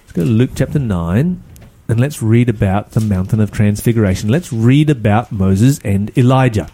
Let's 0.00 0.12
go 0.12 0.24
to 0.24 0.30
Luke 0.30 0.50
chapter 0.54 0.78
9 0.78 1.42
and 1.88 2.00
let's 2.00 2.22
read 2.22 2.48
about 2.48 2.92
the 2.92 3.00
mountain 3.00 3.40
of 3.40 3.50
transfiguration. 3.50 4.28
Let's 4.28 4.52
read 4.52 4.90
about 4.90 5.30
Moses 5.30 5.78
and 5.84 6.16
Elijah. 6.18 6.68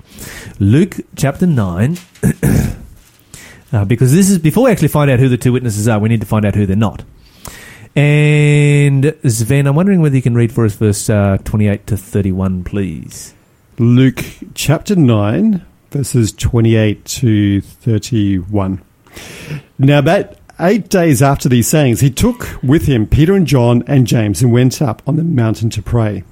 Luke 0.58 0.96
chapter 1.16 1.46
9. 1.46 1.98
uh, 3.72 3.84
because 3.84 4.12
this 4.12 4.30
is, 4.30 4.38
before 4.38 4.64
we 4.64 4.70
actually 4.70 4.88
find 4.88 5.10
out 5.10 5.18
who 5.18 5.28
the 5.28 5.36
two 5.36 5.52
witnesses 5.52 5.88
are, 5.88 5.98
we 5.98 6.08
need 6.08 6.20
to 6.20 6.26
find 6.26 6.44
out 6.44 6.54
who 6.54 6.66
they're 6.66 6.76
not. 6.76 7.04
And 7.94 9.14
Sven, 9.26 9.66
I'm 9.66 9.76
wondering 9.76 10.00
whether 10.00 10.16
you 10.16 10.22
can 10.22 10.34
read 10.34 10.52
for 10.52 10.64
us 10.64 10.74
verse 10.74 11.10
uh, 11.10 11.36
28 11.44 11.86
to 11.88 11.96
31, 11.96 12.64
please. 12.64 13.34
Luke 13.78 14.24
chapter 14.54 14.96
9, 14.96 15.64
verses 15.90 16.32
28 16.32 17.04
to 17.04 17.60
31. 17.60 18.82
Now, 19.78 19.98
about 19.98 20.36
eight 20.58 20.88
days 20.88 21.20
after 21.20 21.48
these 21.48 21.68
sayings, 21.68 22.00
he 22.00 22.10
took 22.10 22.62
with 22.62 22.86
him 22.86 23.06
Peter 23.06 23.34
and 23.34 23.46
John 23.46 23.82
and 23.86 24.06
James 24.06 24.42
and 24.42 24.52
went 24.52 24.80
up 24.80 25.02
on 25.06 25.16
the 25.16 25.24
mountain 25.24 25.68
to 25.70 25.82
pray. 25.82 26.24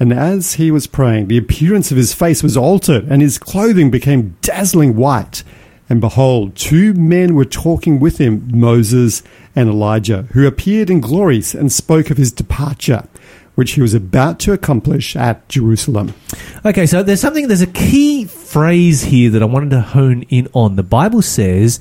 And 0.00 0.12
as 0.12 0.54
he 0.54 0.72
was 0.72 0.88
praying, 0.88 1.28
the 1.28 1.38
appearance 1.38 1.92
of 1.92 1.96
his 1.96 2.12
face 2.12 2.42
was 2.42 2.56
altered, 2.56 3.04
and 3.04 3.22
his 3.22 3.38
clothing 3.38 3.90
became 3.90 4.36
dazzling 4.42 4.96
white. 4.96 5.44
And 5.88 6.00
behold, 6.00 6.56
two 6.56 6.94
men 6.94 7.34
were 7.34 7.44
talking 7.44 8.00
with 8.00 8.18
him, 8.18 8.48
Moses 8.52 9.22
and 9.54 9.68
Elijah, 9.68 10.22
who 10.32 10.46
appeared 10.46 10.88
in 10.90 11.00
glories 11.00 11.54
and 11.54 11.70
spoke 11.70 12.10
of 12.10 12.16
his 12.16 12.32
departure, 12.32 13.06
which 13.54 13.72
he 13.72 13.82
was 13.82 13.94
about 13.94 14.38
to 14.40 14.52
accomplish 14.52 15.14
at 15.14 15.46
Jerusalem. 15.48 16.14
Okay, 16.64 16.86
so 16.86 17.02
there's 17.02 17.20
something, 17.20 17.48
there's 17.48 17.60
a 17.60 17.66
key 17.66 18.24
phrase 18.24 19.02
here 19.02 19.30
that 19.30 19.42
I 19.42 19.46
wanted 19.46 19.70
to 19.70 19.80
hone 19.80 20.22
in 20.22 20.48
on. 20.54 20.76
The 20.76 20.82
Bible 20.82 21.22
says 21.22 21.80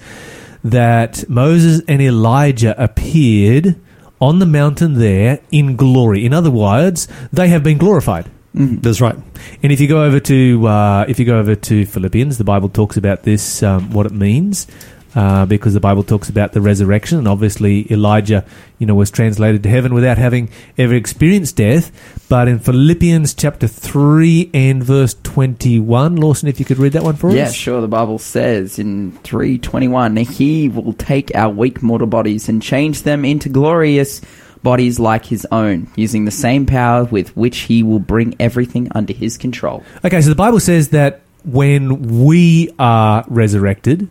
that 0.63 1.27
Moses 1.29 1.81
and 1.87 2.01
Elijah 2.01 2.75
appeared 2.81 3.79
on 4.19 4.39
the 4.39 4.45
mountain 4.45 4.99
there 4.99 5.39
in 5.51 5.75
glory. 5.75 6.25
In 6.25 6.33
other 6.33 6.51
words, 6.51 7.07
they 7.31 7.47
have 7.49 7.63
been 7.63 7.77
glorified. 7.77 8.29
That's 8.53 9.01
right. 9.01 9.15
And 9.63 9.71
if 9.71 9.79
you 9.81 9.87
go 9.87 10.03
over 10.03 10.19
to 10.19 10.67
uh, 10.67 11.05
if 11.07 11.17
you 11.19 11.25
go 11.25 11.39
over 11.39 11.55
to 11.55 11.85
Philippians, 11.85 12.37
the 12.37 12.43
Bible 12.43 12.69
talks 12.69 12.97
about 12.97 13.23
this, 13.23 13.63
um, 13.63 13.89
what 13.91 14.05
it 14.05 14.11
means, 14.11 14.67
uh, 15.15 15.45
because 15.47 15.73
the 15.73 15.79
Bible 15.79 16.03
talks 16.03 16.29
about 16.29 16.51
the 16.53 16.61
resurrection, 16.61 17.17
and 17.17 17.27
obviously 17.27 17.91
Elijah, 17.91 18.45
you 18.77 18.85
know, 18.85 18.93
was 18.93 19.09
translated 19.09 19.63
to 19.63 19.69
heaven 19.69 19.93
without 19.95 20.19
having 20.19 20.49
ever 20.77 20.93
experienced 20.93 21.55
death. 21.55 21.91
But 22.29 22.47
in 22.47 22.59
Philippians 22.59 23.33
chapter 23.33 23.67
three 23.67 24.51
and 24.53 24.83
verse 24.83 25.15
twenty-one, 25.23 26.15
Lawson, 26.17 26.47
if 26.47 26.59
you 26.59 26.65
could 26.65 26.77
read 26.77 26.93
that 26.93 27.03
one 27.03 27.15
for 27.15 27.31
Yeah, 27.31 27.43
us. 27.45 27.49
Yeah, 27.49 27.53
sure. 27.53 27.81
The 27.81 27.87
Bible 27.87 28.19
says 28.19 28.77
in 28.77 29.13
321, 29.23 30.15
He 30.17 30.69
will 30.69 30.93
take 30.93 31.33
our 31.35 31.49
weak 31.49 31.81
mortal 31.81 32.07
bodies 32.07 32.49
and 32.49 32.61
change 32.61 33.01
them 33.01 33.25
into 33.25 33.49
glorious 33.49 34.21
bodies 34.63 34.99
like 34.99 35.25
His 35.25 35.45
own, 35.51 35.87
using 35.95 36.25
the 36.25 36.31
same 36.31 36.65
power 36.65 37.03
with 37.03 37.35
which 37.35 37.59
He 37.59 37.83
will 37.83 37.99
bring 37.99 38.35
everything 38.39 38.87
under 38.95 39.13
His 39.13 39.37
control. 39.37 39.83
Okay, 40.03 40.21
so 40.21 40.29
the 40.29 40.35
Bible 40.35 40.59
says 40.59 40.89
that 40.89 41.21
when 41.45 42.23
we 42.25 42.73
are 42.79 43.25
resurrected, 43.27 44.09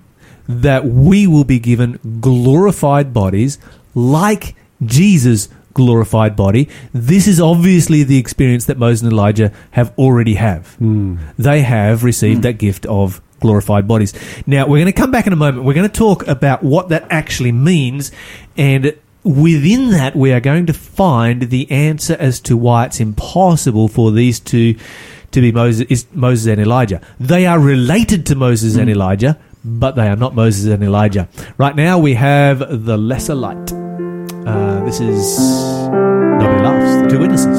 that 0.49 0.85
we 0.85 1.27
will 1.27 1.45
be 1.45 1.59
given 1.59 1.99
glorified 2.21 3.13
bodies 3.13 3.59
like 3.95 4.55
Jesus' 4.85 5.49
glorified 5.75 6.37
body. 6.37 6.69
This 6.93 7.27
is 7.27 7.41
obviously 7.41 8.03
the 8.03 8.19
experience 8.19 8.67
that 8.67 8.79
Moses 8.79 9.03
and 9.03 9.13
Elijah 9.13 9.53
have 9.73 9.97
already 9.99 10.35
have. 10.35 10.75
Hmm. 10.75 11.17
They 11.39 11.63
have 11.63 12.05
received 12.05 12.39
hmm. 12.39 12.43
that 12.43 12.55
gift 12.55 12.87
of 12.87 13.21
glorified 13.41 13.89
bodies. 13.89 14.15
Now, 14.47 14.67
we're 14.67 14.79
going 14.79 14.87
to 14.87 14.93
come 14.93 15.11
back 15.11 15.27
in 15.27 15.33
a 15.33 15.37
moment. 15.37 15.65
We're 15.65 15.75
going 15.75 15.89
to 15.89 15.99
talk 15.99 16.27
about 16.29 16.63
what 16.63 16.91
that 16.91 17.07
actually 17.11 17.53
means 17.53 18.13
and 18.57 18.97
within 19.25 19.91
that 19.91 20.17
we 20.17 20.33
are 20.33 20.41
going 20.41 20.67
to 20.67 20.73
find 20.73 21.43
the 21.43 21.71
answer 21.71 22.17
as 22.19 22.41
to 22.41 22.57
why 22.57 22.87
it's 22.87 23.01
impossible 23.01 23.89
for 23.89 24.11
these 24.11 24.41
two 24.41 24.77
to 25.31 25.41
be 25.41 25.53
Moses, 25.53 25.87
is 25.89 26.07
Moses 26.13 26.47
and 26.47 26.61
Elijah. 26.61 27.01
They 27.19 27.47
are 27.47 27.59
related 27.59 28.27
to 28.27 28.35
Moses 28.35 28.77
and 28.77 28.91
Elijah, 28.91 29.39
but 29.65 29.97
they 29.97 30.09
are 30.09 30.17
not 30.17 30.35
Moses 30.35 30.67
and 30.67 30.83
Elijah. 30.83 31.29
Right 31.57 31.75
now 31.75 31.99
we 31.99 32.15
have 32.15 32.59
the 32.85 32.99
lesser 32.99 33.35
light. 33.35 33.73
Uh, 33.73 34.85
this 34.85 35.01
is 35.01 35.39
Nobody 35.89 36.63
Laughs, 36.63 37.03
the 37.03 37.09
two 37.09 37.19
witnesses. 37.21 37.59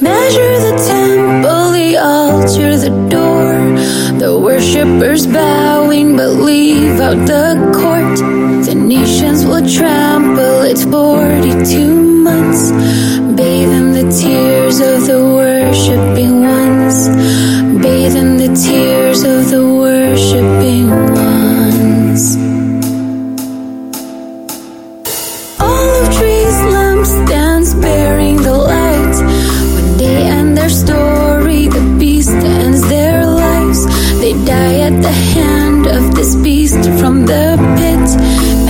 Measure 0.00 0.58
the 0.60 0.76
temple, 0.86 1.72
the 1.72 1.96
altar, 1.98 2.76
the 2.78 2.88
door. 2.88 2.95
The 4.18 4.38
worshippers 4.38 5.26
bowing, 5.26 6.16
but 6.16 6.30
leave 6.30 7.00
out 7.00 7.26
the 7.26 7.54
court. 7.76 8.16
The 8.64 8.74
nations 8.74 9.44
will 9.44 9.68
trample 9.68 10.62
its 10.62 10.84
42 10.84 12.22
months. 12.24 12.70
Bathe 13.36 13.72
in 13.80 13.92
the 13.92 14.06
tears 14.10 14.80
of 14.80 15.06
the 15.06 15.22
worshipping 15.22 16.40
ones. 16.40 17.08
Bathe 17.82 18.16
in 18.16 18.38
the 18.38 18.52
tears 18.56 19.22
of 19.22 19.50
the 19.50 19.75
the 35.06 35.12
hand 35.12 35.86
of 35.86 36.14
this 36.16 36.34
beast 36.34 36.82
from 36.98 37.26
the 37.26 37.44
pit. 37.78 38.08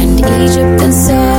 And 0.01 0.18
Egypt 0.20 0.83
and 0.85 0.94
Sodom 0.94 1.36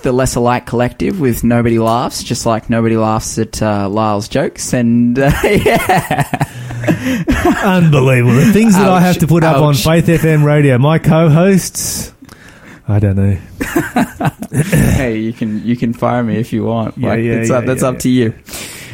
That 0.00 0.08
the 0.08 0.12
Lesser 0.12 0.40
Light 0.40 0.64
Collective 0.64 1.20
with 1.20 1.44
Nobody 1.44 1.78
Laughs, 1.78 2.22
just 2.22 2.46
like 2.46 2.70
nobody 2.70 2.96
laughs 2.96 3.38
at 3.38 3.60
uh, 3.60 3.86
Lyle's 3.86 4.28
jokes. 4.28 4.72
And 4.72 5.18
uh, 5.18 5.30
yeah, 5.44 6.26
Unbelievable. 7.62 8.34
The 8.36 8.50
things 8.52 8.74
that 8.76 8.88
I 8.88 9.00
have 9.00 9.18
to 9.18 9.26
put 9.26 9.44
up 9.44 9.58
on 9.58 9.74
Faith 9.74 10.06
FM 10.06 10.42
radio. 10.42 10.78
My 10.78 10.98
co-hosts, 10.98 12.14
I 12.88 12.98
don't 12.98 13.16
know. 13.16 13.38
hey, 14.52 15.18
you 15.18 15.34
can 15.34 15.66
you 15.66 15.76
can 15.76 15.92
fire 15.92 16.22
me 16.22 16.36
if 16.36 16.52
you 16.52 16.64
want. 16.64 16.96
Yeah, 16.96 17.08
Like, 17.10 17.20
yeah, 17.20 17.32
it's 17.34 17.50
yeah, 17.50 17.58
up, 17.58 17.66
that's 17.66 17.82
yeah, 17.82 17.88
up 17.88 17.98
to 17.98 18.08
you. 18.08 18.34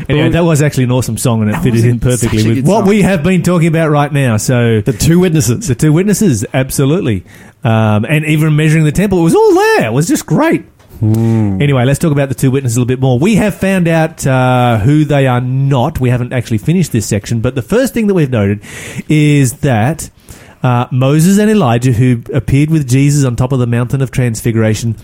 Anyway, 0.08 0.30
that 0.30 0.44
was 0.44 0.60
actually 0.60 0.84
an 0.84 0.92
awesome 0.92 1.18
song, 1.18 1.42
and 1.42 1.50
it 1.52 1.58
fitted 1.60 1.84
in 1.84 2.00
perfectly 2.00 2.46
with 2.46 2.66
what 2.66 2.80
song. 2.80 2.88
we 2.88 3.02
have 3.02 3.22
been 3.22 3.42
talking 3.42 3.68
about 3.68 3.90
right 3.90 4.12
now. 4.12 4.38
So 4.38 4.80
The 4.80 4.92
two 4.92 5.20
witnesses. 5.20 5.68
the 5.68 5.74
two 5.76 5.92
witnesses, 5.92 6.44
absolutely, 6.52 7.24
um, 7.62 8.04
and 8.04 8.24
even 8.24 8.56
measuring 8.56 8.84
the 8.84 8.92
temple, 8.92 9.20
it 9.20 9.24
was 9.24 9.34
all 9.36 9.54
there. 9.54 9.86
It 9.86 9.92
was 9.92 10.08
just 10.08 10.26
great. 10.26 10.64
Anyway, 11.02 11.84
let's 11.84 11.98
talk 11.98 12.12
about 12.12 12.28
the 12.28 12.34
two 12.34 12.50
witnesses 12.50 12.76
a 12.76 12.80
little 12.80 12.88
bit 12.88 13.00
more. 13.00 13.18
We 13.18 13.36
have 13.36 13.54
found 13.54 13.88
out 13.88 14.26
uh, 14.26 14.78
who 14.78 15.04
they 15.04 15.26
are 15.26 15.40
not. 15.40 16.00
We 16.00 16.10
haven't 16.10 16.32
actually 16.32 16.58
finished 16.58 16.92
this 16.92 17.06
section, 17.06 17.40
but 17.40 17.54
the 17.54 17.62
first 17.62 17.94
thing 17.94 18.06
that 18.06 18.14
we've 18.14 18.30
noted 18.30 18.62
is 19.08 19.58
that 19.60 20.10
uh, 20.62 20.86
Moses 20.90 21.38
and 21.38 21.50
Elijah, 21.50 21.92
who 21.92 22.22
appeared 22.32 22.70
with 22.70 22.88
Jesus 22.88 23.24
on 23.24 23.36
top 23.36 23.52
of 23.52 23.58
the 23.58 23.66
mountain 23.66 24.02
of 24.02 24.10
transfiguration, 24.10 24.96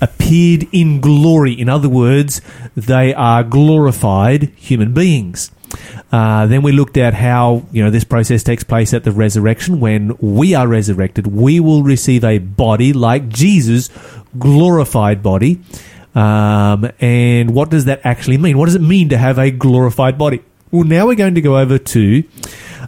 appeared 0.00 0.66
in 0.72 1.00
glory. 1.00 1.52
In 1.52 1.68
other 1.68 1.88
words, 1.88 2.40
they 2.74 3.14
are 3.14 3.42
glorified 3.42 4.52
human 4.56 4.92
beings. 4.92 5.50
Uh, 6.12 6.46
then 6.46 6.62
we 6.62 6.72
looked 6.72 6.96
at 6.96 7.14
how 7.14 7.66
you 7.72 7.82
know 7.82 7.90
this 7.90 8.04
process 8.04 8.42
takes 8.42 8.62
place 8.62 8.94
at 8.94 9.04
the 9.04 9.12
resurrection. 9.12 9.80
When 9.80 10.16
we 10.18 10.54
are 10.54 10.66
resurrected, 10.66 11.26
we 11.26 11.60
will 11.60 11.82
receive 11.82 12.24
a 12.24 12.38
body 12.38 12.92
like 12.92 13.28
Jesus, 13.28 13.88
glorified 14.38 15.22
body. 15.22 15.60
Um, 16.14 16.90
and 16.98 17.54
what 17.54 17.70
does 17.70 17.84
that 17.84 18.00
actually 18.04 18.38
mean? 18.38 18.56
What 18.56 18.66
does 18.66 18.74
it 18.74 18.82
mean 18.82 19.10
to 19.10 19.18
have 19.18 19.38
a 19.38 19.50
glorified 19.50 20.16
body? 20.16 20.42
Well, 20.70 20.84
now 20.84 21.06
we're 21.06 21.14
going 21.14 21.34
to 21.34 21.40
go 21.40 21.58
over 21.58 21.78
to 21.78 22.24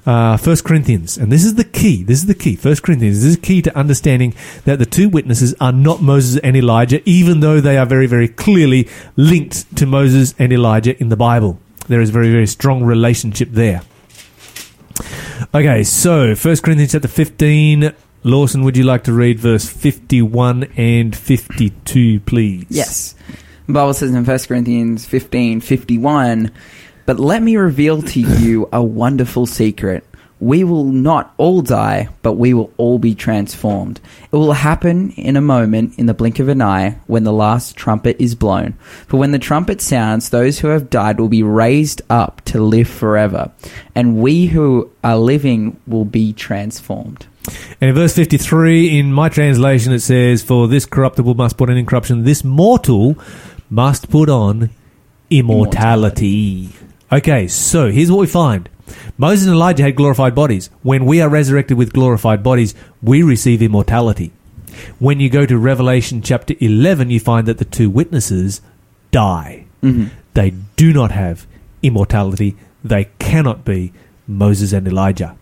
uh, 0.06 0.38
1 0.38 0.56
Corinthians, 0.64 1.16
and 1.16 1.30
this 1.30 1.44
is 1.44 1.54
the 1.54 1.64
key. 1.64 2.02
This 2.02 2.20
is 2.20 2.26
the 2.26 2.34
key. 2.34 2.56
1 2.56 2.76
Corinthians 2.76 3.22
this 3.22 3.36
is 3.36 3.36
key 3.36 3.62
to 3.62 3.76
understanding 3.76 4.34
that 4.64 4.78
the 4.78 4.86
two 4.86 5.08
witnesses 5.08 5.54
are 5.60 5.72
not 5.72 6.02
Moses 6.02 6.40
and 6.42 6.56
Elijah, 6.56 7.06
even 7.08 7.40
though 7.40 7.60
they 7.60 7.76
are 7.76 7.86
very, 7.86 8.06
very 8.06 8.28
clearly 8.28 8.88
linked 9.16 9.76
to 9.76 9.86
Moses 9.86 10.34
and 10.38 10.52
Elijah 10.52 10.98
in 11.00 11.08
the 11.08 11.16
Bible. 11.16 11.60
There 11.86 12.00
is 12.00 12.10
very, 12.10 12.30
very 12.30 12.46
strong 12.46 12.82
relationship 12.82 13.50
there. 13.52 13.82
Okay, 15.54 15.84
so 15.84 16.34
1 16.34 16.56
Corinthians 16.56 16.92
chapter 16.92 17.08
15. 17.08 17.92
Lawson, 18.24 18.64
would 18.64 18.76
you 18.76 18.82
like 18.82 19.04
to 19.04 19.12
read 19.12 19.38
verse 19.38 19.68
51 19.68 20.64
and 20.76 21.14
52, 21.14 22.18
please? 22.20 22.66
Yes. 22.68 23.14
The 23.68 23.72
Bible 23.72 23.94
says 23.94 24.10
in 24.10 24.24
1 24.24 24.38
Corinthians 24.40 25.06
15 25.06 25.60
51, 25.60 26.50
But 27.06 27.20
let 27.20 27.42
me 27.42 27.56
reveal 27.56 28.02
to 28.02 28.20
you 28.20 28.68
a 28.72 28.82
wonderful 28.82 29.46
secret. 29.46 30.04
We 30.40 30.64
will 30.64 30.84
not 30.84 31.32
all 31.36 31.62
die, 31.62 32.08
but 32.22 32.32
we 32.32 32.54
will 32.54 32.72
all 32.76 32.98
be 32.98 33.14
transformed. 33.14 34.00
It 34.32 34.36
will 34.36 34.52
happen 34.52 35.12
in 35.12 35.36
a 35.36 35.40
moment, 35.40 35.96
in 35.96 36.06
the 36.06 36.14
blink 36.14 36.40
of 36.40 36.48
an 36.48 36.60
eye, 36.60 36.98
when 37.06 37.22
the 37.22 37.32
last 37.32 37.76
trumpet 37.76 38.16
is 38.20 38.34
blown. 38.34 38.72
For 39.06 39.16
when 39.16 39.30
the 39.30 39.38
trumpet 39.38 39.80
sounds, 39.80 40.30
those 40.30 40.58
who 40.58 40.68
have 40.68 40.90
died 40.90 41.20
will 41.20 41.28
be 41.28 41.44
raised 41.44 42.02
up 42.10 42.40
to 42.46 42.60
live 42.60 42.88
forever, 42.88 43.52
and 43.94 44.16
we 44.16 44.46
who 44.46 44.90
are 45.04 45.16
living 45.16 45.80
will 45.86 46.04
be 46.04 46.32
transformed. 46.32 47.27
And 47.80 47.90
in 47.90 47.94
verse 47.94 48.14
53, 48.14 48.98
in 48.98 49.12
my 49.12 49.28
translation, 49.28 49.92
it 49.92 50.00
says, 50.00 50.42
For 50.42 50.68
this 50.68 50.86
corruptible 50.86 51.34
must 51.34 51.56
put 51.56 51.70
on 51.70 51.76
incorruption, 51.76 52.24
this 52.24 52.44
mortal 52.44 53.16
must 53.70 54.10
put 54.10 54.28
on 54.28 54.70
immortality. 55.30 56.70
Okay, 57.10 57.48
so 57.48 57.90
here's 57.90 58.10
what 58.10 58.20
we 58.20 58.26
find 58.26 58.68
Moses 59.16 59.46
and 59.46 59.54
Elijah 59.54 59.82
had 59.82 59.96
glorified 59.96 60.34
bodies. 60.34 60.70
When 60.82 61.04
we 61.04 61.20
are 61.20 61.28
resurrected 61.28 61.76
with 61.76 61.92
glorified 61.92 62.42
bodies, 62.42 62.74
we 63.02 63.22
receive 63.22 63.62
immortality. 63.62 64.32
When 64.98 65.20
you 65.20 65.28
go 65.28 65.44
to 65.44 65.58
Revelation 65.58 66.22
chapter 66.22 66.54
11, 66.60 67.10
you 67.10 67.20
find 67.20 67.46
that 67.48 67.58
the 67.58 67.64
two 67.64 67.90
witnesses 67.90 68.60
die. 69.10 69.66
Mm-hmm. 69.82 70.14
They 70.34 70.50
do 70.76 70.92
not 70.92 71.10
have 71.10 71.46
immortality, 71.82 72.56
they 72.84 73.08
cannot 73.18 73.64
be 73.64 73.92
Moses 74.26 74.72
and 74.72 74.86
Elijah. 74.86 75.36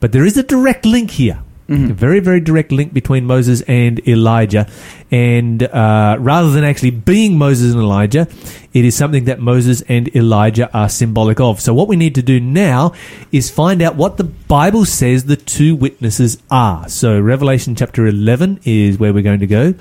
But 0.00 0.12
there 0.12 0.24
is 0.24 0.36
a 0.36 0.42
direct 0.42 0.84
link 0.84 1.12
here. 1.12 1.42
A 1.90 1.92
very, 1.92 2.18
very 2.18 2.40
direct 2.40 2.72
link 2.72 2.92
between 2.92 3.26
Moses 3.26 3.62
and 3.62 4.00
Elijah. 4.08 4.66
And 5.12 5.62
uh, 5.62 6.16
rather 6.18 6.50
than 6.50 6.64
actually 6.64 6.90
being 6.90 7.38
Moses 7.38 7.74
and 7.74 7.80
Elijah, 7.80 8.26
it 8.72 8.84
is 8.84 8.96
something 8.96 9.26
that 9.26 9.38
Moses 9.38 9.80
and 9.82 10.12
Elijah 10.16 10.68
are 10.76 10.88
symbolic 10.88 11.38
of. 11.38 11.60
So, 11.60 11.72
what 11.72 11.86
we 11.86 11.94
need 11.94 12.16
to 12.16 12.22
do 12.22 12.40
now 12.40 12.92
is 13.30 13.50
find 13.50 13.82
out 13.82 13.94
what 13.94 14.16
the 14.16 14.24
Bible 14.24 14.84
says 14.84 15.26
the 15.26 15.36
two 15.36 15.76
witnesses 15.76 16.42
are. 16.50 16.88
So, 16.88 17.20
Revelation 17.20 17.76
chapter 17.76 18.04
11 18.04 18.62
is 18.64 18.98
where 18.98 19.12
we're 19.14 19.22
going 19.22 19.38
to 19.38 19.46
go. 19.46 19.74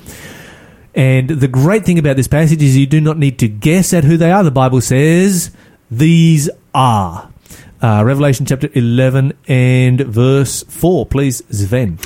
And 0.93 1.27
the 1.27 1.47
great 1.47 1.86
thing 1.86 1.97
about 1.97 2.17
this 2.17 2.27
passage 2.27 2.62
is 2.62 2.77
you 2.77 2.86
do 2.86 3.01
not 3.01 3.17
need 3.17 3.39
to 3.39 3.47
guess 3.47 3.93
at 3.93 4.03
who 4.03 4.15
they 4.15 4.32
are. 4.32 4.43
The 4.43 4.51
Bible 4.51 4.82
says, 4.82 5.49
These 5.89 6.51
are. 6.75 7.28
Uh, 7.81 8.03
Revelation 8.03 8.45
chapter 8.45 8.69
11 8.73 9.33
and 9.47 10.01
verse 10.01 10.63
4. 10.63 11.05
Please, 11.05 11.41
Sven. 11.49 11.97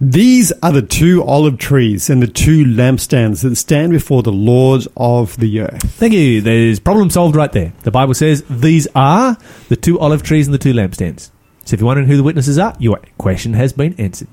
These 0.00 0.52
are 0.62 0.72
the 0.72 0.82
two 0.82 1.22
olive 1.24 1.58
trees 1.58 2.08
and 2.08 2.22
the 2.22 2.28
two 2.28 2.64
lampstands 2.64 3.42
that 3.42 3.56
stand 3.56 3.90
before 3.90 4.22
the 4.22 4.32
Lord 4.32 4.86
of 4.96 5.36
the 5.36 5.60
earth. 5.60 5.82
Thank 5.82 6.14
you. 6.14 6.40
There's 6.40 6.78
problem 6.78 7.10
solved 7.10 7.34
right 7.34 7.50
there. 7.52 7.72
The 7.82 7.90
Bible 7.90 8.14
says 8.14 8.44
these 8.48 8.86
are 8.94 9.36
the 9.68 9.76
two 9.76 9.98
olive 9.98 10.22
trees 10.22 10.46
and 10.46 10.54
the 10.54 10.58
two 10.58 10.72
lampstands. 10.72 11.30
So 11.64 11.74
if 11.74 11.80
you're 11.80 11.86
wondering 11.86 12.08
who 12.08 12.16
the 12.16 12.22
witnesses 12.22 12.58
are, 12.58 12.74
your 12.78 13.00
question 13.18 13.54
has 13.54 13.72
been 13.72 13.94
answered. 13.98 14.28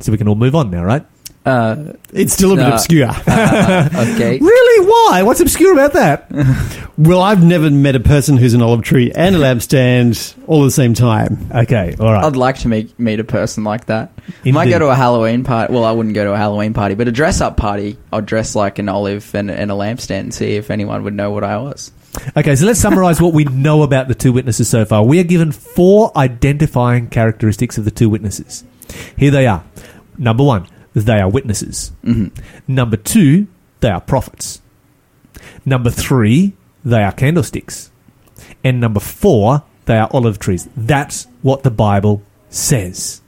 So 0.00 0.12
we 0.12 0.18
can 0.18 0.28
all 0.28 0.34
move 0.34 0.54
on 0.54 0.70
now, 0.70 0.84
right? 0.84 1.06
Uh, 1.46 1.92
It's 2.12 2.32
still 2.32 2.52
a 2.52 2.56
bit 2.56 2.62
No. 2.68 2.72
obscure. 2.74 3.08
okay. 3.28 4.38
Really? 4.46 4.86
Why? 4.86 5.22
What's 5.22 5.40
obscure 5.40 5.72
about 5.72 5.92
that? 5.94 6.30
well, 6.98 7.22
I've 7.22 7.42
never 7.42 7.70
met 7.70 7.94
a 7.96 8.00
person 8.00 8.36
who's 8.36 8.52
an 8.54 8.62
olive 8.62 8.82
tree 8.82 9.10
and 9.14 9.34
a 9.34 9.38
lampstand 9.38 10.34
all 10.46 10.62
at 10.62 10.66
the 10.66 10.70
same 10.72 10.92
time. 10.94 11.48
Okay, 11.54 11.94
all 11.98 12.12
right. 12.12 12.24
I'd 12.24 12.36
like 12.36 12.58
to 12.60 12.68
meet 12.68 12.98
meet 12.98 13.20
a 13.20 13.24
person 13.24 13.64
like 13.64 13.86
that. 13.86 14.12
Might 14.44 14.68
go 14.68 14.78
to 14.78 14.88
a 14.88 14.94
Halloween 14.94 15.44
party. 15.44 15.72
Well, 15.72 15.84
I 15.84 15.92
wouldn't 15.92 16.14
go 16.14 16.24
to 16.24 16.32
a 16.32 16.36
Halloween 16.36 16.74
party, 16.74 16.94
but 16.94 17.08
a 17.08 17.12
dress 17.12 17.40
up 17.40 17.56
party. 17.56 17.96
I'd 18.12 18.26
dress 18.26 18.54
like 18.56 18.78
an 18.78 18.88
olive 18.88 19.34
and, 19.34 19.50
and 19.50 19.70
a 19.70 19.74
lampstand 19.74 20.20
and 20.20 20.34
see 20.34 20.56
if 20.56 20.70
anyone 20.70 21.04
would 21.04 21.14
know 21.14 21.30
what 21.30 21.44
I 21.44 21.58
was. 21.58 21.92
Okay, 22.36 22.56
so 22.56 22.66
let's 22.66 22.80
summarize 22.80 23.20
what 23.20 23.34
we 23.34 23.44
know 23.44 23.82
about 23.82 24.08
the 24.08 24.14
two 24.14 24.32
witnesses 24.32 24.68
so 24.68 24.84
far. 24.84 25.04
We 25.04 25.20
are 25.20 25.24
given 25.24 25.52
four 25.52 26.10
identifying 26.16 27.08
characteristics 27.08 27.78
of 27.78 27.84
the 27.84 27.90
two 27.90 28.08
witnesses. 28.08 28.64
Here 29.16 29.30
they 29.30 29.46
are. 29.46 29.64
Number 30.18 30.42
one, 30.44 30.66
they 31.04 31.20
are 31.20 31.28
witnesses. 31.28 31.92
Number 32.66 32.96
two, 32.96 33.46
they 33.80 33.90
are 33.90 34.00
prophets. 34.00 34.62
Number 35.64 35.90
three, 35.90 36.54
they 36.84 37.02
are 37.02 37.12
candlesticks. 37.12 37.90
And 38.64 38.80
number 38.80 39.00
four, 39.00 39.62
they 39.84 39.98
are 39.98 40.08
olive 40.12 40.38
trees. 40.38 40.68
That's 40.76 41.26
what 41.42 41.62
the 41.62 41.70
Bible 41.70 42.22
says. 42.48 43.20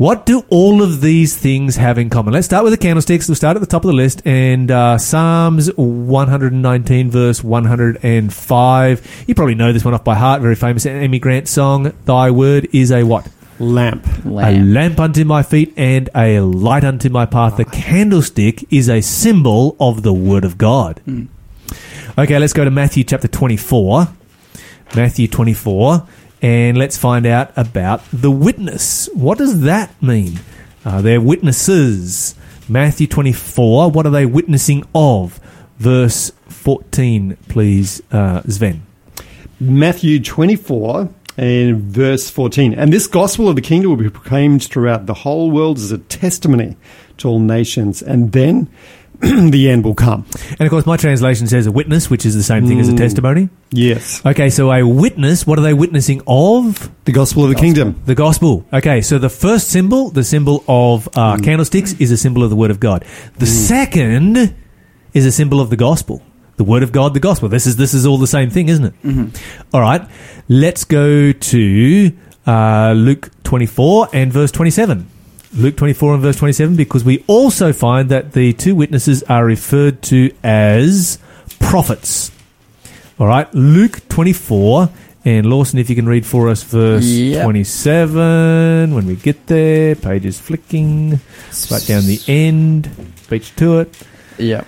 What 0.00 0.24
do 0.24 0.46
all 0.48 0.82
of 0.82 1.02
these 1.02 1.36
things 1.36 1.76
have 1.76 1.98
in 1.98 2.08
common? 2.08 2.32
Let's 2.32 2.46
start 2.46 2.64
with 2.64 2.72
the 2.72 2.78
candlesticks. 2.78 3.28
We'll 3.28 3.34
start 3.34 3.56
at 3.56 3.60
the 3.60 3.66
top 3.66 3.84
of 3.84 3.88
the 3.88 3.94
list. 3.94 4.22
And 4.24 4.70
uh, 4.70 4.96
Psalms 4.96 5.70
119, 5.76 7.10
verse 7.10 7.44
105. 7.44 9.24
You 9.26 9.34
probably 9.34 9.54
know 9.56 9.74
this 9.74 9.84
one 9.84 9.92
off 9.92 10.02
by 10.02 10.14
heart. 10.14 10.40
Very 10.40 10.54
famous 10.54 10.86
Amy 10.86 11.18
Grant 11.18 11.48
song. 11.48 11.92
Thy 12.06 12.30
word 12.30 12.66
is 12.72 12.90
a 12.90 13.02
what? 13.02 13.28
Lamp. 13.60 14.06
A 14.24 14.58
lamp 14.58 14.98
unto 14.98 15.24
my 15.24 15.42
feet 15.42 15.74
and 15.76 16.08
a 16.14 16.40
light 16.40 16.82
unto 16.82 17.10
my 17.10 17.26
path. 17.26 17.58
The 17.58 17.66
candlestick 17.66 18.64
is 18.72 18.88
a 18.88 19.02
symbol 19.02 19.76
of 19.78 20.02
the 20.02 20.14
word 20.14 20.44
of 20.44 20.56
God. 20.56 21.00
Okay, 22.18 22.38
let's 22.38 22.54
go 22.54 22.64
to 22.64 22.70
Matthew 22.70 23.04
chapter 23.04 23.28
24. 23.28 24.08
Matthew 24.96 25.28
24. 25.28 26.06
And 26.42 26.78
let's 26.78 26.96
find 26.96 27.26
out 27.26 27.52
about 27.54 28.02
the 28.10 28.30
witness. 28.30 29.10
What 29.12 29.36
does 29.36 29.60
that 29.60 30.02
mean? 30.02 30.40
Uh, 30.84 31.02
they're 31.02 31.20
witnesses. 31.20 32.34
Matthew 32.66 33.06
24. 33.06 33.90
What 33.90 34.06
are 34.06 34.10
they 34.10 34.24
witnessing 34.24 34.84
of? 34.94 35.38
Verse 35.76 36.32
14, 36.48 37.36
please, 37.48 38.02
uh, 38.10 38.42
Sven. 38.48 38.86
Matthew 39.60 40.18
24 40.20 41.10
and 41.36 41.76
verse 41.80 42.30
14. 42.30 42.74
And 42.74 42.92
this 42.92 43.06
gospel 43.06 43.48
of 43.48 43.56
the 43.56 43.62
kingdom 43.62 43.90
will 43.90 43.98
be 43.98 44.10
proclaimed 44.10 44.64
throughout 44.64 45.06
the 45.06 45.14
whole 45.14 45.50
world 45.50 45.78
as 45.78 45.92
a 45.92 45.98
testimony 45.98 46.76
to 47.18 47.28
all 47.28 47.40
nations. 47.40 48.02
And 48.02 48.32
then 48.32 48.68
the 49.20 49.68
end 49.68 49.84
will 49.84 49.94
come. 49.94 50.24
And 50.50 50.62
of 50.62 50.70
course, 50.70 50.86
my 50.86 50.96
translation 50.96 51.46
says 51.46 51.66
a 51.66 51.72
witness, 51.72 52.08
which 52.08 52.24
is 52.24 52.34
the 52.34 52.42
same 52.42 52.66
thing 52.66 52.80
as 52.80 52.88
a 52.88 52.92
hmm. 52.92 52.96
testimony. 52.96 53.50
Yes. 53.70 54.24
Okay, 54.24 54.48
so 54.48 54.72
a 54.72 54.82
witness, 54.82 55.46
what 55.46 55.58
are 55.58 55.62
they 55.62 55.74
witnessing 55.74 56.22
of? 56.26 56.90
The 57.04 57.12
gospel 57.12 57.44
of 57.44 57.50
the 57.50 57.56
kingdom. 57.56 58.02
The 58.06 58.14
gospel. 58.14 58.64
Okay, 58.72 59.02
so 59.02 59.18
the 59.18 59.28
first 59.28 59.68
symbol, 59.68 60.08
the 60.08 60.24
symbol 60.24 60.64
of 60.66 61.06
uh, 61.14 61.36
hmm. 61.36 61.42
candlesticks, 61.42 61.92
is 61.94 62.10
a 62.10 62.16
symbol 62.16 62.42
of 62.42 62.48
the 62.48 62.56
word 62.56 62.70
of 62.70 62.80
God. 62.80 63.04
The 63.34 63.46
hmm. 63.46 63.52
second 63.52 64.54
is 65.12 65.26
a 65.26 65.32
symbol 65.32 65.60
of 65.60 65.68
the 65.68 65.76
gospel. 65.76 66.22
The 66.60 66.64
word 66.64 66.82
of 66.82 66.92
God, 66.92 67.14
the 67.14 67.20
gospel. 67.20 67.48
This 67.48 67.66
is 67.66 67.76
this 67.76 67.94
is 67.94 68.04
all 68.04 68.18
the 68.18 68.26
same 68.26 68.50
thing, 68.50 68.68
isn't 68.68 68.84
it? 69.02 69.40
All 69.72 69.80
right, 69.80 70.06
let's 70.46 70.84
go 70.84 71.32
to 71.32 72.12
uh, 72.46 72.92
Luke 72.94 73.30
twenty 73.44 73.64
four 73.64 74.08
and 74.12 74.30
verse 74.30 74.52
twenty 74.52 74.70
seven. 74.70 75.08
Luke 75.54 75.76
24 75.78 76.14
and 76.14 76.22
verse 76.22 76.36
27, 76.36 76.76
because 76.76 77.02
we 77.02 77.24
also 77.26 77.72
find 77.72 78.08
that 78.10 78.34
the 78.34 78.52
two 78.52 78.76
witnesses 78.76 79.22
are 79.24 79.44
referred 79.44 80.00
to 80.02 80.30
as 80.44 81.18
prophets. 81.58 82.30
All 83.18 83.26
right, 83.26 83.52
Luke 83.54 84.06
24. 84.08 84.90
And 85.24 85.46
Lawson, 85.46 85.78
if 85.80 85.88
you 85.90 85.96
can 85.96 86.06
read 86.06 86.24
for 86.24 86.48
us 86.50 86.62
verse 86.62 87.04
Yep. 87.04 87.42
27. 87.42 88.94
When 88.94 89.06
we 89.06 89.16
get 89.16 89.46
there, 89.48 89.96
pages 89.96 90.38
flicking. 90.38 91.18
Right 91.70 91.84
down 91.86 92.04
the 92.06 92.20
end. 92.28 92.88
speech 93.16 93.56
to 93.56 93.80
it. 93.80 93.92
Yep. 94.38 94.66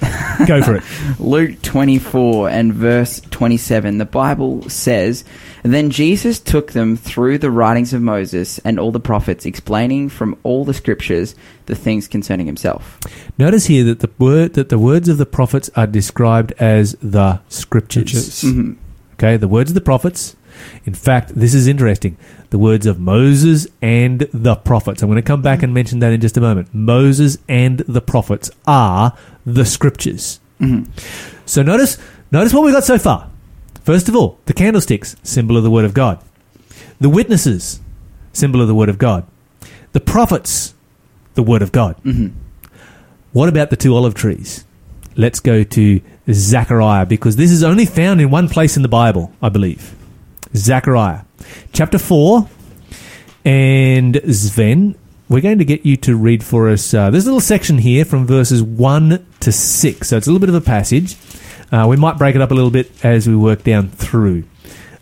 Go 0.46 0.62
for 0.62 0.76
it. 0.76 0.82
Luke 1.20 1.60
24 1.62 2.48
and 2.48 2.72
verse 2.72 3.20
27, 3.30 3.98
the 3.98 4.04
Bible 4.04 4.68
says, 4.68 5.24
Then 5.62 5.90
Jesus 5.90 6.40
took 6.40 6.72
them 6.72 6.96
through 6.96 7.38
the 7.38 7.50
writings 7.50 7.92
of 7.92 8.00
Moses 8.00 8.58
and 8.60 8.78
all 8.78 8.92
the 8.92 9.00
prophets, 9.00 9.44
explaining 9.44 10.08
from 10.08 10.38
all 10.42 10.64
the 10.64 10.74
scriptures 10.74 11.34
the 11.66 11.74
things 11.76 12.08
concerning 12.08 12.46
himself. 12.46 12.98
Notice 13.38 13.66
here 13.66 13.84
that 13.84 14.00
the 14.00 14.10
word 14.18 14.54
that 14.54 14.70
the 14.70 14.78
words 14.78 15.08
of 15.08 15.18
the 15.18 15.26
prophets 15.26 15.70
are 15.76 15.86
described 15.86 16.52
as 16.58 16.96
the 17.02 17.40
scriptures. 17.48 18.10
Scriptures. 18.10 18.42
Mhm. 18.42 18.76
Okay, 19.14 19.36
the 19.36 19.48
words 19.48 19.70
of 19.70 19.74
the 19.74 19.80
prophets. 19.82 20.34
In 20.86 20.94
fact, 20.94 21.32
this 21.34 21.54
is 21.54 21.66
interesting. 21.66 22.16
The 22.50 22.58
words 22.58 22.86
of 22.86 22.98
Moses 22.98 23.66
and 23.80 24.20
the 24.32 24.56
prophets. 24.56 25.02
I'm 25.02 25.08
going 25.08 25.16
to 25.16 25.22
come 25.22 25.42
back 25.42 25.62
and 25.62 25.72
mention 25.74 26.00
that 26.00 26.12
in 26.12 26.20
just 26.20 26.36
a 26.36 26.40
moment. 26.40 26.74
Moses 26.74 27.38
and 27.48 27.78
the 27.80 28.00
prophets 28.00 28.50
are 28.66 29.16
the 29.46 29.64
scriptures. 29.64 30.40
Mhm. 30.60 30.86
So 31.46 31.62
notice, 31.62 31.98
notice 32.30 32.52
what 32.52 32.64
we 32.64 32.72
got 32.72 32.84
so 32.84 32.98
far. 32.98 33.28
First 33.84 34.08
of 34.08 34.16
all, 34.16 34.38
the 34.46 34.52
candlesticks, 34.52 35.16
symbol 35.22 35.56
of 35.56 35.62
the 35.62 35.70
word 35.70 35.84
of 35.84 35.94
God. 35.94 36.18
The 37.00 37.08
witnesses, 37.08 37.80
symbol 38.32 38.60
of 38.60 38.68
the 38.68 38.74
word 38.74 38.88
of 38.88 38.98
God. 38.98 39.24
The 39.92 40.00
prophets, 40.00 40.74
the 41.34 41.42
word 41.42 41.62
of 41.62 41.72
God. 41.72 41.96
Mhm. 42.04 42.32
What 43.32 43.48
about 43.48 43.70
the 43.70 43.76
two 43.76 43.94
olive 43.96 44.14
trees? 44.14 44.64
Let's 45.16 45.40
go 45.40 45.62
to 45.64 46.00
Zechariah 46.30 47.06
because 47.06 47.36
this 47.36 47.50
is 47.50 47.62
only 47.64 47.86
found 47.86 48.20
in 48.20 48.30
one 48.30 48.48
place 48.48 48.76
in 48.76 48.82
the 48.82 48.88
Bible, 48.88 49.32
I 49.42 49.48
believe. 49.48 49.94
Zechariah 50.54 51.22
chapter 51.72 51.98
4. 51.98 52.48
And 53.44 54.20
Sven, 54.34 54.96
we're 55.28 55.40
going 55.40 55.58
to 55.58 55.64
get 55.64 55.86
you 55.86 55.96
to 55.98 56.16
read 56.16 56.44
for 56.44 56.68
us. 56.68 56.92
Uh, 56.92 57.08
little 57.08 57.40
section 57.40 57.78
here 57.78 58.04
from 58.04 58.26
verses 58.26 58.62
1 58.62 59.26
to 59.40 59.52
6. 59.52 60.08
So 60.08 60.16
it's 60.16 60.26
a 60.26 60.30
little 60.30 60.40
bit 60.40 60.48
of 60.48 60.54
a 60.54 60.60
passage. 60.60 61.16
Uh, 61.72 61.86
we 61.88 61.96
might 61.96 62.18
break 62.18 62.34
it 62.34 62.42
up 62.42 62.50
a 62.50 62.54
little 62.54 62.70
bit 62.70 62.92
as 63.04 63.28
we 63.28 63.36
work 63.36 63.62
down 63.62 63.88
through. 63.88 64.44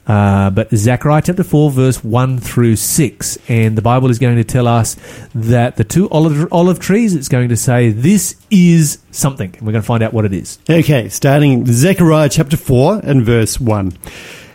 Uh, 0.06 0.48
but 0.48 0.70
Zechariah 0.74 1.22
chapter 1.22 1.44
4, 1.44 1.70
verse 1.70 2.02
1 2.02 2.38
through 2.38 2.76
6. 2.76 3.38
And 3.48 3.76
the 3.76 3.82
Bible 3.82 4.10
is 4.10 4.18
going 4.18 4.36
to 4.36 4.44
tell 4.44 4.66
us 4.66 4.96
that 5.34 5.76
the 5.76 5.84
two 5.84 6.08
olive, 6.08 6.50
olive 6.50 6.78
trees, 6.78 7.14
it's 7.14 7.28
going 7.28 7.50
to 7.50 7.56
say, 7.56 7.90
this 7.90 8.36
is 8.50 8.98
something. 9.10 9.54
And 9.54 9.66
we're 9.66 9.72
going 9.72 9.82
to 9.82 9.86
find 9.86 10.02
out 10.02 10.14
what 10.14 10.24
it 10.24 10.32
is. 10.32 10.58
Okay, 10.68 11.10
starting 11.10 11.66
Zechariah 11.66 12.30
chapter 12.30 12.56
4 12.56 13.00
and 13.04 13.24
verse 13.24 13.60
1. 13.60 13.92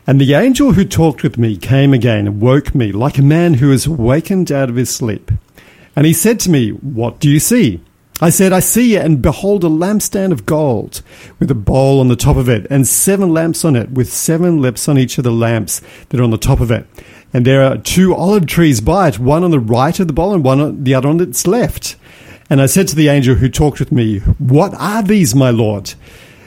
And 0.06 0.20
the 0.20 0.34
angel 0.34 0.74
who 0.74 0.84
talked 0.84 1.24
with 1.24 1.38
me 1.38 1.56
came 1.56 1.94
again 1.94 2.28
and 2.28 2.42
woke 2.42 2.76
me 2.76 2.92
like 2.92 3.18
a 3.18 3.22
man 3.22 3.56
who 3.56 3.72
is 3.72 3.86
awakened 3.86 4.52
out 4.52 4.70
of 4.70 4.76
his 4.76 4.94
sleep. 4.94 5.32
And 5.96 6.06
he 6.06 6.14
said 6.14 6.40
to 6.42 6.50
me, 6.50 6.72
What 6.72 7.20
do 7.20 7.30
you 7.30 7.40
see? 7.40 7.82
I 8.22 8.30
said, 8.30 8.54
I 8.54 8.60
see 8.60 8.96
and 8.96 9.22
behold 9.22 9.64
a 9.64 9.68
lampstand 9.68 10.32
of 10.32 10.46
gold 10.46 11.02
with 11.40 11.50
a 11.50 11.56
bowl 11.56 12.00
on 12.00 12.10
the 12.10 12.16
top 12.16 12.38
of 12.38 12.48
it 12.48 12.68
and 12.70 12.88
seven 12.88 13.34
lamps 13.34 13.66
on 13.66 13.76
it 13.76 13.92
with 13.92 14.12
seven 14.12 14.62
lips 14.62 14.88
on 14.88 14.98
each 14.98 15.18
of 15.18 15.24
the 15.24 15.32
lamps 15.32 15.82
that 16.10 16.20
are 16.20 16.24
on 16.24 16.32
the 16.32 16.38
top 16.38 16.60
of 16.60 16.70
it. 16.70 16.86
And 17.34 17.46
there 17.46 17.64
are 17.64 17.78
two 17.78 18.14
olive 18.14 18.46
trees 18.46 18.82
by 18.82 19.08
it, 19.08 19.20
one 19.20 19.44
on 19.44 19.52
the 19.52 19.60
right 19.60 20.00
of 20.00 20.08
the 20.08 20.14
bowl 20.14 20.34
and 20.34 20.44
one 20.44 20.60
on 20.60 20.84
the 20.84 20.94
other 20.94 21.10
on 21.10 21.20
its 21.20 21.48
left. 21.48 21.96
And 22.50 22.62
I 22.62 22.66
said 22.68 22.88
to 22.90 22.96
the 22.96 23.08
angel 23.08 23.36
who 23.36 23.50
talked 23.50 23.80
with 23.80 23.92
me, 23.92 24.20
What 24.20 24.74
are 24.76 25.02
these, 25.02 25.34
my 25.34 25.50
Lord? 25.50 25.94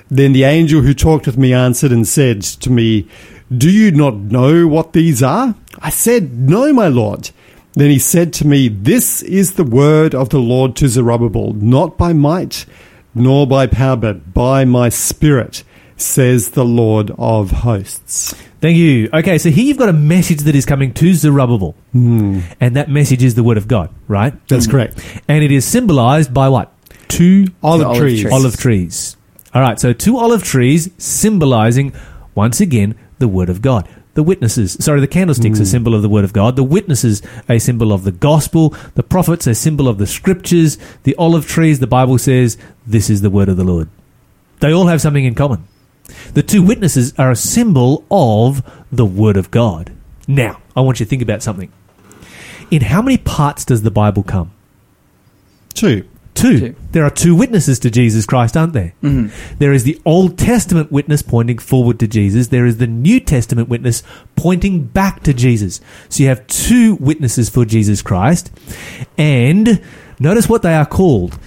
Then 0.09 0.33
the 0.33 0.45
angel 0.45 0.83
who 0.83 0.95
talked 0.95 1.27
with 1.27 1.37
me 1.37 1.53
answered 1.53 1.91
and 1.91 2.07
said 2.07 2.43
to 2.43 2.71
me, 2.71 3.09
Do 3.55 3.71
you 3.71 3.93
not 3.93 4.17
know 4.17 4.67
what 4.67 4.93
these 4.93 5.23
are? 5.23 5.55
I 5.79 5.91
said, 5.91 6.33
No, 6.33 6.73
my 6.73 6.89
Lord. 6.89 7.31
Then 7.75 7.91
he 7.91 7.99
said 7.99 8.33
to 8.35 8.47
me, 8.47 8.69
This 8.69 9.23
is 9.23 9.53
the 9.53 9.65
word 9.65 10.15
of 10.15 10.31
the 10.31 10.41
Lord 10.41 10.75
to 10.77 10.89
Zerubbabel, 10.89 11.53
not 11.53 11.97
by 11.97 12.13
might, 12.13 12.67
nor 13.15 13.47
by 13.47 13.67
power, 13.67 13.97
but 13.97 14.35
by 14.35 14.65
my 14.65 14.89
spirit, 14.89 15.63
says 15.97 16.51
the 16.51 16.65
Lord 16.65 17.13
of 17.19 17.51
hosts. 17.51 18.35
Thank 18.61 18.79
you. 18.79 19.09
Okay, 19.13 19.39
so 19.39 19.51
here 19.51 19.65
you've 19.65 19.77
got 19.77 19.91
a 19.91 19.93
message 19.93 20.41
that 20.41 20.57
is 20.57 20.67
coming 20.67 20.93
to 20.95 21.15
Zerubbabel. 21.15 21.77
Hmm. 21.93 22.41
And 22.61 22.75
that 22.75 22.91
message 22.91 23.23
is 23.23 23.37
the 23.37 23.45
word 23.45 23.59
of 23.59 23.69
God, 23.69 23.91
right? 24.09 24.35
That's 24.49 24.65
hmm. 24.65 24.73
correct. 24.73 25.23
And 25.29 25.45
it 25.45 25.53
is 25.53 25.65
symbolized 25.65 26.35
by 26.35 26.49
what? 26.49 26.73
Two 27.07 27.47
Olive, 27.63 27.87
olive 27.87 27.99
trees. 27.99 28.23
trees. 28.23 28.33
olive 28.33 28.57
trees. 28.57 29.17
All 29.55 29.63
right, 29.63 29.79
so 29.79 29.93
two 29.93 30.19
olive 30.19 30.43
trees 30.43 30.91
symbolizing, 30.99 31.95
once 32.35 32.61
again, 32.61 32.97
the 33.19 33.29
Word 33.29 33.49
of 33.49 33.63
God. 33.63 33.89
The 34.15 34.23
witnesses, 34.23 34.73
sorry, 34.83 35.01
the 35.01 35.07
candlesticks, 35.07 35.59
a 35.59 35.63
hmm. 35.63 35.67
symbol 35.67 35.95
of 35.95 36.03
the 36.03 36.09
Word 36.09 36.25
of 36.25 36.33
God. 36.33 36.57
The 36.57 36.65
witnesses, 36.65 37.23
a 37.49 37.59
symbol 37.59 37.93
of 37.93 38.05
the 38.05 38.13
gospel. 38.13 38.71
The 38.95 39.03
prophets, 39.03 39.47
a 39.47 39.55
symbol 39.55 39.89
of 39.89 39.99
the 39.99 40.07
scriptures. 40.07 40.79
The 41.03 41.15
olive 41.17 41.47
trees, 41.47 41.81
the 41.81 41.87
Bible 41.87 42.19
says, 42.19 42.57
this 42.87 43.11
is 43.11 43.21
the 43.21 43.31
Word 43.31 43.49
of 43.49 43.57
the 43.57 43.65
Lord. 43.65 43.89
They 44.61 44.73
all 44.73 44.87
have 44.87 45.01
something 45.01 45.25
in 45.25 45.35
common. 45.35 45.67
The 46.35 46.43
two 46.43 46.63
witnesses 46.63 47.13
are 47.19 47.31
a 47.31 47.37
symbol 47.37 48.05
of 48.11 48.63
the 48.91 49.05
Word 49.05 49.37
of 49.37 49.51
God. 49.51 49.93
Now, 50.27 50.61
I 50.75 50.81
want 50.81 51.01
you 51.01 51.07
to 51.07 51.11
think 51.11 51.23
about 51.23 51.43
something. 51.43 51.71
In 52.71 52.83
how 52.83 53.03
many 53.03 53.19
parts 53.19 53.65
does 53.65 53.83
the 53.83 53.91
Bible 53.91 54.23
come? 54.23 54.53
Two. 55.75 56.09
Two. 56.37 56.61
Two. 56.61 56.77
There 56.93 57.05
are 57.05 57.11
two 57.11 57.35
witnesses 57.35 57.79
to 57.81 57.91
Jesus 57.91 58.27
Christ, 58.27 58.57
aren't 58.57 58.75
there? 58.75 58.93
Mm-hmm. 59.03 59.57
There 59.59 59.73
is 59.73 59.85
the 59.85 60.01
Old 60.05 60.39
Testament 60.39 60.93
witness 60.93 61.23
pointing 61.23 61.59
forward 61.59 61.99
to 62.01 62.07
Jesus. 62.07 62.49
There 62.49 62.67
is 62.67 62.77
the 62.77 62.87
New 62.87 63.21
Testament 63.21 63.69
witness 63.69 64.03
pointing 64.37 64.85
back 64.85 65.23
to 65.25 65.35
Jesus. 65.35 65.81
So 66.09 66.23
you 66.23 66.29
have 66.29 66.47
two 66.47 66.97
witnesses 66.97 67.49
for 67.49 67.65
Jesus 67.65 68.03
Christ. 68.03 68.51
And 69.17 69.83
notice 70.21 70.49
what 70.49 70.63
they 70.63 70.75
are 70.75 70.87
called. 70.87 71.39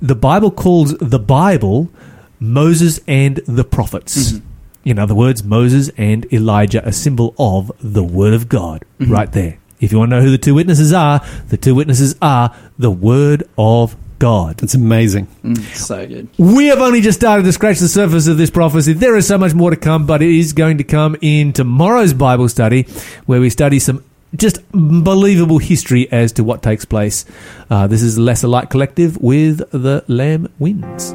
The 0.00 0.14
Bible 0.14 0.50
calls 0.50 0.96
the 0.98 1.18
Bible 1.18 1.90
Moses 2.38 3.00
and 3.06 3.36
the 3.46 3.64
prophets. 3.64 4.32
Mm-hmm. 4.32 4.46
In 4.84 4.98
other 5.00 5.16
words, 5.16 5.42
Moses 5.42 5.90
and 5.96 6.32
Elijah, 6.32 6.86
a 6.86 6.92
symbol 6.92 7.34
of 7.38 7.72
the 7.80 8.04
Word 8.04 8.34
of 8.34 8.48
God, 8.48 8.84
mm-hmm. 9.00 9.12
right 9.12 9.32
there. 9.32 9.58
If 9.80 9.92
you 9.92 9.98
want 9.98 10.10
to 10.10 10.16
know 10.16 10.22
who 10.22 10.30
the 10.30 10.38
two 10.38 10.54
witnesses 10.54 10.92
are, 10.92 11.20
the 11.48 11.56
two 11.56 11.74
witnesses 11.74 12.16
are 12.22 12.54
the 12.78 12.90
Word 12.90 13.44
of 13.58 13.96
God. 14.18 14.56
That's 14.58 14.74
amazing. 14.74 15.26
Mm, 15.44 15.58
so 15.74 16.06
good. 16.06 16.28
We 16.38 16.66
have 16.66 16.80
only 16.80 17.00
just 17.00 17.18
started 17.18 17.42
to 17.42 17.52
scratch 17.52 17.78
the 17.78 17.88
surface 17.88 18.26
of 18.26 18.38
this 18.38 18.50
prophecy. 18.50 18.94
There 18.94 19.16
is 19.16 19.26
so 19.26 19.38
much 19.38 19.54
more 19.54 19.70
to 19.70 19.76
come, 19.76 20.06
but 20.06 20.22
it 20.22 20.30
is 20.30 20.52
going 20.52 20.78
to 20.78 20.84
come 20.84 21.16
in 21.20 21.52
tomorrow's 21.52 22.14
Bible 22.14 22.48
study, 22.48 22.84
where 23.26 23.40
we 23.40 23.50
study 23.50 23.78
some 23.78 24.02
just 24.34 24.58
unbelievable 24.74 25.58
history 25.58 26.10
as 26.10 26.32
to 26.32 26.44
what 26.44 26.62
takes 26.62 26.84
place. 26.84 27.24
Uh, 27.70 27.86
this 27.86 28.02
is 28.02 28.18
Lesser 28.18 28.48
Light 28.48 28.70
Collective 28.70 29.16
with 29.18 29.58
The 29.70 30.04
Lamb 30.08 30.52
Wins. 30.58 31.14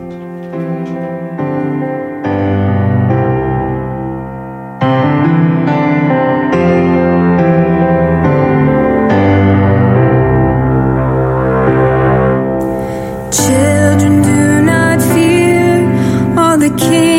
The 16.62 16.70
kings 16.78 17.11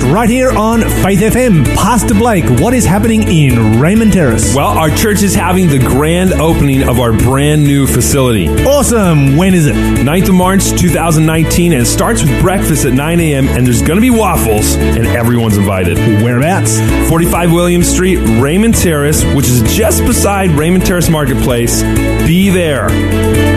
Right 0.00 0.28
here 0.30 0.50
on 0.50 0.80
Faith 0.80 1.20
FM. 1.20 1.64
Pastor 1.74 2.14
Blake, 2.14 2.44
what 2.60 2.72
is 2.72 2.84
happening 2.84 3.24
in 3.24 3.80
Raymond 3.80 4.12
Terrace? 4.12 4.54
Well, 4.54 4.68
our 4.68 4.88
church 4.90 5.22
is 5.22 5.34
having 5.34 5.68
the 5.68 5.78
grand 5.78 6.32
opening 6.32 6.88
of 6.88 6.98
our 7.00 7.12
brand 7.12 7.64
new 7.64 7.86
facility. 7.86 8.48
Awesome. 8.64 9.36
When 9.36 9.54
is 9.54 9.66
it? 9.66 9.74
9th 9.74 10.28
of 10.28 10.34
March 10.34 10.70
2019 10.70 11.72
and 11.72 11.82
it 11.82 11.86
starts 11.86 12.22
with 12.22 12.40
breakfast 12.40 12.84
at 12.84 12.92
9 12.92 13.20
a.m. 13.20 13.48
and 13.48 13.66
there's 13.66 13.82
going 13.82 13.96
to 13.96 14.00
be 14.00 14.10
waffles 14.10 14.76
and 14.76 15.06
everyone's 15.06 15.56
invited. 15.56 15.98
Whereabouts? 16.22 16.78
45 17.10 17.52
William 17.52 17.82
Street, 17.82 18.16
Raymond 18.40 18.74
Terrace, 18.74 19.24
which 19.34 19.48
is 19.48 19.62
just 19.74 20.04
beside 20.06 20.50
Raymond 20.50 20.86
Terrace 20.86 21.10
Marketplace. 21.10 21.82
Be 22.26 22.50
there. 22.50 23.51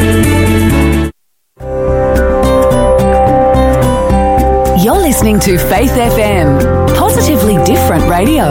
Listening 5.25 5.57
to 5.57 5.69
Faith 5.69 5.89
FM, 5.89 6.95
positively 6.95 7.55
different 7.65 8.07
radio. 8.07 8.43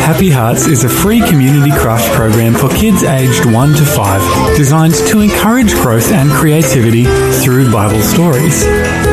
Happy 0.00 0.30
Hearts 0.30 0.66
is 0.66 0.84
a 0.84 0.88
free 0.88 1.20
community 1.20 1.70
craft 1.70 2.10
program 2.14 2.54
for 2.54 2.70
kids 2.70 3.02
aged 3.02 3.44
1 3.44 3.74
to 3.74 3.84
5, 3.84 4.56
designed 4.56 4.94
to 4.94 5.20
encourage 5.20 5.74
growth 5.74 6.10
and 6.12 6.30
creativity 6.30 7.04
through 7.44 7.70
Bible 7.70 8.00
stories. 8.00 8.64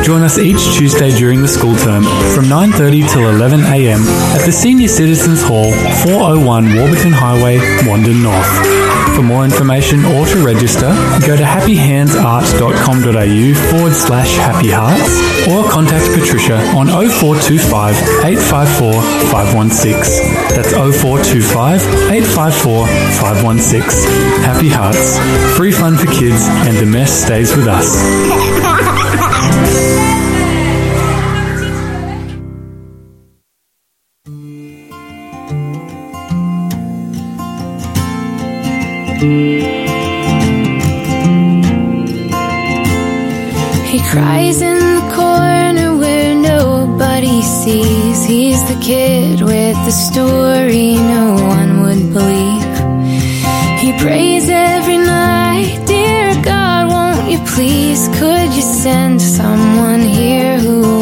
Join 0.06 0.22
us 0.22 0.38
each 0.38 0.74
Tuesday 0.74 1.10
during 1.10 1.42
the 1.42 1.48
school 1.48 1.76
term 1.76 2.04
from 2.32 2.46
9:30 2.46 3.12
till 3.12 3.28
11 3.28 3.60
a.m. 3.60 4.00
at 4.32 4.46
the 4.46 4.52
Senior 4.52 4.88
Citizens 4.88 5.42
Hall, 5.42 5.70
401 6.06 6.76
Warburton 6.76 7.12
Highway, 7.12 7.58
Wandin 7.84 8.22
North. 8.22 8.87
For 9.18 9.24
more 9.24 9.42
information 9.44 10.04
or 10.04 10.26
to 10.26 10.44
register, 10.44 10.92
go 11.26 11.36
to 11.36 11.42
happyhandsart.com.au 11.42 13.54
forward 13.68 13.92
slash 13.92 14.36
happy 14.36 14.70
hearts 14.70 15.18
or 15.48 15.68
contact 15.68 16.16
Patricia 16.16 16.54
on 16.76 16.86
0425 16.86 17.96
854 18.24 18.92
516. 19.32 20.54
That's 20.54 20.70
0425 20.70 21.82
854 22.12 22.86
516. 22.86 24.08
Happy 24.44 24.68
Hearts. 24.68 25.18
Free 25.56 25.72
fun 25.72 25.96
for 25.96 26.06
kids 26.06 26.46
and 26.46 26.76
the 26.76 26.86
mess 26.86 27.10
stays 27.10 27.56
with 27.56 27.66
us. 27.66 27.98
He 39.20 39.58
cries 44.10 44.62
in 44.62 44.78
the 44.78 45.10
corner 45.12 45.96
where 45.96 46.36
nobody 46.36 47.42
sees. 47.42 48.24
He's 48.24 48.62
the 48.68 48.78
kid 48.80 49.40
with 49.42 49.74
the 49.86 49.90
story 49.90 50.94
no 50.94 51.34
one 51.34 51.82
would 51.82 52.12
believe. 52.12 52.78
He 53.80 53.92
prays 53.98 54.48
every 54.48 54.98
night, 54.98 55.82
Dear 55.84 56.40
God, 56.44 56.88
won't 56.88 57.28
you 57.28 57.38
please? 57.44 58.06
Could 58.20 58.54
you 58.54 58.62
send 58.62 59.20
someone 59.20 60.00
here 60.00 60.60
who 60.60 60.97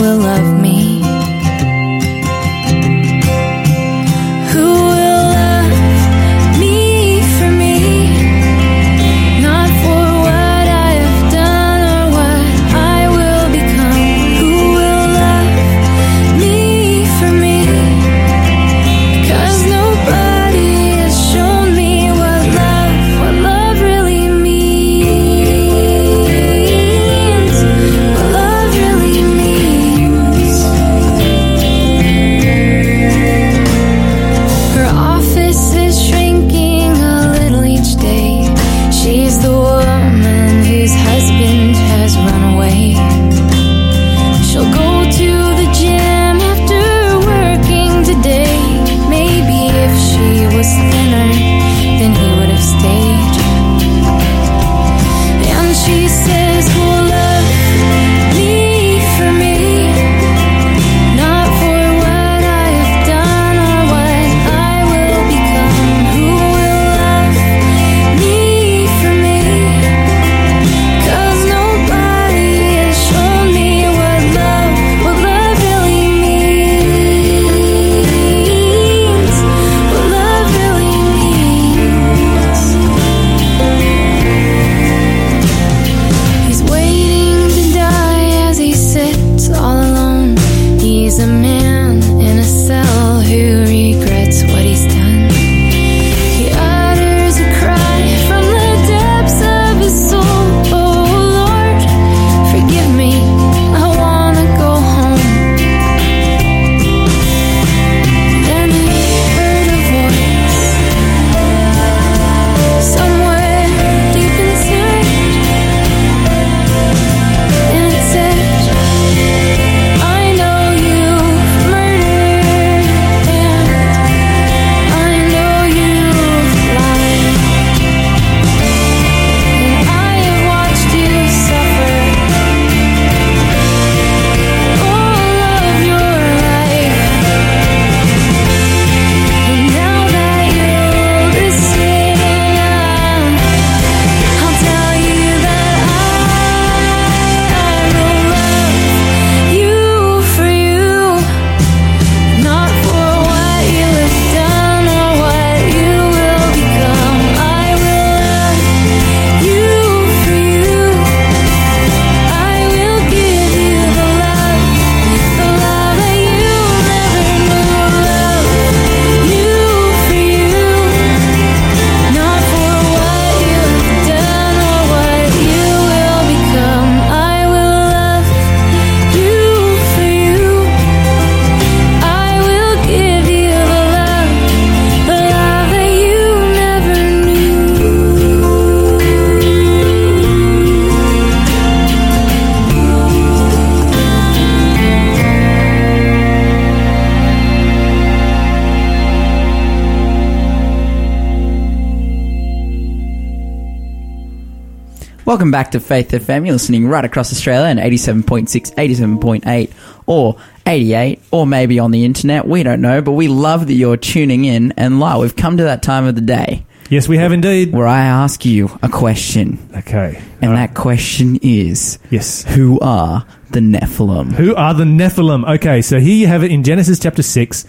Welcome 205.36 205.50
back 205.50 205.72
to 205.72 205.80
Faith 205.80 206.12
FM. 206.12 206.46
You're 206.46 206.54
listening 206.54 206.88
right 206.88 207.04
across 207.04 207.30
Australia 207.30 207.66
and 207.66 207.78
87.6, 207.78 208.74
87.8, 208.74 209.70
or 210.06 210.38
88, 210.64 211.20
or 211.30 211.46
maybe 211.46 211.78
on 211.78 211.90
the 211.90 212.06
internet. 212.06 212.48
We 212.48 212.62
don't 212.62 212.80
know, 212.80 213.02
but 213.02 213.12
we 213.12 213.28
love 213.28 213.66
that 213.66 213.74
you're 213.74 213.98
tuning 213.98 214.46
in. 214.46 214.72
And 214.78 214.98
La, 214.98 215.20
we've 215.20 215.36
come 215.36 215.58
to 215.58 215.64
that 215.64 215.82
time 215.82 216.06
of 216.06 216.14
the 216.14 216.22
day 216.22 216.64
Yes, 216.88 217.06
we 217.06 217.18
have 217.18 217.32
indeed. 217.32 217.74
where 217.74 217.86
I 217.86 218.00
ask 218.00 218.46
you 218.46 218.78
a 218.82 218.88
question. 218.88 219.58
Okay. 219.76 220.22
And 220.40 220.52
right. 220.52 220.68
that 220.68 220.74
question 220.74 221.38
is 221.42 221.98
Yes. 222.08 222.42
Who 222.44 222.80
are 222.80 223.26
the 223.50 223.60
Nephilim? 223.60 224.32
Who 224.32 224.54
are 224.54 224.72
the 224.72 224.84
Nephilim? 224.84 225.46
Okay, 225.56 225.82
so 225.82 226.00
here 226.00 226.16
you 226.16 226.28
have 226.28 226.44
it 226.44 226.50
in 226.50 226.62
Genesis 226.62 226.98
chapter 226.98 227.22
6. 227.22 227.66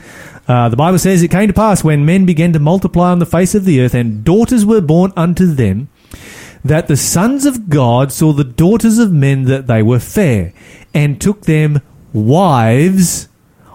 Uh, 0.48 0.70
the 0.70 0.78
Bible 0.78 1.00
says, 1.00 1.22
It 1.22 1.32
came 1.32 1.48
to 1.48 1.54
pass 1.54 1.84
when 1.84 2.06
men 2.06 2.26
began 2.26 2.54
to 2.54 2.60
multiply 2.60 3.12
on 3.12 3.20
the 3.20 3.26
face 3.26 3.56
of 3.56 3.66
the 3.66 3.82
earth, 3.82 3.94
and 3.94 4.24
daughters 4.24 4.66
were 4.66 4.80
born 4.80 5.12
unto 5.18 5.48
them, 5.48 5.90
that 6.68 6.88
the 6.88 6.98
sons 6.98 7.46
of 7.46 7.70
God 7.70 8.12
saw 8.12 8.34
the 8.34 8.44
daughters 8.44 8.98
of 9.00 9.12
men 9.12 9.44
that 9.44 9.68
they 9.68 9.82
were 9.82 10.00
fair, 10.00 10.54
and 10.94 11.20
took 11.22 11.42
them 11.42 11.82
wives 12.14 13.28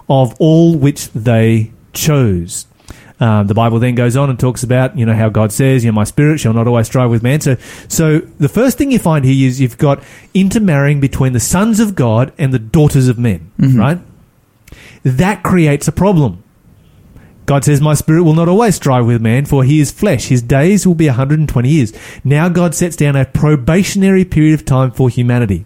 of 0.09 0.35
all 0.39 0.75
which 0.75 1.09
they 1.11 1.71
chose. 1.93 2.67
Um, 3.19 3.47
the 3.47 3.53
Bible 3.53 3.79
then 3.79 3.95
goes 3.95 4.17
on 4.17 4.29
and 4.29 4.37
talks 4.37 4.63
about, 4.63 4.97
you 4.97 5.05
know, 5.05 5.13
how 5.13 5.29
God 5.29 5.53
says, 5.53 5.85
you 5.85 5.91
know, 5.91 5.95
my 5.95 6.03
spirit 6.03 6.39
shall 6.41 6.51
not 6.51 6.67
always 6.67 6.87
strive 6.87 7.09
with 7.09 7.23
man. 7.23 7.39
So, 7.39 7.55
so 7.87 8.19
the 8.19 8.49
first 8.49 8.77
thing 8.77 8.91
you 8.91 8.99
find 8.99 9.23
here 9.23 9.47
is 9.47 9.61
you've 9.61 9.77
got 9.77 10.03
intermarrying 10.33 10.99
between 10.99 11.31
the 11.31 11.39
sons 11.39 11.79
of 11.79 11.95
God 11.95 12.33
and 12.37 12.53
the 12.53 12.59
daughters 12.59 13.07
of 13.07 13.17
men, 13.17 13.51
right? 13.77 13.99
That 15.03 15.43
creates 15.43 15.87
a 15.87 15.93
problem. 15.93 16.42
God 17.45 17.63
says, 17.63 17.81
My 17.81 17.93
spirit 17.93 18.23
will 18.23 18.33
not 18.33 18.49
always 18.49 18.75
strive 18.75 19.05
with 19.05 19.21
man, 19.21 19.45
for 19.45 19.63
he 19.63 19.79
is 19.79 19.91
flesh. 19.91 20.27
His 20.27 20.41
days 20.41 20.87
will 20.87 20.95
be 20.95 21.07
120 21.07 21.69
years. 21.69 21.93
Now 22.23 22.49
God 22.49 22.73
sets 22.75 22.95
down 22.95 23.15
a 23.15 23.25
probationary 23.25 24.25
period 24.25 24.53
of 24.53 24.65
time 24.65 24.91
for 24.91 25.09
humanity. 25.09 25.65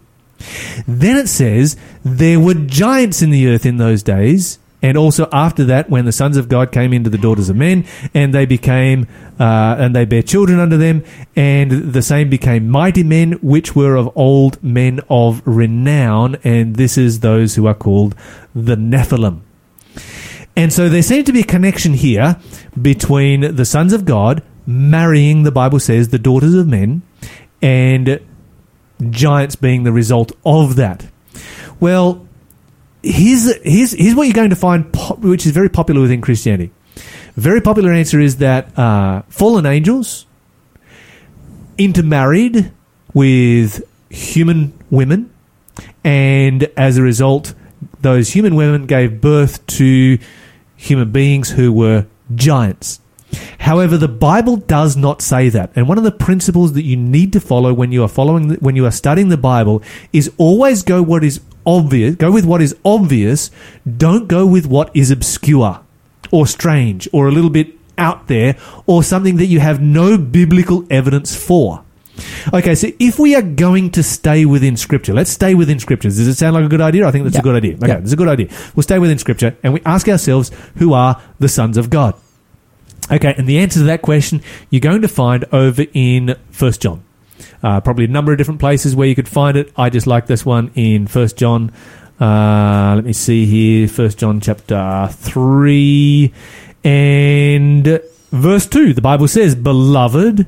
Then 0.86 1.16
it 1.16 1.28
says, 1.28 1.76
There 2.04 2.40
were 2.40 2.54
giants 2.54 3.22
in 3.22 3.30
the 3.30 3.48
earth 3.48 3.66
in 3.66 3.76
those 3.76 4.02
days, 4.02 4.58
and 4.80 4.96
also 4.96 5.28
after 5.32 5.64
that, 5.64 5.90
when 5.90 6.04
the 6.04 6.12
sons 6.12 6.36
of 6.36 6.48
God 6.48 6.70
came 6.70 6.92
into 6.92 7.10
the 7.10 7.18
daughters 7.18 7.48
of 7.48 7.56
men, 7.56 7.84
and 8.14 8.32
they 8.32 8.46
became, 8.46 9.08
uh, 9.40 9.76
and 9.78 9.94
they 9.94 10.04
bare 10.04 10.22
children 10.22 10.60
unto 10.60 10.76
them, 10.76 11.04
and 11.34 11.92
the 11.92 12.02
same 12.02 12.30
became 12.30 12.68
mighty 12.68 13.02
men, 13.02 13.32
which 13.42 13.74
were 13.74 13.96
of 13.96 14.16
old 14.16 14.62
men 14.62 15.00
of 15.10 15.42
renown, 15.44 16.36
and 16.44 16.76
this 16.76 16.96
is 16.96 17.20
those 17.20 17.56
who 17.56 17.66
are 17.66 17.74
called 17.74 18.14
the 18.54 18.76
Nephilim. 18.76 19.40
And 20.58 20.72
so 20.72 20.88
there 20.88 21.02
seems 21.02 21.24
to 21.26 21.32
be 21.32 21.42
a 21.42 21.44
connection 21.44 21.94
here 21.94 22.36
between 22.82 23.54
the 23.54 23.64
sons 23.64 23.92
of 23.92 24.04
God 24.04 24.42
marrying, 24.66 25.44
the 25.44 25.52
Bible 25.52 25.78
says, 25.78 26.08
the 26.08 26.18
daughters 26.18 26.52
of 26.52 26.66
men, 26.66 27.02
and 27.62 28.20
giants 29.08 29.54
being 29.54 29.84
the 29.84 29.92
result 29.92 30.32
of 30.44 30.74
that. 30.74 31.06
Well, 31.78 32.26
here's, 33.04 33.54
here's, 33.62 33.92
here's 33.92 34.16
what 34.16 34.24
you're 34.24 34.32
going 34.32 34.50
to 34.50 34.56
find, 34.56 34.92
po- 34.92 35.14
which 35.14 35.46
is 35.46 35.52
very 35.52 35.68
popular 35.68 36.00
within 36.00 36.20
Christianity. 36.20 36.72
Very 37.36 37.60
popular 37.60 37.92
answer 37.92 38.18
is 38.18 38.38
that 38.38 38.76
uh, 38.76 39.22
fallen 39.28 39.64
angels 39.64 40.26
intermarried 41.78 42.72
with 43.14 43.84
human 44.10 44.76
women, 44.90 45.32
and 46.02 46.64
as 46.76 46.96
a 46.96 47.02
result, 47.02 47.54
those 48.00 48.30
human 48.30 48.56
women 48.56 48.86
gave 48.86 49.20
birth 49.20 49.64
to 49.66 50.18
human 50.78 51.10
beings 51.10 51.50
who 51.50 51.72
were 51.72 52.06
giants. 52.34 53.00
However, 53.58 53.98
the 53.98 54.08
Bible 54.08 54.56
does 54.56 54.96
not 54.96 55.20
say 55.20 55.50
that. 55.50 55.70
And 55.76 55.86
one 55.86 55.98
of 55.98 56.04
the 56.04 56.12
principles 56.12 56.72
that 56.72 56.84
you 56.84 56.96
need 56.96 57.32
to 57.34 57.40
follow 57.40 57.74
when 57.74 57.92
you 57.92 58.02
are 58.02 58.08
following 58.08 58.54
when 58.54 58.76
you 58.76 58.86
are 58.86 58.90
studying 58.90 59.28
the 59.28 59.36
Bible 59.36 59.82
is 60.14 60.32
always 60.38 60.82
go 60.82 61.02
what 61.02 61.22
is 61.22 61.40
obvious, 61.66 62.14
go 62.14 62.32
with 62.32 62.46
what 62.46 62.62
is 62.62 62.74
obvious, 62.84 63.50
don't 63.84 64.28
go 64.28 64.46
with 64.46 64.66
what 64.66 64.90
is 64.96 65.10
obscure 65.10 65.80
or 66.30 66.46
strange 66.46 67.06
or 67.12 67.28
a 67.28 67.32
little 67.32 67.50
bit 67.50 67.74
out 67.98 68.28
there 68.28 68.56
or 68.86 69.02
something 69.02 69.36
that 69.36 69.46
you 69.46 69.60
have 69.60 69.82
no 69.82 70.16
biblical 70.16 70.86
evidence 70.88 71.36
for. 71.36 71.84
Okay, 72.52 72.74
so 72.74 72.88
if 72.98 73.18
we 73.18 73.34
are 73.34 73.42
going 73.42 73.90
to 73.92 74.02
stay 74.02 74.44
within 74.44 74.76
Scripture, 74.76 75.14
let's 75.14 75.30
stay 75.30 75.54
within 75.54 75.78
Scripture. 75.78 76.08
Does 76.08 76.26
it 76.26 76.34
sound 76.34 76.54
like 76.54 76.64
a 76.64 76.68
good 76.68 76.80
idea? 76.80 77.06
I 77.06 77.10
think 77.10 77.24
that's 77.24 77.36
Yeah. 77.36 77.40
a 77.40 77.42
good 77.44 77.56
idea. 77.56 77.74
Okay, 77.76 77.86
Yeah. 77.88 77.96
that's 78.00 78.12
a 78.12 78.16
good 78.16 78.28
idea. 78.28 78.48
We'll 78.74 78.82
stay 78.82 78.98
within 78.98 79.18
Scripture 79.18 79.56
and 79.62 79.72
we 79.72 79.80
ask 79.86 80.08
ourselves, 80.08 80.50
who 80.76 80.92
are 80.94 81.20
the 81.38 81.48
sons 81.48 81.76
of 81.76 81.90
God? 81.90 82.14
Okay, 83.10 83.34
and 83.38 83.46
the 83.46 83.58
answer 83.58 83.78
to 83.80 83.84
that 83.86 84.02
question 84.02 84.42
you're 84.70 84.80
going 84.80 85.02
to 85.02 85.08
find 85.08 85.44
over 85.52 85.84
in 85.94 86.34
First 86.50 86.82
John. 86.82 87.02
Uh, 87.62 87.80
probably 87.80 88.04
a 88.04 88.08
number 88.08 88.32
of 88.32 88.38
different 88.38 88.60
places 88.60 88.94
where 88.94 89.08
you 89.08 89.14
could 89.14 89.28
find 89.28 89.56
it. 89.56 89.72
I 89.76 89.90
just 89.90 90.06
like 90.06 90.26
this 90.26 90.44
one 90.44 90.70
in 90.74 91.06
First 91.06 91.36
John. 91.36 91.70
Uh, 92.20 92.94
let 92.96 93.04
me 93.04 93.12
see 93.12 93.46
here, 93.46 93.86
First 93.88 94.18
John 94.18 94.40
chapter 94.40 95.08
three 95.12 96.32
and 96.84 98.00
verse 98.32 98.66
two. 98.66 98.92
The 98.92 99.00
Bible 99.00 99.28
says, 99.28 99.54
"Beloved, 99.54 100.46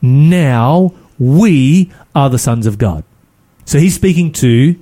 now 0.00 0.92
we 1.22 1.90
are 2.14 2.28
the 2.28 2.38
sons 2.38 2.66
of 2.66 2.78
God." 2.78 3.04
So 3.64 3.78
he's 3.78 3.94
speaking 3.94 4.32
to 4.32 4.74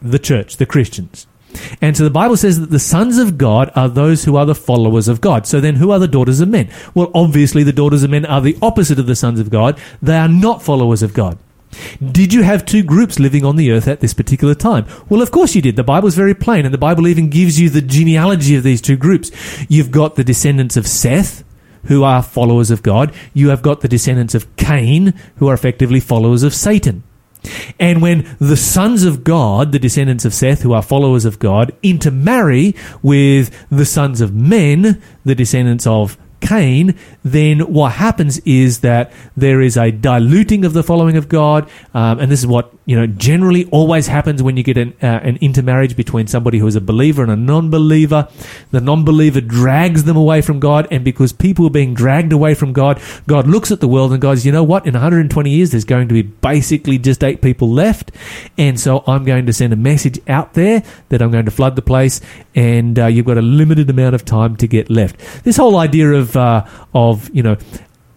the 0.00 0.18
church, 0.18 0.56
the 0.56 0.66
Christians. 0.66 1.26
And 1.80 1.96
so 1.96 2.02
the 2.02 2.10
Bible 2.10 2.36
says 2.36 2.58
that 2.58 2.70
the 2.70 2.78
sons 2.78 3.18
of 3.18 3.38
God 3.38 3.70
are 3.76 3.88
those 3.88 4.24
who 4.24 4.36
are 4.36 4.46
the 4.46 4.54
followers 4.54 5.08
of 5.08 5.20
God. 5.20 5.46
So 5.46 5.60
then 5.60 5.76
who 5.76 5.90
are 5.92 6.00
the 6.00 6.08
daughters 6.08 6.40
of 6.40 6.48
men? 6.48 6.68
Well, 6.94 7.10
obviously 7.14 7.62
the 7.62 7.72
daughters 7.72 8.02
of 8.02 8.10
men 8.10 8.24
are 8.26 8.40
the 8.40 8.58
opposite 8.60 8.98
of 8.98 9.06
the 9.06 9.14
sons 9.14 9.38
of 9.38 9.50
God. 9.50 9.78
They 10.02 10.16
are 10.16 10.28
not 10.28 10.62
followers 10.62 11.02
of 11.02 11.14
God. 11.14 11.38
Did 12.12 12.32
you 12.32 12.42
have 12.42 12.64
two 12.64 12.82
groups 12.82 13.18
living 13.18 13.44
on 13.44 13.56
the 13.56 13.70
earth 13.70 13.88
at 13.88 14.00
this 14.00 14.14
particular 14.14 14.54
time? 14.54 14.86
Well, 15.08 15.22
of 15.22 15.30
course 15.30 15.54
you 15.54 15.62
did. 15.62 15.76
The 15.76 15.84
Bible's 15.84 16.14
very 16.14 16.34
plain, 16.34 16.64
and 16.64 16.74
the 16.74 16.78
Bible 16.78 17.08
even 17.08 17.28
gives 17.28 17.60
you 17.60 17.68
the 17.68 17.82
genealogy 17.82 18.56
of 18.56 18.62
these 18.62 18.80
two 18.80 18.96
groups. 18.96 19.30
You've 19.68 19.90
got 19.90 20.14
the 20.14 20.24
descendants 20.24 20.76
of 20.76 20.86
Seth, 20.86 21.44
who 21.86 22.04
are 22.04 22.22
followers 22.22 22.70
of 22.70 22.82
God. 22.82 23.12
You 23.32 23.48
have 23.48 23.62
got 23.62 23.80
the 23.80 23.88
descendants 23.88 24.34
of 24.34 24.54
Cain, 24.56 25.14
who 25.36 25.48
are 25.48 25.54
effectively 25.54 26.00
followers 26.00 26.42
of 26.42 26.54
Satan. 26.54 27.02
And 27.78 28.00
when 28.00 28.36
the 28.38 28.56
sons 28.56 29.04
of 29.04 29.22
God, 29.22 29.72
the 29.72 29.78
descendants 29.78 30.24
of 30.24 30.32
Seth, 30.32 30.62
who 30.62 30.72
are 30.72 30.82
followers 30.82 31.24
of 31.24 31.38
God, 31.38 31.72
intermarry 31.82 32.74
with 33.02 33.54
the 33.70 33.84
sons 33.84 34.20
of 34.20 34.34
men, 34.34 35.02
the 35.24 35.34
descendants 35.34 35.86
of 35.86 36.16
Cain, 36.44 36.94
then 37.24 37.60
what 37.60 37.92
happens 37.92 38.38
is 38.40 38.80
that 38.80 39.12
there 39.34 39.62
is 39.62 39.78
a 39.78 39.90
diluting 39.90 40.66
of 40.66 40.74
the 40.74 40.82
following 40.82 41.16
of 41.16 41.26
God, 41.28 41.70
um, 41.94 42.20
and 42.20 42.30
this 42.30 42.40
is 42.40 42.46
what 42.46 42.70
you 42.84 42.94
know 42.94 43.06
generally 43.06 43.64
always 43.70 44.06
happens 44.06 44.42
when 44.42 44.58
you 44.58 44.62
get 44.62 44.76
an, 44.76 44.92
uh, 45.02 45.06
an 45.06 45.38
intermarriage 45.40 45.96
between 45.96 46.26
somebody 46.26 46.58
who 46.58 46.66
is 46.66 46.76
a 46.76 46.82
believer 46.82 47.22
and 47.22 47.32
a 47.32 47.36
non-believer. 47.36 48.28
The 48.72 48.82
non-believer 48.82 49.40
drags 49.40 50.04
them 50.04 50.18
away 50.18 50.42
from 50.42 50.60
God, 50.60 50.86
and 50.90 51.02
because 51.02 51.32
people 51.32 51.66
are 51.66 51.70
being 51.70 51.94
dragged 51.94 52.32
away 52.32 52.54
from 52.54 52.74
God, 52.74 53.00
God 53.26 53.46
looks 53.46 53.70
at 53.70 53.80
the 53.80 53.88
world 53.88 54.12
and 54.12 54.20
goes, 54.20 54.44
you 54.44 54.52
know 54.52 54.64
what? 54.64 54.86
In 54.86 54.92
120 54.92 55.48
years, 55.48 55.70
there's 55.70 55.84
going 55.84 56.08
to 56.08 56.14
be 56.14 56.22
basically 56.22 56.98
just 56.98 57.24
eight 57.24 57.40
people 57.40 57.70
left, 57.70 58.10
and 58.58 58.78
so 58.78 59.02
I'm 59.06 59.24
going 59.24 59.46
to 59.46 59.52
send 59.54 59.72
a 59.72 59.76
message 59.76 60.20
out 60.28 60.52
there 60.52 60.82
that 61.08 61.22
I'm 61.22 61.30
going 61.30 61.46
to 61.46 61.50
flood 61.50 61.74
the 61.74 61.82
place, 61.82 62.20
and 62.54 62.98
uh, 62.98 63.06
you've 63.06 63.24
got 63.24 63.38
a 63.38 63.42
limited 63.42 63.88
amount 63.88 64.14
of 64.14 64.26
time 64.26 64.56
to 64.56 64.66
get 64.66 64.90
left. 64.90 65.16
This 65.44 65.56
whole 65.56 65.78
idea 65.78 66.12
of 66.12 66.33
uh, 66.36 66.66
of 66.94 67.30
you 67.34 67.42
know 67.42 67.56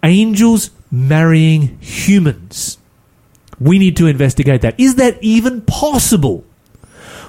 angels 0.03 0.71
marrying 0.91 1.77
humans. 1.79 2.77
We 3.59 3.79
need 3.79 3.97
to 3.97 4.07
investigate 4.07 4.61
that. 4.61 4.79
Is 4.79 4.95
that 4.95 5.17
even 5.21 5.61
possible? 5.61 6.45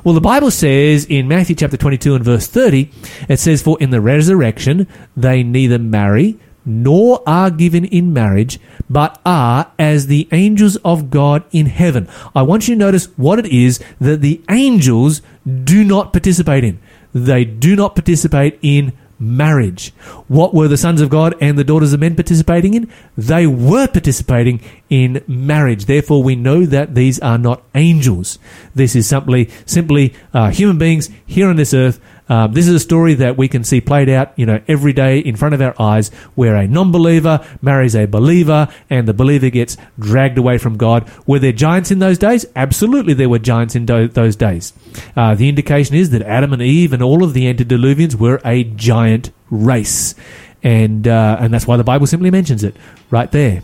Well, 0.05 0.14
the 0.14 0.20
Bible 0.20 0.51
says 0.51 1.07
in 1.07 1.26
Matthew 1.26 1.57
chapter 1.57 1.76
22 1.76 2.14
and 2.14 2.24
verse 2.24 2.47
30, 2.47 2.91
it 3.28 3.39
says, 3.39 3.62
For 3.62 3.76
in 3.80 3.91
the 3.91 4.01
resurrection 4.01 4.86
they 5.16 5.43
neither 5.43 5.78
marry 5.78 6.39
nor 6.64 7.22
are 7.26 7.51
given 7.51 7.86
in 7.86 8.12
marriage, 8.12 8.61
but 8.91 9.20
are 9.24 9.72
as 9.78 10.07
the 10.07 10.28
angels 10.32 10.76
of 10.76 11.11
God 11.11 11.43
in 11.51 11.66
heaven. 11.66 12.07
I 12.34 12.43
want 12.43 12.68
you 12.68 12.74
to 12.74 12.78
notice 12.78 13.07
what 13.16 13.39
it 13.39 13.47
is 13.47 13.82
that 14.01 14.20
the 14.20 14.43
angels 14.51 15.22
do 15.64 15.82
not 15.82 16.12
participate 16.12 16.64
in. 16.64 16.78
They 17.14 17.45
do 17.45 17.74
not 17.74 17.95
participate 17.95 18.59
in 18.61 18.93
marriage. 19.19 19.91
What 20.29 20.55
were 20.55 20.69
the 20.69 20.77
sons 20.77 21.01
of 21.01 21.11
God 21.11 21.35
and 21.41 21.59
the 21.59 21.64
daughters 21.64 21.93
of 21.93 22.01
men 22.01 22.14
participating 22.14 22.75
in? 22.75 22.91
They 23.16 23.47
were 23.47 23.87
participating 23.89 24.61
in 24.89 25.25
marriage. 25.27 25.87
Therefore, 25.87 26.23
we 26.23 26.37
know 26.37 26.66
that 26.66 26.95
these 26.95 27.19
are 27.21 27.39
not 27.39 27.62
angels. 27.75 28.39
This 28.75 28.95
is 28.95 29.07
simply 29.09 29.51
simply 29.66 30.14
uh, 30.33 30.51
human 30.51 30.79
beings 30.79 31.11
here 31.27 31.49
on 31.49 31.57
this 31.57 31.75
earth. 31.75 32.01
Um, 32.29 32.53
this 32.53 32.68
is 32.68 32.74
a 32.74 32.81
story 32.81 33.14
that 33.14 33.37
we 33.37 33.49
can 33.49 33.64
see 33.64 33.81
played 33.81 34.09
out, 34.09 34.33
you 34.37 34.47
know, 34.47 34.61
every 34.68 34.93
day 34.93 35.18
in 35.18 35.37
front 35.37 35.55
of 35.55 35.62
our 35.62 35.74
eyes, 35.81 36.11
where 36.35 36.57
a 36.57 36.66
non-believer 36.66 37.47
marries 37.62 37.95
a 37.95 38.07
believer, 38.07 38.68
and 38.91 39.09
the 39.09 39.14
believer 39.14 39.51
gets 39.51 39.76
dragged 39.99 40.39
away 40.39 40.59
from 40.59 40.76
God. 40.76 41.11
Were 41.26 41.39
there 41.39 41.53
giants 41.53 41.91
in 41.91 41.99
those 41.99 42.18
days? 42.18 42.47
Absolutely, 42.55 43.14
there 43.14 43.29
were 43.29 43.39
giants 43.39 43.74
in 43.74 43.87
do- 43.87 44.09
those 44.09 44.37
days. 44.37 44.72
Uh, 45.16 45.35
the 45.35 45.49
indication 45.49 45.97
is 45.97 46.11
that 46.11 46.22
Adam 46.22 46.53
and 46.53 46.62
Eve 46.62 46.93
and 46.93 47.03
all 47.03 47.24
of 47.24 47.33
the 47.35 47.53
antediluvians 47.53 48.14
were 48.14 48.41
a 48.45 48.64
giant 48.64 49.31
race, 49.51 50.14
and 50.62 51.09
uh, 51.09 51.37
and 51.41 51.53
that's 51.53 51.66
why 51.66 51.76
the 51.76 51.85
Bible 51.85 52.07
simply 52.07 52.31
mentions 52.31 52.64
it 52.64 52.76
right 53.11 53.31
there. 53.33 53.62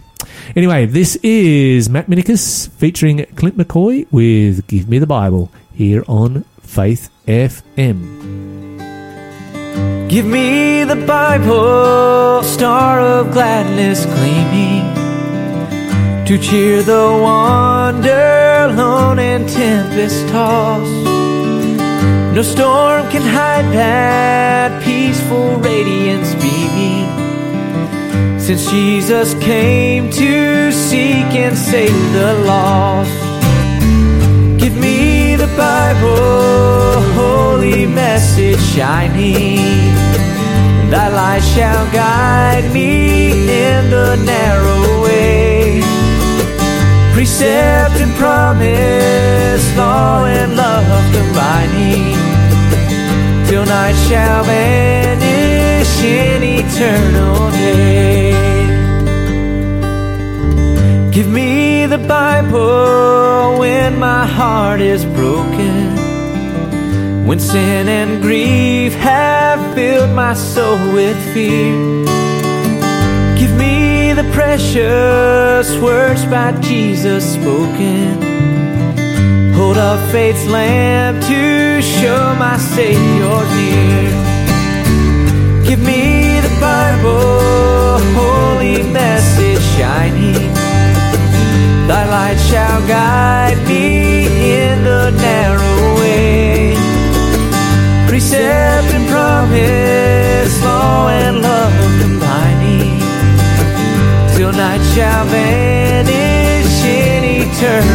Anyway, 0.56 0.86
this 0.86 1.16
is 1.16 1.88
Matt 1.88 2.06
Minicus 2.06 2.68
featuring 2.70 3.24
Clint 3.36 3.56
McCoy 3.56 4.06
with 4.10 4.66
Give 4.66 4.88
Me 4.88 4.98
the 4.98 5.06
Bible 5.06 5.50
here 5.72 6.02
on 6.06 6.44
Faith 6.74 7.08
FM. 7.28 7.98
Give 10.08 10.26
me 10.26 10.82
the 10.82 10.96
Bible, 11.06 12.42
star 12.42 12.98
of 12.98 13.30
gladness 13.30 14.04
gleaming, 14.06 14.82
to 16.26 16.36
cheer 16.36 16.82
the 16.82 17.16
wanderer, 17.22 18.72
lone 18.74 19.20
and 19.20 19.48
tempest 19.48 20.26
tossed. 20.30 20.90
No 22.34 22.42
storm 22.42 23.08
can 23.08 23.22
hide 23.22 23.72
that 23.72 24.82
peaceful 24.82 25.58
radiance 25.58 26.34
beaming, 26.42 27.06
since 28.40 28.68
Jesus 28.68 29.34
came 29.34 30.10
to 30.10 30.72
seek 30.72 31.30
and 31.44 31.56
save 31.56 32.12
the 32.12 32.34
lost. 32.44 33.23
Bible, 35.56 37.00
holy 37.14 37.86
message 37.86 38.60
shining. 38.74 39.58
Thy 40.90 41.08
light 41.08 41.42
shall 41.42 41.84
guide 41.92 42.72
me 42.72 43.30
in 43.66 43.90
the 43.90 44.16
narrow 44.24 45.02
way. 45.02 45.80
Precept 47.14 47.96
and 48.00 48.12
promise, 48.14 49.64
law 49.76 50.24
and 50.26 50.56
love 50.56 51.04
combining. 51.14 52.16
Till 53.46 53.64
night 53.64 53.96
shall 54.08 54.44
vanish 54.44 56.02
in 56.02 56.42
eternal 56.42 57.50
day. 57.50 58.34
Give 61.12 61.28
me 61.28 61.53
Bible 62.06 63.58
when 63.58 63.98
my 63.98 64.26
heart 64.26 64.80
is 64.80 65.04
broken. 65.04 65.96
When 67.26 67.40
sin 67.40 67.88
and 67.88 68.22
grief 68.22 68.92
have 68.94 69.74
filled 69.74 70.10
my 70.14 70.34
soul 70.34 70.78
with 70.92 71.16
fear. 71.32 71.74
Give 73.38 73.56
me 73.56 74.12
the 74.12 74.28
precious 74.32 75.76
words 75.80 76.24
by 76.26 76.52
Jesus 76.60 77.34
spoken. 77.34 78.22
Hold 79.54 79.78
up 79.78 80.00
faith's 80.10 80.46
lamp 80.46 81.22
to 81.24 81.80
show 81.82 82.34
my 82.38 82.56
Savior 82.58 83.38
near. 83.56 84.10
Give 85.66 85.80
me 85.80 86.40
the 86.40 86.54
Bible, 86.60 87.98
holy 88.14 88.82
message 88.92 89.62
shining. 89.76 90.53
Light 92.14 92.38
shall 92.38 92.80
guide 92.86 93.58
me 93.66 94.26
in 94.62 94.84
the 94.84 95.10
narrow 95.10 95.78
way. 95.98 96.76
Precept 98.06 98.88
and 98.94 99.06
promise, 99.08 100.54
law 100.62 101.08
and 101.08 101.42
love 101.42 101.74
combining. 102.02 103.00
Till 104.36 104.52
night 104.52 104.84
shall 104.94 105.24
vanish 105.24 106.76
in 106.84 107.24
eternal 107.42 107.93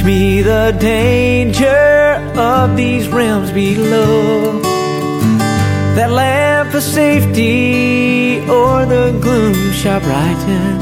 Teach 0.00 0.06
me 0.06 0.40
the 0.40 0.74
danger 0.80 2.32
of 2.34 2.74
these 2.74 3.06
realms 3.08 3.52
below. 3.52 4.58
That 5.94 6.10
lamp 6.10 6.72
of 6.72 6.82
safety 6.82 8.40
or 8.48 8.86
the 8.86 9.12
gloom 9.20 9.72
shall 9.72 10.00
brighten. 10.00 10.78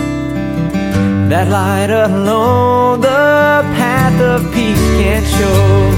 That 1.30 1.48
light 1.48 1.90
alone 1.90 3.00
the 3.00 3.64
path 3.74 4.20
of 4.20 4.52
peace 4.54 4.86
can 5.02 5.24
show. 5.36 5.90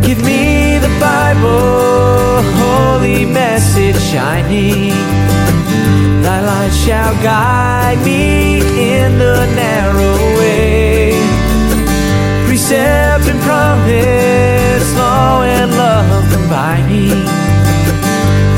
Give 0.00 0.24
me 0.24 0.78
the 0.78 0.92
Bible, 0.98 2.40
holy 2.62 3.26
message 3.26 4.00
shining. 4.10 4.94
Thy 6.22 6.40
light 6.40 6.72
shall 6.72 7.12
guide 7.22 8.02
me 8.02 8.60
in 8.94 9.18
the 9.18 9.44
narrow. 9.54 10.35
Precept 12.68 13.28
and 13.28 13.40
promise, 13.42 14.96
law 14.96 15.42
and 15.44 15.70
love 15.70 16.32
combining. 16.32 17.24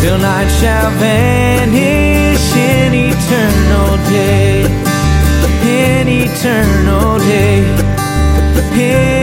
Till 0.00 0.16
night 0.16 0.48
shall 0.48 0.90
vanish 0.92 2.56
in 2.56 2.94
eternal 2.94 3.96
day. 4.08 4.64
In 5.62 6.08
eternal 6.08 7.18
day. 7.18 7.60
In 8.80 9.17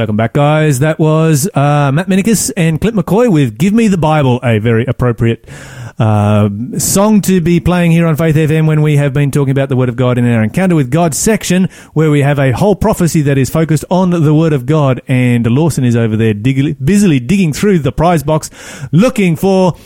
Welcome 0.00 0.16
back, 0.16 0.32
guys. 0.32 0.78
That 0.78 0.98
was 0.98 1.46
uh, 1.54 1.92
Matt 1.92 2.06
Minicus 2.06 2.50
and 2.56 2.80
Clint 2.80 2.96
McCoy 2.96 3.30
with 3.30 3.58
Give 3.58 3.74
Me 3.74 3.86
the 3.86 3.98
Bible, 3.98 4.40
a 4.42 4.58
very 4.58 4.86
appropriate 4.86 5.46
uh, 5.98 6.48
song 6.78 7.20
to 7.20 7.42
be 7.42 7.60
playing 7.60 7.90
here 7.90 8.06
on 8.06 8.16
Faith 8.16 8.34
FM 8.34 8.66
when 8.66 8.80
we 8.80 8.96
have 8.96 9.12
been 9.12 9.30
talking 9.30 9.50
about 9.50 9.68
the 9.68 9.76
Word 9.76 9.90
of 9.90 9.96
God 9.96 10.16
in 10.16 10.24
our 10.26 10.42
Encounter 10.42 10.74
with 10.74 10.90
God 10.90 11.14
section, 11.14 11.68
where 11.92 12.10
we 12.10 12.22
have 12.22 12.38
a 12.38 12.52
whole 12.52 12.74
prophecy 12.74 13.20
that 13.20 13.36
is 13.36 13.50
focused 13.50 13.84
on 13.90 14.08
the 14.08 14.34
Word 14.34 14.54
of 14.54 14.64
God. 14.64 15.02
And 15.06 15.46
Lawson 15.46 15.84
is 15.84 15.96
over 15.96 16.16
there 16.16 16.32
dig- 16.32 16.82
busily 16.82 17.20
digging 17.20 17.52
through 17.52 17.80
the 17.80 17.92
prize 17.92 18.22
box 18.22 18.48
looking 18.92 19.36
for 19.36 19.76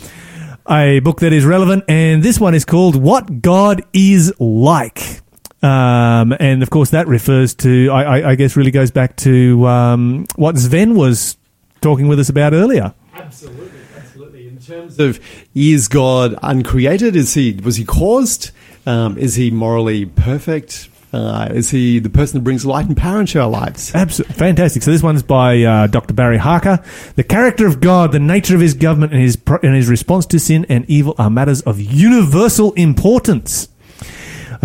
a 0.69 1.01
book 1.01 1.19
that 1.19 1.33
is 1.33 1.43
relevant. 1.43 1.83
And 1.89 2.23
this 2.23 2.39
one 2.39 2.55
is 2.55 2.63
called 2.63 2.95
What 2.95 3.41
God 3.41 3.83
Is 3.91 4.31
Like. 4.39 5.24
Um, 5.65 6.35
and 6.39 6.61
of 6.61 6.69
course, 6.69 6.91
that 6.91 7.07
refers 7.07 7.55
to, 7.55 7.89
I, 7.89 8.03
I, 8.03 8.29
I 8.31 8.35
guess, 8.35 8.55
really 8.55 8.71
goes 8.71 8.91
back 8.91 9.15
to 9.17 9.65
um, 9.67 10.25
what 10.35 10.57
Sven 10.57 10.95
was 10.95 11.37
talking 11.81 12.07
with 12.07 12.19
us 12.19 12.29
about 12.29 12.53
earlier. 12.53 12.93
Absolutely, 13.15 13.79
absolutely. 13.97 14.47
In 14.47 14.59
terms 14.59 14.99
of 14.99 15.19
is 15.55 15.87
God 15.87 16.37
uncreated? 16.43 17.15
Is 17.15 17.33
he 17.33 17.59
was 17.63 17.77
he 17.77 17.85
caused? 17.85 18.51
Um, 18.85 19.17
is 19.17 19.35
he 19.35 19.49
morally 19.49 20.05
perfect? 20.05 20.89
Uh, 21.11 21.47
is 21.51 21.71
he 21.71 21.97
the 21.99 22.09
person 22.09 22.39
that 22.39 22.43
brings 22.43 22.65
light 22.65 22.85
and 22.85 22.97
power 22.97 23.21
into 23.21 23.41
our 23.41 23.49
lives? 23.49 23.95
Absolutely 23.95 24.35
fantastic. 24.35 24.83
So 24.83 24.91
this 24.91 25.01
one's 25.01 25.23
by 25.23 25.63
uh, 25.63 25.87
Dr. 25.87 26.13
Barry 26.13 26.37
Harker. 26.37 26.83
The 27.15 27.23
character 27.23 27.65
of 27.65 27.79
God, 27.79 28.11
the 28.11 28.19
nature 28.19 28.53
of 28.53 28.61
His 28.61 28.73
government, 28.73 29.13
and 29.13 29.21
His 29.21 29.35
pro- 29.35 29.59
and 29.63 29.73
His 29.73 29.87
response 29.89 30.25
to 30.27 30.39
sin 30.39 30.65
and 30.67 30.87
evil 30.89 31.15
are 31.17 31.29
matters 31.29 31.61
of 31.61 31.79
universal 31.79 32.73
importance. 32.73 33.69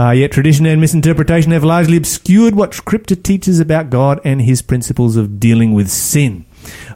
Uh, 0.01 0.12
yet 0.12 0.32
tradition 0.32 0.64
and 0.64 0.80
misinterpretation 0.80 1.53
have 1.53 1.62
largely 1.62 1.98
obscured 1.98 2.55
what 2.55 2.72
Scripture 2.72 3.14
teaches 3.14 3.61
about 3.61 3.90
God 3.90 4.18
and 4.24 4.40
His 4.40 4.62
principles 4.62 5.14
of 5.14 5.38
dealing 5.38 5.74
with 5.74 5.90
sin. 5.90 6.46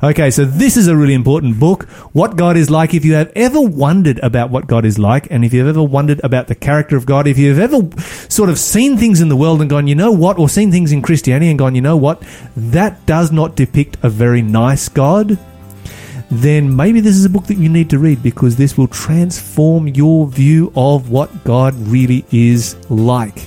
Okay, 0.02 0.30
so 0.30 0.46
this 0.46 0.78
is 0.78 0.88
a 0.88 0.96
really 0.96 1.12
important 1.12 1.61
book. 1.61 1.84
What 2.14 2.36
God 2.36 2.57
is 2.57 2.70
like. 2.70 2.94
If 2.94 3.05
you 3.05 3.12
have 3.12 3.30
ever 3.36 3.61
wondered 3.61 4.18
about 4.20 4.48
what 4.48 4.66
God 4.66 4.86
is 4.86 4.98
like, 4.98 5.30
and 5.30 5.44
if 5.44 5.52
you've 5.52 5.68
ever 5.68 5.82
wondered 5.82 6.22
about 6.24 6.48
the 6.48 6.55
character 6.55 6.96
of 6.96 7.05
God, 7.05 7.26
if 7.26 7.36
you've 7.36 7.59
ever 7.59 7.86
sort 8.30 8.48
of 8.48 8.59
seen 8.59 8.96
things 8.96 9.20
in 9.20 9.28
the 9.28 9.36
world 9.36 9.61
and 9.61 9.68
gone, 9.68 9.86
you 9.86 9.94
know 9.94 10.11
what, 10.11 10.38
or 10.38 10.48
seen 10.48 10.70
things 10.70 10.90
in 10.90 11.02
Christianity 11.02 11.50
and 11.50 11.59
gone, 11.59 11.74
you 11.74 11.82
know 11.82 11.98
what, 11.98 12.22
that 12.57 13.05
does 13.05 13.30
not 13.30 13.55
depict 13.55 13.98
a 14.02 14.09
very 14.09 14.40
nice 14.40 14.88
God, 14.88 15.38
then 16.31 16.75
maybe 16.75 17.01
this 17.01 17.16
is 17.16 17.25
a 17.25 17.31
book 17.31 17.45
that 17.47 17.57
you 17.57 17.68
need 17.68 17.91
to 17.91 17.99
read 17.99 18.22
because 18.22 18.57
this 18.57 18.77
will 18.77 18.89
transform 18.89 19.89
your 19.89 20.27
view 20.27 20.72
of 20.77 21.11
what 21.11 21.45
God 21.45 21.75
really 21.87 22.25
is 22.33 22.77
like. 22.91 23.47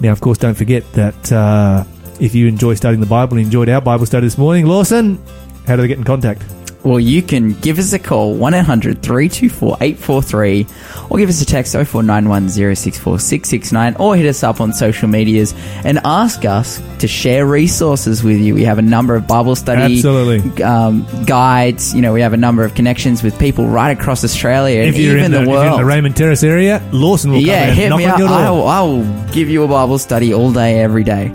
Now, 0.00 0.12
of 0.12 0.20
course, 0.20 0.38
don't 0.38 0.54
forget 0.54 0.90
that 0.92 1.32
uh, 1.32 1.84
if 2.20 2.34
you 2.34 2.48
enjoy 2.48 2.74
studying 2.74 3.00
the 3.00 3.06
Bible 3.06 3.36
and 3.36 3.46
enjoyed 3.46 3.68
our 3.68 3.80
Bible 3.80 4.06
study 4.06 4.26
this 4.26 4.38
morning, 4.38 4.66
Lawson, 4.66 5.22
how 5.66 5.76
do 5.76 5.82
they 5.82 5.88
get 5.88 5.98
in 5.98 6.04
contact? 6.04 6.42
Well, 6.86 7.00
you 7.00 7.20
can 7.20 7.54
give 7.54 7.80
us 7.80 7.92
a 7.92 7.98
call, 7.98 8.34
1 8.36 8.54
800 8.54 9.02
324 9.02 9.78
843, 9.80 10.66
or 11.10 11.18
give 11.18 11.28
us 11.28 11.42
a 11.42 11.44
text 11.44 11.72
0491 11.72 12.48
064 12.76 13.18
669, 13.18 13.96
or 13.96 14.14
hit 14.14 14.24
us 14.26 14.44
up 14.44 14.60
on 14.60 14.72
social 14.72 15.08
medias 15.08 15.52
and 15.84 15.98
ask 16.04 16.44
us 16.44 16.80
to 17.00 17.08
share 17.08 17.44
resources 17.44 18.22
with 18.22 18.38
you. 18.38 18.54
We 18.54 18.62
have 18.62 18.78
a 18.78 18.82
number 18.82 19.16
of 19.16 19.26
Bible 19.26 19.56
study 19.56 19.96
Absolutely. 19.96 20.62
Um, 20.62 21.04
guides. 21.24 21.92
You 21.92 22.02
know, 22.02 22.12
we 22.12 22.20
have 22.20 22.34
a 22.34 22.36
number 22.36 22.62
of 22.62 22.76
connections 22.76 23.20
with 23.20 23.36
people 23.36 23.66
right 23.66 23.90
across 23.90 24.22
Australia 24.22 24.82
and 24.82 24.94
even 24.94 25.24
in 25.24 25.32
the, 25.32 25.38
the, 25.38 25.42
if 25.42 25.48
you're 25.48 25.56
in 25.56 25.64
world. 25.70 25.80
the 25.80 25.84
Raymond 25.84 26.16
Terrace 26.16 26.44
area, 26.44 26.88
Lawson 26.92 27.32
will 27.32 27.40
yeah, 27.40 27.66
come 27.66 27.74
hit 27.74 27.96
me 27.96 28.04
up. 28.04 28.20
I'll, 28.20 28.62
I'll 28.68 29.32
give 29.32 29.48
you 29.48 29.64
a 29.64 29.68
Bible 29.68 29.98
study 29.98 30.32
all 30.32 30.52
day, 30.52 30.78
every 30.78 31.02
day. 31.02 31.32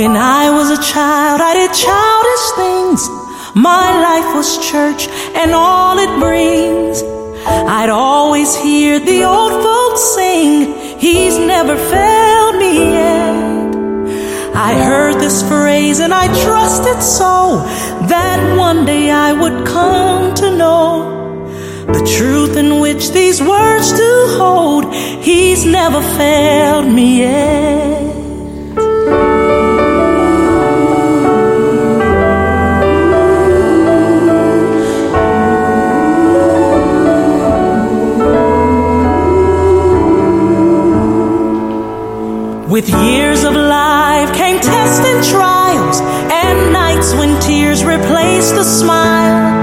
When 0.00 0.16
I 0.16 0.48
was 0.48 0.70
a 0.70 0.82
child, 0.82 1.42
I 1.42 1.52
did 1.60 1.72
childish 1.74 2.46
things. 2.62 3.00
My 3.54 3.88
life 4.08 4.34
was 4.34 4.48
church 4.70 5.06
and 5.36 5.52
all 5.52 5.98
it 5.98 6.12
brings. 6.18 7.02
I'd 7.78 7.90
always 7.90 8.56
hear 8.56 8.98
the 8.98 9.24
old 9.24 9.52
folks 9.62 10.00
sing, 10.14 10.98
He's 10.98 11.36
never 11.36 11.76
failed 11.76 12.56
me 12.56 12.72
yet. 12.94 13.74
I 14.56 14.72
heard 14.88 15.16
this 15.16 15.46
phrase 15.46 16.00
and 16.00 16.14
I 16.14 16.28
trusted 16.44 17.02
so 17.02 17.58
that 18.08 18.56
one 18.56 18.86
day 18.86 19.10
I 19.10 19.34
would 19.34 19.66
come 19.66 20.32
to 20.36 20.56
know 20.56 21.44
the 21.88 22.10
truth 22.16 22.56
in 22.56 22.80
which 22.80 23.10
these 23.10 23.42
words 23.42 23.92
do 23.92 24.12
hold. 24.38 24.94
He's 24.94 25.66
never 25.66 26.00
failed 26.16 26.88
me 26.90 27.18
yet. 27.18 28.19
Tears 48.00 48.06
replaced 48.06 48.54
the 48.54 48.64
smile. 48.64 49.59